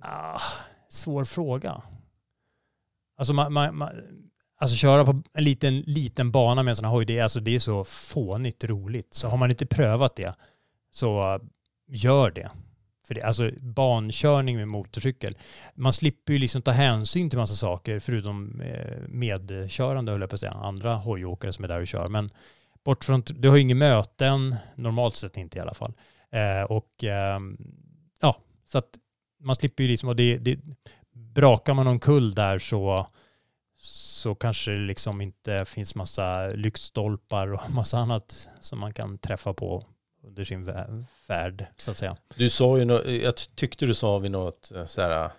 Ah, 0.01 0.41
svår 0.89 1.25
fråga. 1.25 1.81
Alltså, 3.17 3.33
man, 3.33 3.53
man, 3.53 3.77
man, 3.77 3.89
alltså 4.59 4.75
köra 4.75 5.05
på 5.05 5.21
en 5.33 5.43
liten, 5.43 5.79
liten 5.81 6.31
bana 6.31 6.63
med 6.63 6.71
en 6.71 6.75
sån 6.75 6.85
här 6.85 6.91
hoj, 6.91 7.05
det 7.05 7.17
är, 7.17 7.23
alltså, 7.23 7.39
det 7.39 7.55
är 7.55 7.59
så 7.59 7.83
fånigt 7.83 8.63
roligt. 8.63 9.13
Så 9.13 9.27
har 9.27 9.37
man 9.37 9.49
inte 9.49 9.65
prövat 9.65 10.15
det, 10.15 10.33
så 10.91 11.33
uh, 11.35 11.41
gör 11.87 12.31
det. 12.31 12.51
För 13.07 13.15
det, 13.15 13.21
alltså 13.21 13.51
bankörning 13.59 14.57
med 14.57 14.67
motorcykel, 14.67 15.37
man 15.75 15.93
slipper 15.93 16.33
ju 16.33 16.39
liksom 16.39 16.61
ta 16.61 16.71
hänsyn 16.71 17.29
till 17.29 17.39
massa 17.39 17.55
saker 17.55 17.99
förutom 17.99 18.61
eh, 18.61 18.97
medkörande, 19.07 20.11
höll 20.11 20.21
jag 20.21 20.29
på 20.29 20.33
att 20.33 20.39
säga, 20.39 20.51
andra 20.51 20.95
hojåkare 20.95 21.53
som 21.53 21.63
är 21.63 21.67
där 21.67 21.81
och 21.81 21.87
kör. 21.87 22.07
Men 22.07 22.29
bort 22.83 23.05
från, 23.05 23.23
du 23.25 23.49
har 23.49 23.55
ju 23.55 23.61
inga 23.61 23.75
möten, 23.75 24.55
normalt 24.75 25.15
sett 25.15 25.37
inte 25.37 25.57
i 25.57 25.61
alla 25.61 25.73
fall. 25.73 25.93
Eh, 26.31 26.63
och 26.63 27.03
eh, 27.03 27.39
ja, 28.21 28.37
så 28.65 28.77
att 28.77 28.89
man 29.39 29.55
slipper 29.55 29.83
ju 29.83 29.89
liksom, 29.89 30.09
och 30.09 30.15
det, 30.15 30.37
det, 30.37 30.59
brakar 31.13 31.73
man 31.73 31.85
någon 31.85 31.99
kull 31.99 32.33
där 32.33 32.59
så, 32.59 33.07
så 33.77 34.35
kanske 34.35 34.71
det 34.71 34.77
liksom 34.77 35.21
inte 35.21 35.65
finns 35.65 35.95
massa 35.95 36.47
lyktstolpar 36.47 37.53
och 37.53 37.61
massa 37.69 37.97
annat 37.97 38.49
som 38.59 38.79
man 38.79 38.93
kan 38.93 39.17
träffa 39.17 39.53
på 39.53 39.83
under 40.27 40.43
sin 40.43 40.65
färd, 41.27 41.65
så 41.77 41.91
att 41.91 41.97
säga. 41.97 42.15
Du 42.35 42.49
sa 42.49 42.77
ju, 42.77 42.85
nå- 42.85 43.03
jag 43.05 43.35
tyckte 43.35 43.85
du 43.85 43.93
sa 43.93 44.17
vid 44.17 44.31
något 44.31 44.71
eh, 44.75 44.85
så 44.85 45.01
här, 45.01 45.29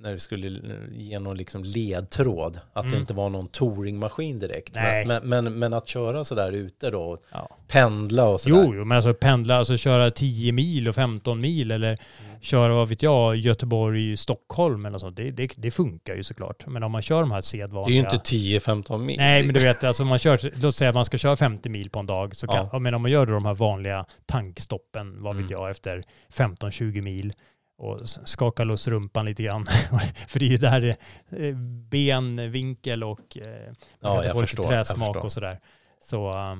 när 0.00 0.12
vi 0.12 0.18
skulle 0.18 0.46
eh, 0.48 0.76
ge 0.92 1.18
någon 1.18 1.36
liksom 1.36 1.64
ledtråd, 1.64 2.60
att 2.72 2.82
det 2.82 2.88
Mm. 2.88 3.00
inte 3.00 3.14
var 3.14 3.30
någon 3.30 3.48
touringmaskin 3.48 4.38
direkt. 4.38 4.74
Men, 4.74 5.06
men, 5.08 5.28
men, 5.44 5.58
men 5.58 5.72
att 5.72 5.88
köra 5.88 6.24
så 6.24 6.34
där 6.34 6.52
ute 6.52 6.90
då, 6.90 7.18
Ja. 7.32 7.48
pendla 7.68 8.24
och 8.28 8.40
så 8.40 8.48
där. 8.48 8.56
Jo, 8.56 8.74
jo, 8.74 8.84
men 8.84 8.96
alltså 8.96 9.14
pendla, 9.14 9.56
alltså 9.56 9.76
köra 9.76 10.10
10 10.10 10.52
mil 10.52 10.88
och 10.88 10.94
15 10.94 11.40
mil 11.40 11.70
eller 11.70 11.98
köra, 12.40 12.74
vad 12.74 12.88
vet 12.88 13.02
jag, 13.02 13.36
Göteborg, 13.36 14.16
Stockholm 14.16 14.86
eller 14.86 14.98
sånt, 14.98 15.16
det, 15.16 15.30
det, 15.30 15.50
det 15.56 15.70
funkar 15.70 16.14
ju 16.14 16.22
såklart. 16.22 16.66
Men 16.66 16.82
om 16.82 16.92
man 16.92 17.02
kör 17.02 17.20
de 17.20 17.30
här 17.30 17.40
sedvanliga... 17.40 18.02
Det 18.02 18.08
är 18.08 18.32
ju 18.34 18.48
inte 18.58 18.66
10-15 18.94 18.98
mil. 18.98 19.16
Nej, 19.18 19.42
men 19.46 19.54
du 19.54 19.60
vet, 19.60 19.84
alltså 19.84 20.04
man 20.04 20.18
kör, 20.18 20.62
låt 20.62 20.74
säga 20.76 20.88
att 20.88 20.94
man 20.94 21.04
ska 21.04 21.18
köra 21.18 21.36
50 21.36 21.68
mil 21.68 21.90
på 21.90 21.98
en 21.98 22.06
dag, 22.06 22.36
så 22.36 22.46
kan, 22.46 22.56
Ja. 22.56 22.70
ja. 22.72 22.78
men 22.78 22.94
om 22.94 23.02
man 23.02 23.10
gör 23.10 23.26
då 23.26 23.32
de 23.32 23.44
här 23.44 23.54
vanliga 23.54 24.04
tankstoppen, 24.26 25.22
vad 25.22 25.36
vet 25.36 25.50
Mm. 25.50 25.60
jag, 25.60 25.70
efter 25.70 26.04
15-20 26.32 27.02
mil 27.02 27.32
och 27.78 28.00
skaka 28.08 28.64
loss 28.64 28.88
rumpan 28.88 29.26
lite 29.26 29.42
grann. 29.42 29.66
För 30.28 30.38
det 30.38 30.46
är 30.46 30.50
ju 30.50 30.56
där 30.56 30.80
det, 30.80 30.96
eh, 31.46 31.56
benvinkel 31.90 33.04
och 33.04 33.38
eh, 33.38 33.72
Ja, 34.00 34.24
jag 34.24 34.40
förstår, 34.40 34.62
träsmak 34.62 35.24
och 35.24 35.32
sådär. 35.32 35.60
Så, 36.00 36.30
eh, 36.30 36.56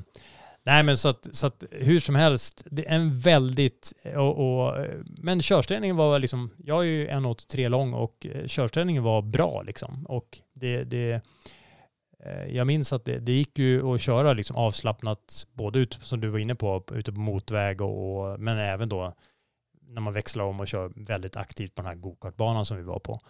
nej 0.63 0.83
men 0.83 0.97
så 0.97 1.09
att, 1.09 1.29
så 1.33 1.47
att 1.47 1.65
hur 1.71 2.01
som 2.01 2.15
helst, 2.15 2.63
det 2.71 2.89
är 2.89 2.95
en 2.95 3.21
väldigt, 3.21 3.93
och, 4.17 4.39
och, 4.39 4.79
eh, 4.79 4.95
men 5.07 5.43
körställningen 5.43 5.97
var 5.97 6.19
liksom, 6.19 6.51
jag 6.65 6.79
är 6.79 6.89
ju 6.89 7.09
1,83 7.09 7.69
lång 7.69 7.93
och 7.93 8.27
eh, 8.27 8.47
körställningen 8.47 9.03
var 9.03 9.23
bra 9.23 9.63
liksom. 9.63 10.07
Och 10.07 10.39
det, 10.55 10.85
det 10.85 11.21
eh, 12.25 12.57
jag 12.57 12.67
minns 12.67 12.93
att 12.93 13.05
det, 13.05 13.19
det 13.19 13.33
gick 13.33 13.59
ju 13.59 13.95
att 13.95 14.01
köra 14.01 14.33
liksom 14.33 14.57
avslappnat, 14.57 15.47
både 15.53 15.79
ut, 15.79 15.99
som 16.03 16.21
du 16.21 16.29
var 16.29 16.39
inne 16.39 16.55
på, 16.55 16.85
ute 16.93 17.13
på 17.13 17.21
motväg 17.21 17.81
och, 17.81 18.21
och 18.21 18.41
men 18.41 18.59
även 18.59 18.89
då 18.89 19.15
när 19.89 20.01
man 20.01 20.13
växlar 20.13 20.45
om 20.45 20.61
och 20.61 20.69
kör 20.69 20.93
väldigt 20.97 21.37
aktivt 21.37 21.75
på 21.75 21.83
den 21.83 21.91
här 21.93 21.99
gokartbanan 21.99 22.67
som 22.67 22.77
vi 22.77 22.83
var 22.83 22.99
på. 22.99 23.21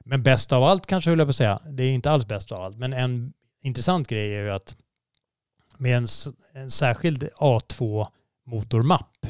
Men 0.00 0.22
bäst 0.22 0.52
av 0.52 0.62
allt 0.64 0.86
kanske 0.86 1.10
höll 1.10 1.18
jag 1.18 1.28
på 1.28 1.30
att 1.30 1.36
säga, 1.36 1.60
det 1.70 1.82
är 1.84 1.90
inte 1.92 2.10
alls 2.10 2.26
bäst 2.26 2.52
av 2.52 2.62
allt, 2.62 2.76
men 2.76 2.92
en 2.92 3.32
intressant 3.62 4.08
grej 4.08 4.34
är 4.34 4.42
ju 4.42 4.50
att 4.50 4.76
med 5.78 5.96
en, 5.96 6.06
en 6.52 6.70
särskild 6.70 7.22
A2 7.36 8.06
motormapp 8.46 9.26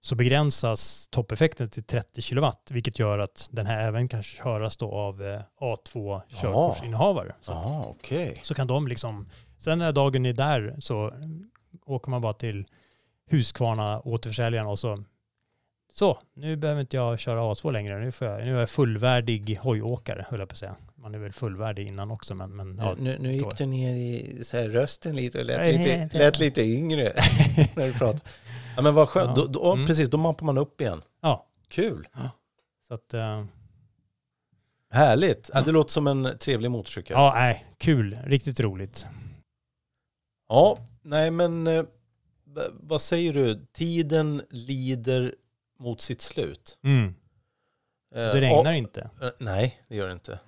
så 0.00 0.14
begränsas 0.14 1.08
toppeffekten 1.08 1.70
till 1.70 1.82
30 1.84 2.22
kW, 2.22 2.50
vilket 2.70 2.98
gör 2.98 3.18
att 3.18 3.48
den 3.52 3.66
här 3.66 3.80
även 3.88 4.08
kan 4.08 4.22
köras 4.22 4.76
då 4.76 4.92
av 4.92 5.22
eh, 5.22 5.40
A2 5.60 6.20
körkortsinnehavare. 6.28 7.34
Så, 7.40 7.52
Ja, 7.52 7.84
okej. 7.88 8.40
så 8.42 8.54
kan 8.54 8.66
de 8.66 8.88
liksom, 8.88 9.28
sen 9.58 9.78
när 9.78 9.92
dagen 9.92 10.26
är 10.26 10.32
där 10.32 10.76
så 10.80 11.12
åker 11.86 12.10
man 12.10 12.22
bara 12.22 12.32
till 12.32 12.64
Husqvarna 13.30 14.00
återförsäljaren 14.00 14.66
och 14.66 14.78
så 14.78 15.04
så, 15.98 16.18
nu 16.34 16.56
behöver 16.56 16.80
inte 16.80 16.96
jag 16.96 17.18
köra 17.18 17.40
A2 17.40 17.72
längre. 17.72 17.98
Nu, 17.98 18.10
jag, 18.20 18.44
nu 18.46 18.54
är 18.54 18.60
jag 18.60 18.70
fullvärdig 18.70 19.58
hojåkare, 19.62 20.26
höll 20.28 20.40
jag 20.40 20.48
på 20.48 20.52
att 20.52 20.58
säga. 20.58 20.76
Man 20.94 21.14
är 21.14 21.18
väl 21.18 21.32
fullvärdig 21.32 21.86
innan 21.86 22.10
också, 22.10 22.34
men... 22.34 22.56
men 22.56 22.78
ja, 22.78 22.94
nu, 22.98 23.16
nu 23.20 23.32
gick 23.32 23.58
du 23.58 23.66
ner 23.66 23.94
i 23.94 24.44
så 24.44 24.56
här, 24.56 24.68
rösten 24.68 25.16
lite 25.16 25.38
och 25.38 25.44
lät, 25.44 25.58
Nej, 25.58 25.78
lite, 25.78 25.96
nej, 25.96 26.08
lät 26.12 26.38
lite 26.38 26.62
yngre 26.62 27.02
när 27.76 27.86
du 27.86 27.92
pratade. 27.92 28.20
Ja, 28.76 28.82
men 28.82 28.94
vad 28.94 29.08
skönt. 29.08 29.38
Ja. 29.38 29.44
Då, 29.44 29.46
då, 29.46 29.72
Mm. 29.72 29.86
Precis, 29.86 30.10
då 30.10 30.18
mappar 30.18 30.46
man 30.46 30.58
upp 30.58 30.80
igen. 30.80 31.02
Ja. 31.20 31.46
Kul. 31.68 32.08
Så 32.88 32.94
att, 32.94 33.14
eh, 33.14 33.44
Härligt. 34.90 35.50
Ja, 35.54 35.60
det 35.60 35.72
låter 35.72 35.92
som 35.92 36.06
en 36.06 36.38
trevlig 36.38 36.70
motorcykel. 36.70 37.14
ja, 37.14 37.32
nej, 37.34 37.66
kul. 37.78 38.18
Riktigt 38.24 38.60
roligt. 38.60 39.06
Ja, 40.48 40.78
nej 41.02 41.30
men 41.30 41.66
eh, 41.66 41.84
vad 42.72 43.02
säger 43.02 43.32
du? 43.32 43.66
Tiden 43.72 44.42
lider 44.50 45.34
mot 45.78 46.00
sitt 46.00 46.20
slut. 46.20 46.78
Mm. 46.82 47.06
Eh, 47.06 47.12
Det 48.14 48.40
regnar 48.40 48.70
a- 48.72 48.76
inte. 48.76 49.10
eh, 49.22 49.28
Nej, 49.40 49.80
det 49.88 49.96
gör 49.96 50.06
det 50.06 50.12
inte. 50.12 50.38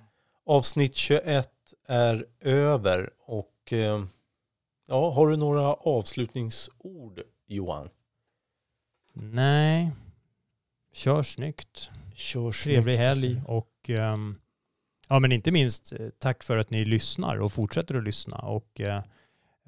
Avsnitt 0.45 0.95
21 0.95 1.49
är 1.87 2.25
över 2.39 3.09
och 3.19 3.73
eh, 3.73 4.05
ja, 4.87 5.11
har 5.11 5.27
du 5.27 5.37
några 5.37 5.73
avslutningsord 5.73 7.21
Johan? 7.47 7.89
Nej. 9.13 9.91
Kör 10.93 11.23
snyggt. 11.23 11.89
Kör 12.15 12.51
Trevlig 12.51 12.83
snyggt. 12.83 12.99
helg 12.99 13.41
och 13.47 13.89
ehm, 13.89 14.35
ja, 15.09 15.19
men 15.19 15.31
inte 15.31 15.51
minst 15.51 15.93
tack 16.19 16.43
för 16.43 16.57
att 16.57 16.69
ni 16.69 16.85
lyssnar 16.85 17.37
och 17.41 17.51
fortsätter 17.53 17.95
att 17.95 18.03
lyssna. 18.03 18.37
Och 18.37 18.81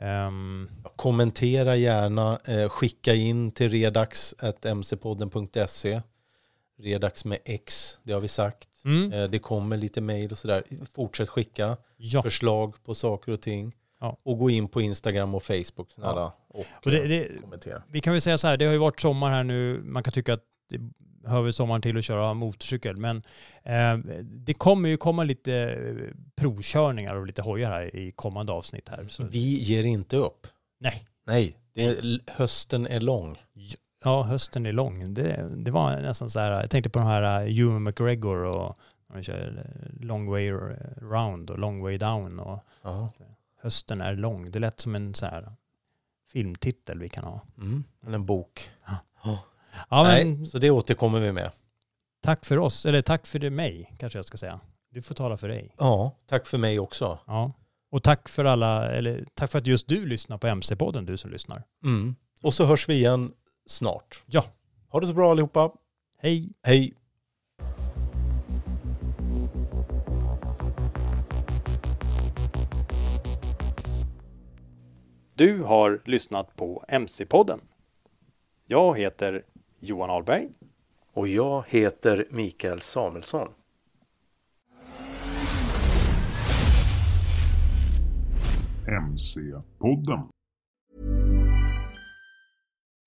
ehm, 0.02 0.70
Kommentera 0.96 1.76
gärna, 1.76 2.40
eh, 2.46 2.70
skicka 2.70 3.14
in 3.16 3.52
till 3.52 3.70
redax.mcpodden.se. 3.70 6.02
Redax 6.78 7.26
med 7.26 7.38
X, 7.46 8.00
det 8.04 8.14
har 8.14 8.20
vi 8.20 8.28
sagt. 8.28 8.70
mm, 8.86 9.14
Eh, 9.14 9.24
det 9.30 9.40
kommer 9.40 9.78
lite 9.78 10.02
mejl 10.02 10.32
och 10.32 10.38
sådär. 10.38 10.64
Fortsätt 10.94 11.30
skicka 11.30 11.78
ja. 11.98 12.22
förslag 12.22 12.76
på 12.84 12.96
saker 12.96 13.32
och 13.32 13.42
ting. 13.42 13.74
Ja. 14.00 14.18
Och 14.24 14.40
gå 14.40 14.50
in 14.50 14.68
på 14.68 14.82
Instagram 14.82 15.36
och 15.36 15.44
Facebook 15.44 15.92
snälla. 15.92 16.34
Och, 16.48 16.66
Och 16.86 16.92
det, 16.92 17.00
eh, 17.00 17.08
det, 17.10 17.42
kommentera. 17.42 17.84
vi 17.92 18.02
kan 18.02 18.14
väl 18.14 18.22
säga 18.22 18.38
så 18.38 18.48
här, 18.48 18.58
det 18.58 18.66
har 18.66 18.72
ju 18.74 18.78
varit 18.78 19.00
sommar 19.02 19.32
här 19.32 19.44
nu. 19.44 19.82
Man 19.84 20.04
kan 20.04 20.14
tycka 20.14 20.34
att 20.34 20.44
det 20.70 20.80
hör 21.26 21.42
väl 21.42 21.54
sommaren 21.54 21.82
till 21.82 21.98
att 21.98 22.04
köra 22.04 22.34
motorcykel. 22.34 22.98
Men 22.98 23.24
eh, 23.64 23.98
det 24.24 24.54
kommer 24.54 24.90
ju 24.90 24.98
komma 24.98 25.24
lite 25.24 25.54
eh, 25.56 26.16
provkörningar 26.36 27.16
och 27.16 27.28
lite 27.28 27.42
hojar 27.42 27.72
här 27.72 27.96
i 27.96 28.12
kommande 28.12 28.52
avsnitt 28.52 28.90
här. 28.90 29.08
Så, 29.08 29.24
Vi 29.24 29.64
ger 29.64 29.84
inte 29.86 30.18
upp. 30.18 30.48
nej, 30.80 31.06
Nej, 31.26 31.58
är, 31.74 32.20
hösten 32.32 32.88
är 32.88 33.00
lång. 33.00 33.38
ja, 34.04 34.22
hösten 34.24 34.66
är 34.66 34.72
lång. 34.72 35.14
Det, 35.14 35.50
det 35.56 35.72
var 35.72 36.02
nästan 36.02 36.30
så 36.30 36.40
här, 36.40 36.52
jag 36.52 36.70
tänkte 36.70 36.90
på 36.90 37.00
de 37.00 37.08
här 37.08 37.44
uh, 37.48 37.60
Ewan 37.60 37.84
McGregor 37.84 38.38
och 38.44 38.78
de 39.14 39.24
kör 39.24 39.66
eh, 39.66 40.06
long 40.06 40.30
way 40.30 40.52
round 40.98 41.50
och 41.50 41.60
long 41.60 41.82
way 41.82 41.98
down 41.98 42.40
och 42.40 42.60
hösten 43.62 44.02
är 44.02 44.16
lång. 44.16 44.52
Det 44.52 44.60
lät 44.60 44.80
som 44.80 44.96
en 44.96 45.14
så 45.14 45.26
här 45.26 45.52
filmtitel 46.32 47.00
vi 47.00 47.10
kan 47.10 47.24
ha. 47.24 47.42
Mm. 47.58 47.84
Eller 48.06 48.16
en 48.16 48.26
bok. 48.26 48.72
Ja, 49.24 49.40
Nej, 49.92 50.26
men 50.26 50.48
så 50.48 50.58
det 50.58 50.70
återkommer 50.70 51.20
vi 51.20 51.32
med. 51.32 51.52
tack 52.22 52.46
för 52.46 52.60
oss, 52.60 52.86
eller 52.86 53.02
tack 53.02 53.28
för 53.28 53.50
mig 53.50 53.96
kanske 54.00 54.20
jag 54.20 54.26
ska 54.26 54.38
säga. 54.38 54.60
Du 54.92 55.02
får 55.02 55.16
tala 55.16 55.38
för 55.38 55.48
dig. 55.48 55.76
Ja, 55.78 56.16
tack 56.28 56.48
för 56.48 56.58
mig 56.58 56.80
också. 56.80 57.20
Ja. 57.28 57.54
Och 57.92 58.04
tack 58.04 58.30
för 58.30 58.46
alla, 58.46 58.92
eller 58.92 59.26
tack 59.34 59.52
för 59.52 59.60
att 59.60 59.68
just 59.68 59.88
du 59.88 60.06
lyssnar 60.06 60.38
på 60.38 60.48
MC-podden, 60.48 61.06
du 61.06 61.18
som 61.18 61.32
lyssnar. 61.32 61.64
Mm. 61.86 62.16
Och 62.42 62.54
så 62.54 62.66
hörs 62.66 62.90
vi 62.90 62.94
igen 62.94 63.34
snart. 63.66 64.24
Ja. 64.26 64.44
Ha 64.90 65.00
det 65.00 65.08
så 65.08 65.14
bra 65.14 65.32
allihopa. 65.32 65.72
Hej! 66.22 66.54
Hej. 66.64 66.94
Du 75.36 75.64
har 75.64 76.02
lyssnat 76.06 76.56
på 76.56 76.86
MC-podden. 76.88 77.60
Jag 78.66 79.00
heter 79.00 79.44
Johan 79.84 80.10
Ahlberg. 80.10 80.50
Och 81.14 81.28
jag 81.28 81.64
heter 81.68 82.28
Mikael 82.30 82.82
Samuelsson. 82.82 83.48
MC-podden. 88.88 90.30